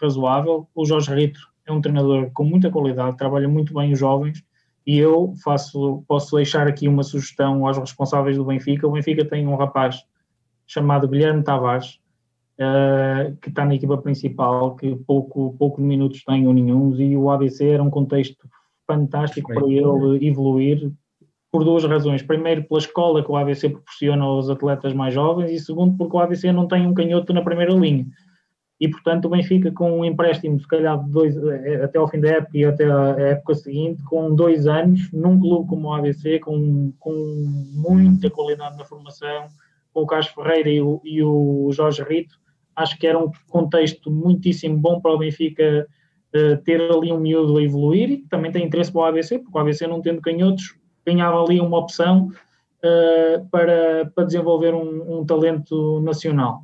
razoável. 0.00 0.66
O 0.74 0.86
Jorge 0.86 1.12
Rito 1.12 1.40
é 1.66 1.72
um 1.72 1.82
treinador 1.82 2.30
com 2.32 2.44
muita 2.44 2.70
qualidade, 2.70 3.16
trabalha 3.16 3.48
muito 3.48 3.74
bem 3.74 3.92
os 3.92 3.98
jovens 3.98 4.42
e 4.88 4.98
eu 4.98 5.34
faço, 5.44 6.02
posso 6.08 6.34
deixar 6.34 6.66
aqui 6.66 6.88
uma 6.88 7.02
sugestão 7.02 7.66
aos 7.66 7.76
responsáveis 7.76 8.38
do 8.38 8.44
Benfica. 8.46 8.88
O 8.88 8.92
Benfica 8.92 9.22
tem 9.22 9.46
um 9.46 9.54
rapaz 9.54 10.02
chamado 10.66 11.06
Guilherme 11.06 11.44
Tavares, 11.44 12.00
uh, 12.58 13.36
que 13.36 13.50
está 13.50 13.66
na 13.66 13.74
equipa 13.74 13.98
principal, 13.98 14.74
que 14.76 14.96
pouco, 15.06 15.54
pouco 15.58 15.78
minutos 15.78 16.24
tem 16.24 16.46
ou 16.46 16.54
nenhum, 16.54 16.96
e 16.96 17.14
o 17.18 17.30
ABC 17.30 17.68
era 17.68 17.82
um 17.82 17.90
contexto 17.90 18.48
fantástico 18.86 19.52
para 19.52 19.66
ele 19.66 20.26
evoluir 20.26 20.90
por 21.52 21.64
duas 21.64 21.84
razões. 21.84 22.22
Primeiro, 22.22 22.64
pela 22.64 22.80
escola 22.80 23.22
que 23.22 23.30
o 23.30 23.36
ABC 23.36 23.68
proporciona 23.68 24.24
aos 24.24 24.48
atletas 24.48 24.94
mais 24.94 25.12
jovens, 25.12 25.50
e 25.50 25.60
segundo, 25.60 25.98
porque 25.98 26.16
o 26.16 26.20
ABC 26.20 26.50
não 26.50 26.66
tem 26.66 26.86
um 26.86 26.94
canhoto 26.94 27.34
na 27.34 27.42
primeira 27.42 27.74
linha 27.74 28.06
e 28.80 28.88
portanto 28.88 29.24
o 29.24 29.28
Benfica 29.30 29.72
com 29.72 30.00
um 30.00 30.04
empréstimo 30.04 30.58
se 30.60 30.66
calhar 30.66 30.98
dois, 31.08 31.36
eh, 31.36 31.82
até 31.82 31.98
ao 31.98 32.08
fim 32.08 32.20
da 32.20 32.28
época 32.28 32.56
e 32.56 32.64
até 32.64 32.84
a 32.84 33.16
época 33.18 33.54
seguinte, 33.54 34.02
com 34.04 34.34
dois 34.34 34.66
anos, 34.66 35.10
num 35.12 35.38
clube 35.38 35.68
como 35.68 35.88
o 35.88 35.92
ABC, 35.92 36.38
com, 36.38 36.92
com 36.98 37.12
muita 37.72 38.30
qualidade 38.30 38.78
na 38.78 38.84
formação, 38.84 39.46
com 39.92 40.02
o 40.02 40.06
Carlos 40.06 40.28
Ferreira 40.28 40.70
e 40.70 40.80
o, 40.80 41.00
e 41.04 41.22
o 41.22 41.70
Jorge 41.72 42.02
Rito, 42.04 42.38
acho 42.76 42.96
que 42.98 43.06
era 43.06 43.18
um 43.18 43.30
contexto 43.48 44.10
muitíssimo 44.10 44.78
bom 44.78 45.00
para 45.00 45.12
o 45.12 45.18
Benfica 45.18 45.86
uh, 46.34 46.62
ter 46.62 46.80
ali 46.80 47.12
um 47.12 47.18
miúdo 47.18 47.58
a 47.58 47.62
evoluir 47.62 48.10
e 48.10 48.18
também 48.28 48.52
tem 48.52 48.64
interesse 48.64 48.92
para 48.92 49.00
o 49.00 49.04
ABC, 49.04 49.40
porque 49.40 49.58
o 49.58 49.60
ABC 49.60 49.86
não 49.88 50.00
tendo 50.00 50.20
canhotos, 50.20 50.76
ganhava 51.04 51.42
ali 51.42 51.60
uma 51.60 51.78
opção 51.78 52.28
uh, 52.28 53.48
para, 53.50 54.08
para 54.14 54.24
desenvolver 54.24 54.72
um, 54.72 55.20
um 55.20 55.26
talento 55.26 56.00
nacional. 56.00 56.62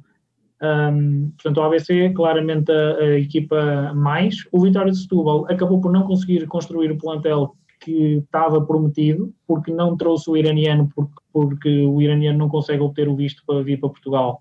Um, 0.63 1.31
portanto, 1.31 1.59
o 1.59 1.63
ABC, 1.63 2.11
claramente 2.11 2.71
a, 2.71 2.97
a, 2.97 3.19
equipa 3.19 3.93
mais. 3.95 4.37
O 4.53 4.61
Vitória 4.61 4.93
de 4.93 4.99
Setúbal 4.99 5.47
acabou 5.51 5.81
por 5.81 5.93
não 5.93 6.05
conseguir 6.05 6.47
construir 6.47 6.91
o 6.91 6.99
plantel 6.99 7.55
que 7.81 8.19
estava 8.25 8.65
prometido, 8.65 9.35
porque 9.47 9.73
não 9.73 9.97
trouxe 9.97 10.31
o 10.31 10.37
iraniano, 10.37 10.89
porque, 10.95 11.15
porque 11.33 11.87
o 11.87 12.01
iraniano 12.01 12.39
não 12.39 12.49
consegue 12.49 12.83
obter 12.83 13.09
o 13.09 13.17
visto 13.17 13.43
para 13.47 13.63
vir 13.63 13.79
para 13.79 13.91
Portugal. 13.91 14.41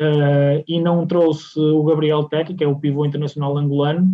Uh, 0.00 0.62
e 0.66 0.80
não 0.80 1.06
trouxe 1.06 1.58
o 1.58 1.82
Gabriel 1.84 2.24
Tec, 2.24 2.54
que 2.54 2.64
é 2.64 2.68
o 2.68 2.78
pivô 2.78 3.04
internacional 3.04 3.56
angolano. 3.56 4.10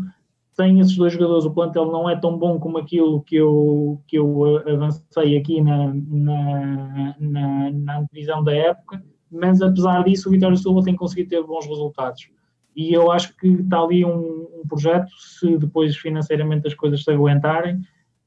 Sem 0.53 0.81
esses 0.81 0.97
dois 0.97 1.13
jogadores, 1.13 1.45
o 1.45 1.53
plantel 1.53 1.87
não 1.87 2.09
é 2.09 2.17
tão 2.17 2.37
bom 2.37 2.59
como 2.59 2.79
aquilo 2.79 3.23
que 3.23 3.37
eu, 3.37 4.01
que 4.09 4.19
eu 4.19 4.59
avancei 4.67 5.37
aqui 5.37 5.61
na, 5.61 5.93
na, 5.95 7.17
na, 7.21 7.71
na 7.71 8.03
divisão 8.11 8.43
da 8.43 8.53
época 8.53 9.03
mas 9.31 9.61
apesar 9.61 10.03
disso 10.05 10.29
o 10.29 10.33
Vitória 10.33 10.57
Silva 10.57 10.83
tem 10.83 10.97
conseguido 10.97 11.31
ter 11.31 11.43
bons 11.43 11.67
resultados. 11.67 12.29
E 12.75 12.93
eu 12.93 13.11
acho 13.11 13.37
que 13.37 13.49
está 13.49 13.81
ali 13.81 14.05
um, 14.05 14.47
um 14.61 14.69
projeto, 14.69 15.11
se 15.19 15.57
depois 15.57 15.97
financeiramente 15.97 16.67
as 16.67 16.75
coisas 16.75 17.03
se 17.03 17.11
aguentarem, 17.11 17.77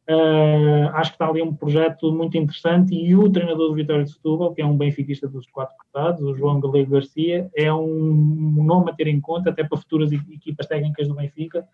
uh, 0.10 0.89
acho 0.93 1.12
que 1.12 1.16
está 1.16 1.28
ali 1.28 1.41
um 1.41 1.54
projeto 1.54 2.12
muito 2.12 2.38
interessante 2.38 2.93
e 2.93 3.16
o 3.16 3.30
treinador 3.30 3.70
do 3.70 3.76
Vitória 3.76 4.04
de 4.04 4.12
Setúbal, 4.12 4.54
que 4.54 4.62
é 4.62 4.66
um 4.66 4.78
benfiquista 4.78 5.28
dos 5.28 5.47
quatro 5.47 5.76
cortados, 5.78 6.22
o 6.22 6.36
João 6.36 6.60
Galego 6.60 6.91
Garcia, 6.91 7.49
é 7.56 7.74
um 7.74 8.64
nome 8.64 8.91
a 8.91 8.93
ter 8.93 9.08
em 9.08 9.22
conta 9.22 9.49
até 9.49 9.64
para 9.64 9.78
futuras 9.78 10.12
equipas 10.12 10.68
técnicas 10.68 11.08
do 11.08 11.16
Benfica, 11.16 11.66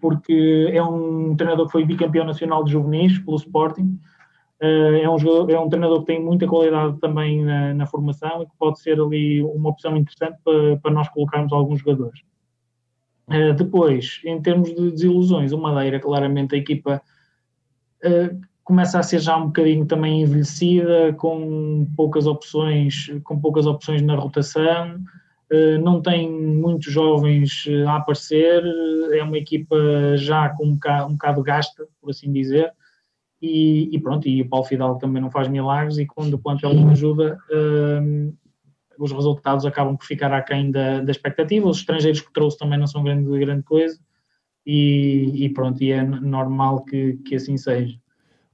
porque 0.00 0.70
é 0.72 0.82
um 0.82 1.34
treinador 1.36 1.66
que 1.66 1.72
foi 1.72 1.84
bicampeão 1.84 2.24
nacional 2.24 2.64
de 2.64 2.72
juvenis 2.72 3.18
pelo 3.18 3.36
Sporting, 3.36 3.98
é 5.02 5.10
um, 5.10 5.18
jogador, 5.18 5.50
é 5.52 5.58
um 5.58 5.68
treinador 5.68 6.00
que 6.00 6.06
tem 6.06 6.22
muita 6.22 6.46
qualidade 6.46 6.98
também 7.00 7.44
na, 7.44 7.74
na, 7.74 7.86
formação 7.86 8.42
e 8.42 8.46
que 8.46 8.56
pode 8.58 8.80
ser 8.80 9.00
ali 9.00 9.42
uma 9.42 9.70
opção 9.70 9.96
interessante 9.96 10.38
para, 10.42 10.76
para 10.78 10.90
nós 10.90 11.08
colocarmos 11.08 11.52
alguns 11.52 11.80
jogadores. 11.80 12.20
Uh, 13.28 13.54
depois, 13.54 14.20
em 14.24 14.40
termos 14.40 14.74
de 14.74 14.90
desilusões, 14.90 15.52
o 15.52 15.58
Madeira, 15.58 15.98
claramente 15.98 16.54
a 16.54 16.58
equipa 16.58 17.02
uh, 18.04 18.40
começa 18.62 18.98
a 18.98 19.02
ser 19.02 19.18
já 19.18 19.36
um 19.36 19.46
bocadinho 19.46 19.86
também 19.86 20.22
envelhecida, 20.22 21.12
com 21.14 21.86
poucas 21.96 22.26
opções, 22.26 23.10
com 23.24 23.40
poucas 23.40 23.66
opções 23.66 24.02
na 24.02 24.14
rotação, 24.14 24.96
uh, 25.52 25.78
não 25.82 26.00
tem 26.00 26.30
muitos 26.30 26.92
jovens 26.92 27.66
a 27.86 27.96
aparecer, 27.96 28.62
é 29.12 29.22
uma 29.22 29.38
equipa 29.38 29.76
já 30.16 30.50
com 30.50 30.66
um 30.66 30.74
bocado, 30.74 31.08
um 31.08 31.12
bocado 31.12 31.42
gasta, 31.42 31.86
por 32.00 32.10
assim 32.10 32.30
dizer, 32.30 32.72
e, 33.44 33.94
e, 33.94 34.00
pronto, 34.00 34.26
e 34.26 34.40
o 34.40 34.48
Paulo 34.48 34.64
Fidalgo 34.64 34.98
também 34.98 35.20
não 35.20 35.30
faz 35.30 35.48
milagres 35.48 35.98
e 35.98 36.06
quando 36.06 36.34
o 36.34 36.38
plantel 36.38 36.72
não 36.72 36.88
ajuda, 36.90 37.38
um, 37.52 38.32
os 38.98 39.12
resultados 39.12 39.66
acabam 39.66 39.96
por 39.96 40.06
ficar 40.06 40.32
aquém 40.32 40.70
da, 40.70 41.02
da 41.02 41.10
expectativa, 41.10 41.68
os 41.68 41.78
estrangeiros 41.78 42.22
que 42.22 42.32
trouxe 42.32 42.56
também 42.56 42.78
não 42.78 42.86
são 42.86 43.04
grande, 43.04 43.38
grande 43.38 43.62
coisa 43.62 44.00
e, 44.64 45.44
e 45.44 45.48
pronto, 45.50 45.82
e 45.82 45.92
é 45.92 46.02
normal 46.02 46.84
que, 46.84 47.18
que 47.18 47.34
assim 47.34 47.58
seja. 47.58 47.98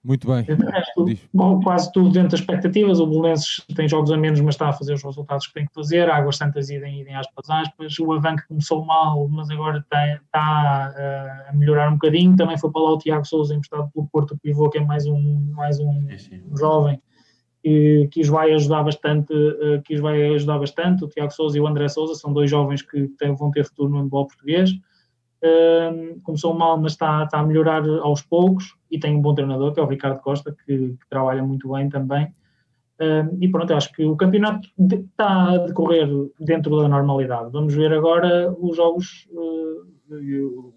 Muito 0.02 0.26
bem. 0.26 0.42
resto, 0.44 1.04
bom, 1.32 1.60
quase 1.60 1.92
tudo 1.92 2.10
dentro 2.10 2.30
das 2.30 2.40
expectativas. 2.40 3.00
O 3.00 3.06
Belenenses 3.06 3.62
tem 3.76 3.86
jogos 3.86 4.10
a 4.10 4.16
menos, 4.16 4.40
mas 4.40 4.54
está 4.54 4.70
a 4.70 4.72
fazer 4.72 4.94
os 4.94 5.02
resultados 5.02 5.46
que 5.46 5.52
tem 5.52 5.66
que 5.66 5.74
fazer. 5.74 6.08
A 6.08 6.16
Águas 6.16 6.38
Santas 6.38 6.70
idem, 6.70 7.02
idem 7.02 7.14
aspas, 7.14 7.50
aspas. 7.50 7.98
O 7.98 8.12
Avanque 8.12 8.48
começou 8.48 8.82
mal, 8.84 9.28
mas 9.28 9.50
agora 9.50 9.78
está, 9.78 10.14
está 10.14 10.94
uh, 10.96 11.50
a 11.50 11.52
melhorar 11.52 11.90
um 11.90 11.94
bocadinho. 11.94 12.34
Também 12.34 12.56
foi 12.56 12.70
para 12.70 12.80
lá 12.80 12.92
o 12.92 12.98
Tiago 12.98 13.26
Souza, 13.26 13.54
emprestado 13.54 13.90
pelo 13.92 14.08
Porto 14.10 14.38
Pivô, 14.42 14.70
que 14.70 14.78
é 14.78 14.80
mais 14.80 15.06
um, 15.06 15.52
mais 15.52 15.78
um, 15.78 16.06
jovem 16.58 17.00
que, 17.62 18.08
que 18.10 18.22
os 18.22 18.28
vai 18.28 18.54
ajudar 18.54 18.82
bastante. 18.82 19.34
Uh, 19.34 19.82
que 19.84 19.94
os 19.94 20.00
vai 20.00 20.34
ajudar 20.34 20.58
bastante. 20.58 21.04
O 21.04 21.08
Tiago 21.08 21.30
Souza 21.30 21.58
e 21.58 21.60
o 21.60 21.66
André 21.66 21.88
Souza 21.88 22.14
são 22.14 22.32
dois 22.32 22.48
jovens 22.48 22.80
que 22.80 23.06
tem, 23.18 23.34
vão 23.34 23.50
ter 23.50 23.66
futuro 23.66 23.90
no 23.90 23.98
handball 23.98 24.26
português 24.26 24.70
começou 26.22 26.54
mal, 26.54 26.78
mas 26.78 26.92
está, 26.92 27.24
está, 27.24 27.40
a 27.40 27.46
melhorar 27.46 27.82
aos 28.02 28.22
poucos 28.22 28.76
e 28.90 28.98
tem 28.98 29.16
um 29.16 29.22
bom 29.22 29.34
treinador, 29.34 29.72
que 29.72 29.80
é 29.80 29.82
o 29.82 29.86
Ricardo 29.86 30.20
Costa, 30.20 30.54
que, 30.64 30.76
que 30.76 31.08
trabalha 31.08 31.42
muito 31.42 31.70
bem 31.72 31.88
também. 31.88 32.34
e 33.40 33.48
pronto, 33.48 33.72
acho 33.72 33.92
que 33.92 34.04
o 34.04 34.16
campeonato 34.16 34.68
está 34.78 35.50
a 35.50 35.58
decorrer 35.58 36.08
dentro 36.38 36.76
da 36.76 36.88
normalidade. 36.88 37.50
Vamos 37.52 37.74
ver 37.74 37.92
agora 37.92 38.54
os 38.58 38.76
jogos, 38.76 39.28
uh, 39.32 39.86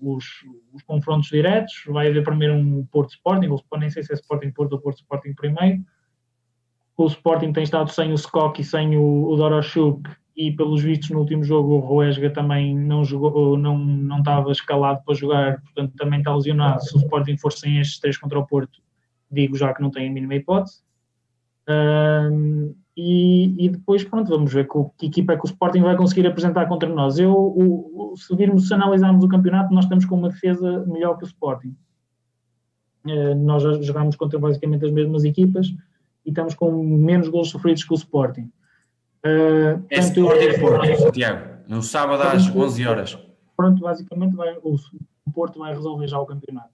os, 0.02 0.26
os, 0.74 0.84
confrontos 0.84 1.30
diretos. 1.30 1.84
Vai 1.88 2.08
haver 2.08 2.24
primeiro 2.24 2.54
um 2.54 2.86
Porto 2.86 3.12
Sporting, 3.12 3.48
ou 3.48 3.80
nem 3.80 3.90
sei 3.90 4.04
se 4.04 4.14
é 4.14 4.16
Sporting 4.16 4.52
Porto 4.52 4.74
ou 4.74 4.80
Porto 4.80 5.00
Sporting 5.00 5.34
primeiro. 5.34 5.84
o 6.96 7.08
Sporting 7.08 7.52
tem 7.52 7.64
estado 7.64 7.90
sem 7.90 8.12
o 8.12 8.16
Skok 8.16 8.62
e 8.62 8.64
sem 8.64 8.98
o, 8.98 9.26
o 9.26 9.36
Doroshuk 9.36 10.10
e 10.36 10.52
pelos 10.52 10.82
vistos 10.82 11.10
no 11.12 11.20
último 11.20 11.44
jogo 11.44 11.76
o 11.76 11.80
Roesga 11.80 12.30
também 12.30 12.76
não 12.76 13.04
jogou, 13.04 13.58
não, 13.58 13.78
não 13.78 14.20
estava 14.20 14.52
escalado 14.52 15.04
para 15.06 15.14
jogar, 15.14 15.62
portanto 15.62 15.94
também 15.96 16.20
está 16.20 16.36
lesionado. 16.36 16.84
Se 16.84 16.96
o 16.96 17.00
Sporting 17.00 17.38
for 17.38 17.52
sem 17.52 17.80
estes 17.80 18.00
três 18.00 18.18
contra 18.18 18.40
o 18.40 18.46
Porto, 18.46 18.82
digo 19.32 19.56
já 19.56 19.74
que 19.74 19.82
não 19.82 19.92
tem 19.92 20.10
a 20.10 20.12
mínima 20.12 20.36
hipótese. 20.36 20.82
E, 22.96 23.66
e, 23.66 23.70
depois, 23.70 24.04
pronto, 24.04 24.30
vamos 24.30 24.54
ver 24.54 24.68
que, 24.68 24.78
que, 24.98 25.06
equipa 25.08 25.34
é 25.34 25.38
que 25.38 25.46
o 25.46 25.50
Sporting 25.50 25.82
vai 25.82 25.98
conseguir 25.98 26.28
apresentar 26.28 26.68
contra 26.68 26.88
nós. 26.88 27.18
Eu, 27.18 27.34
o, 27.34 28.14
se 28.16 28.36
virmos, 28.36 28.68
se 28.68 28.74
analisarmos 28.74 29.24
o 29.24 29.28
campeonato, 29.28 29.74
nós 29.74 29.86
estamos 29.86 30.06
com 30.06 30.16
uma 30.16 30.30
defesa 30.30 30.86
melhor 30.86 31.18
que 31.18 31.24
o 31.24 31.28
Sporting. 31.28 31.76
Uh, 33.06 33.36
nós 33.36 33.64
jogámos 33.86 34.16
contra 34.16 34.38
basicamente 34.40 34.86
as 34.86 34.92
mesmas 34.92 35.26
equipas 35.26 35.68
e 36.26 36.30
estamos 36.30 36.54
com 36.54 36.72
menos 36.84 37.28
gols 37.28 37.50
sofridos 37.50 37.84
que 37.84 37.94
o 37.94 37.96
Sporting. 37.96 38.50
Uh, 39.26 39.86
é 39.90 40.00
Sporting 40.00 40.60
Porto, 40.60 41.12
Tiago, 41.12 41.48
no 41.68 41.82
sábado 41.82 42.24
às 42.24 42.54
11 42.54 42.86
horas. 42.86 43.18
Pronto, 43.56 43.82
basicamente 43.82 44.36
vai, 44.36 44.54
o, 44.62 44.76
o 45.26 45.32
Porto 45.32 45.60
vai 45.60 45.74
resolver 45.74 46.08
já 46.08 46.20
o 46.20 46.26
campeonato. 46.26 46.74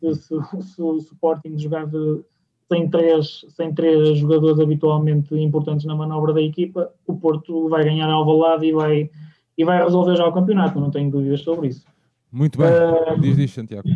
Se, 0.00 0.14
se, 0.14 0.42
se, 0.42 0.62
se 0.62 0.82
o 0.82 0.96
Sporting 0.96 1.56
jogar 1.58 1.86
de, 1.86 2.24
sem 2.70 2.88
três, 2.88 3.44
sem 3.50 3.74
três 3.74 4.18
jogadores 4.18 4.58
habitualmente 4.58 5.34
importantes 5.34 5.84
na 5.84 5.94
manobra 5.94 6.32
da 6.32 6.42
equipa, 6.42 6.92
o 7.06 7.16
Porto 7.16 7.68
vai 7.68 7.84
ganhar 7.84 8.08
ao 8.08 8.24
lado 8.36 8.64
e 8.64 8.72
vai, 8.72 9.10
e 9.56 9.64
vai 9.64 9.82
resolver 9.82 10.16
já 10.16 10.26
o 10.26 10.32
campeonato, 10.32 10.80
não 10.80 10.90
tenho 10.90 11.10
dúvidas 11.10 11.40
sobre 11.40 11.68
isso. 11.68 11.84
Muito 12.32 12.58
bem, 12.58 12.68
uh, 12.68 13.20
diz, 13.20 13.36
diz 13.36 13.50
Santiago. 13.52 13.88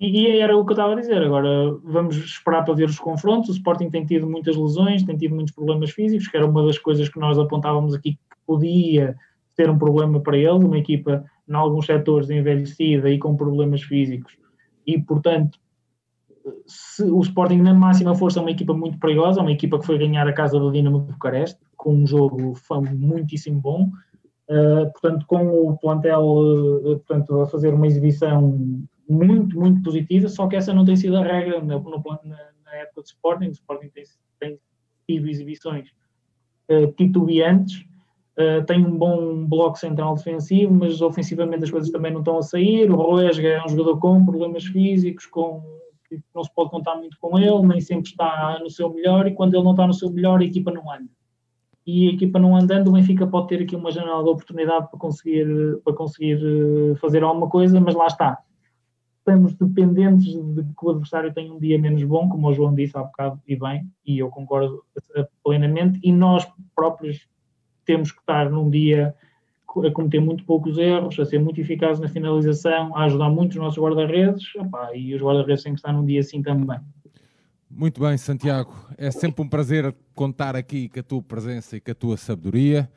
E, 0.00 0.18
e 0.18 0.40
era 0.40 0.56
o 0.56 0.64
que 0.64 0.72
eu 0.72 0.74
estava 0.74 0.94
a 0.94 0.96
dizer. 0.96 1.22
Agora 1.22 1.76
vamos 1.84 2.16
esperar 2.16 2.64
para 2.64 2.74
ver 2.74 2.88
os 2.88 2.98
confrontos. 2.98 3.50
O 3.50 3.52
Sporting 3.52 3.90
tem 3.90 4.06
tido 4.06 4.28
muitas 4.28 4.56
lesões, 4.56 5.04
tem 5.04 5.16
tido 5.16 5.34
muitos 5.34 5.54
problemas 5.54 5.90
físicos, 5.90 6.26
que 6.26 6.36
era 6.36 6.46
uma 6.46 6.64
das 6.64 6.78
coisas 6.78 7.08
que 7.08 7.20
nós 7.20 7.38
apontávamos 7.38 7.94
aqui 7.94 8.12
que 8.12 8.36
podia 8.46 9.14
ser 9.54 9.68
um 9.68 9.76
problema 9.76 10.18
para 10.20 10.38
ele, 10.38 10.64
uma 10.64 10.78
equipa 10.78 11.24
em 11.46 11.54
alguns 11.54 11.84
setores 11.84 12.30
envelhecida 12.30 13.10
e 13.10 13.18
com 13.18 13.36
problemas 13.36 13.82
físicos. 13.82 14.38
E, 14.86 14.98
portanto, 14.98 15.58
se 16.66 17.04
o 17.04 17.20
Sporting 17.20 17.58
na 17.58 17.74
máxima 17.74 18.14
força 18.14 18.38
é 18.38 18.42
uma 18.42 18.50
equipa 18.50 18.72
muito 18.72 18.98
perigosa, 18.98 19.42
uma 19.42 19.52
equipa 19.52 19.78
que 19.78 19.86
foi 19.86 19.98
ganhar 19.98 20.26
a 20.26 20.32
casa 20.32 20.58
do 20.58 20.72
Dinamo 20.72 21.00
de 21.00 21.12
Bucareste, 21.12 21.60
com 21.76 21.94
um 21.94 22.06
jogo 22.06 22.54
muitíssimo 22.94 23.60
bom, 23.60 23.90
uh, 24.48 24.90
portanto 24.92 25.26
com 25.26 25.68
o 25.68 25.76
plantel 25.78 26.22
uh, 26.22 26.98
portanto, 26.98 27.40
a 27.40 27.46
fazer 27.46 27.74
uma 27.74 27.86
exibição 27.86 28.82
muito, 29.10 29.58
muito 29.58 29.82
positiva, 29.82 30.28
só 30.28 30.46
que 30.46 30.56
essa 30.56 30.72
não 30.72 30.84
tem 30.84 30.96
sido 30.96 31.16
a 31.16 31.24
regra 31.24 31.60
na, 31.60 31.78
no, 31.78 32.02
na, 32.24 32.74
época 32.74 33.02
do 33.02 33.06
Sporting, 33.06 33.48
o 33.48 33.52
Sporting 33.52 33.88
tem, 33.88 34.04
tem 34.38 34.58
tido 35.08 35.28
exibições 35.28 35.88
uh, 36.70 36.90
titubeantes, 36.92 37.84
Uh, 38.38 38.64
tem 38.64 38.86
um 38.86 38.96
bom 38.96 39.44
bloco 39.44 39.76
central 39.76 40.14
defensivo, 40.14 40.72
mas 40.72 41.02
ofensivamente 41.02 41.64
as 41.64 41.70
coisas 41.70 41.90
também 41.90 42.10
não 42.10 42.20
estão 42.20 42.38
a 42.38 42.42
sair. 42.42 42.90
O 42.90 42.96
Roesga 42.96 43.46
é 43.46 43.62
um 43.62 43.68
jogador 43.68 43.98
com 43.98 44.24
problemas 44.24 44.64
físicos, 44.64 45.26
com 45.26 45.62
não 46.34 46.42
se 46.42 46.52
pode 46.54 46.70
contar 46.70 46.96
muito 46.96 47.16
com 47.20 47.38
ele, 47.38 47.66
nem 47.66 47.80
sempre 47.80 48.10
está 48.10 48.58
no 48.60 48.70
seu 48.70 48.92
melhor, 48.92 49.26
e 49.26 49.34
quando 49.34 49.54
ele 49.54 49.64
não 49.64 49.72
está 49.72 49.86
no 49.86 49.94
seu 49.94 50.10
melhor, 50.10 50.40
a 50.40 50.44
equipa 50.44 50.70
não 50.70 50.90
anda. 50.90 51.10
E 51.86 52.08
a 52.08 52.12
equipa 52.12 52.38
não 52.38 52.56
andando, 52.56 52.88
o 52.88 52.92
Benfica 52.92 53.26
pode 53.26 53.48
ter 53.48 53.62
aqui 53.62 53.74
uma 53.74 53.90
janela 53.90 54.22
de 54.22 54.30
oportunidade 54.30 54.88
para 54.90 54.98
conseguir, 54.98 55.46
para 55.84 55.94
conseguir 55.94 56.40
eh, 56.42 56.94
fazer 56.96 57.22
alguma 57.22 57.48
coisa, 57.48 57.80
mas 57.80 57.94
lá 57.94 58.06
está. 58.06 58.38
Estamos 59.30 59.54
dependentes 59.54 60.26
de 60.26 60.64
que 60.64 60.84
o 60.84 60.90
adversário 60.90 61.32
tenha 61.32 61.54
um 61.54 61.58
dia 61.60 61.78
menos 61.78 62.02
bom, 62.02 62.28
como 62.28 62.48
o 62.48 62.52
João 62.52 62.74
disse 62.74 62.96
há 62.96 63.02
bocado, 63.04 63.40
e 63.46 63.54
bem, 63.54 63.88
e 64.04 64.18
eu 64.18 64.28
concordo 64.28 64.82
plenamente, 65.44 66.00
e 66.02 66.10
nós 66.10 66.44
próprios 66.74 67.28
temos 67.84 68.10
que 68.10 68.18
estar 68.18 68.50
num 68.50 68.68
dia 68.68 69.14
a 69.68 69.90
cometer 69.92 70.18
muito 70.18 70.44
poucos 70.44 70.76
erros, 70.78 71.16
a 71.20 71.24
ser 71.24 71.38
muito 71.38 71.60
eficaz 71.60 72.00
na 72.00 72.08
finalização, 72.08 72.96
a 72.96 73.04
ajudar 73.04 73.30
muito 73.30 73.52
os 73.52 73.58
nossos 73.58 73.78
guarda-redes, 73.78 74.42
e 74.96 75.14
os 75.14 75.22
guarda-redes 75.22 75.62
têm 75.62 75.74
que 75.74 75.78
estar 75.78 75.92
num 75.92 76.04
dia 76.04 76.18
assim 76.18 76.42
também. 76.42 76.80
Muito 77.70 78.00
bem, 78.00 78.18
Santiago. 78.18 78.74
É 78.98 79.12
sempre 79.12 79.42
um 79.42 79.48
prazer 79.48 79.94
contar 80.12 80.56
aqui 80.56 80.88
com 80.88 80.98
a 80.98 81.04
tua 81.04 81.22
presença 81.22 81.76
e 81.76 81.80
com 81.80 81.92
a 81.92 81.94
tua 81.94 82.16
sabedoria. 82.16 82.90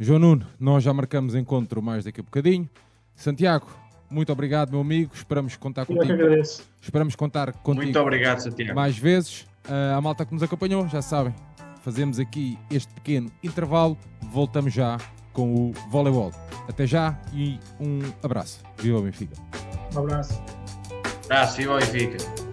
João 0.00 0.18
Nuno, 0.18 0.46
nós 0.58 0.82
já 0.82 0.94
marcamos 0.94 1.34
encontro 1.34 1.82
mais 1.82 2.06
daqui 2.06 2.22
a 2.22 2.24
bocadinho. 2.24 2.66
Santiago, 3.14 3.66
muito 4.14 4.32
obrigado, 4.32 4.70
meu 4.70 4.80
amigo. 4.80 5.12
Esperamos 5.14 5.56
contar 5.56 5.86
contigo. 5.86 6.04
Eu 6.04 6.16
que 6.16 6.22
agradeço. 6.22 6.62
Esperamos 6.80 7.16
contar 7.16 7.52
contigo. 7.52 7.82
Muito 7.82 7.98
obrigado, 7.98 8.40
Santiago. 8.40 8.74
Mais 8.74 8.96
vezes. 8.96 9.42
Uh, 9.66 9.96
a 9.96 10.00
malta 10.00 10.24
que 10.26 10.32
nos 10.32 10.42
acompanhou, 10.42 10.86
já 10.88 11.00
sabem. 11.00 11.34
Fazemos 11.82 12.18
aqui 12.18 12.58
este 12.70 12.92
pequeno 12.94 13.30
intervalo. 13.42 13.96
Voltamos 14.32 14.72
já 14.72 14.98
com 15.32 15.54
o 15.54 15.72
voleibol. 15.90 16.32
Até 16.68 16.86
já 16.86 17.18
e 17.32 17.58
um 17.80 18.00
abraço. 18.22 18.62
Viva 18.78 18.98
o 18.98 19.02
Benfica. 19.02 19.34
Um 19.94 19.98
abraço. 19.98 20.42
Abraço, 21.24 21.56
viva 21.56 21.74
o 21.74 21.78
Benfica. 21.78 22.43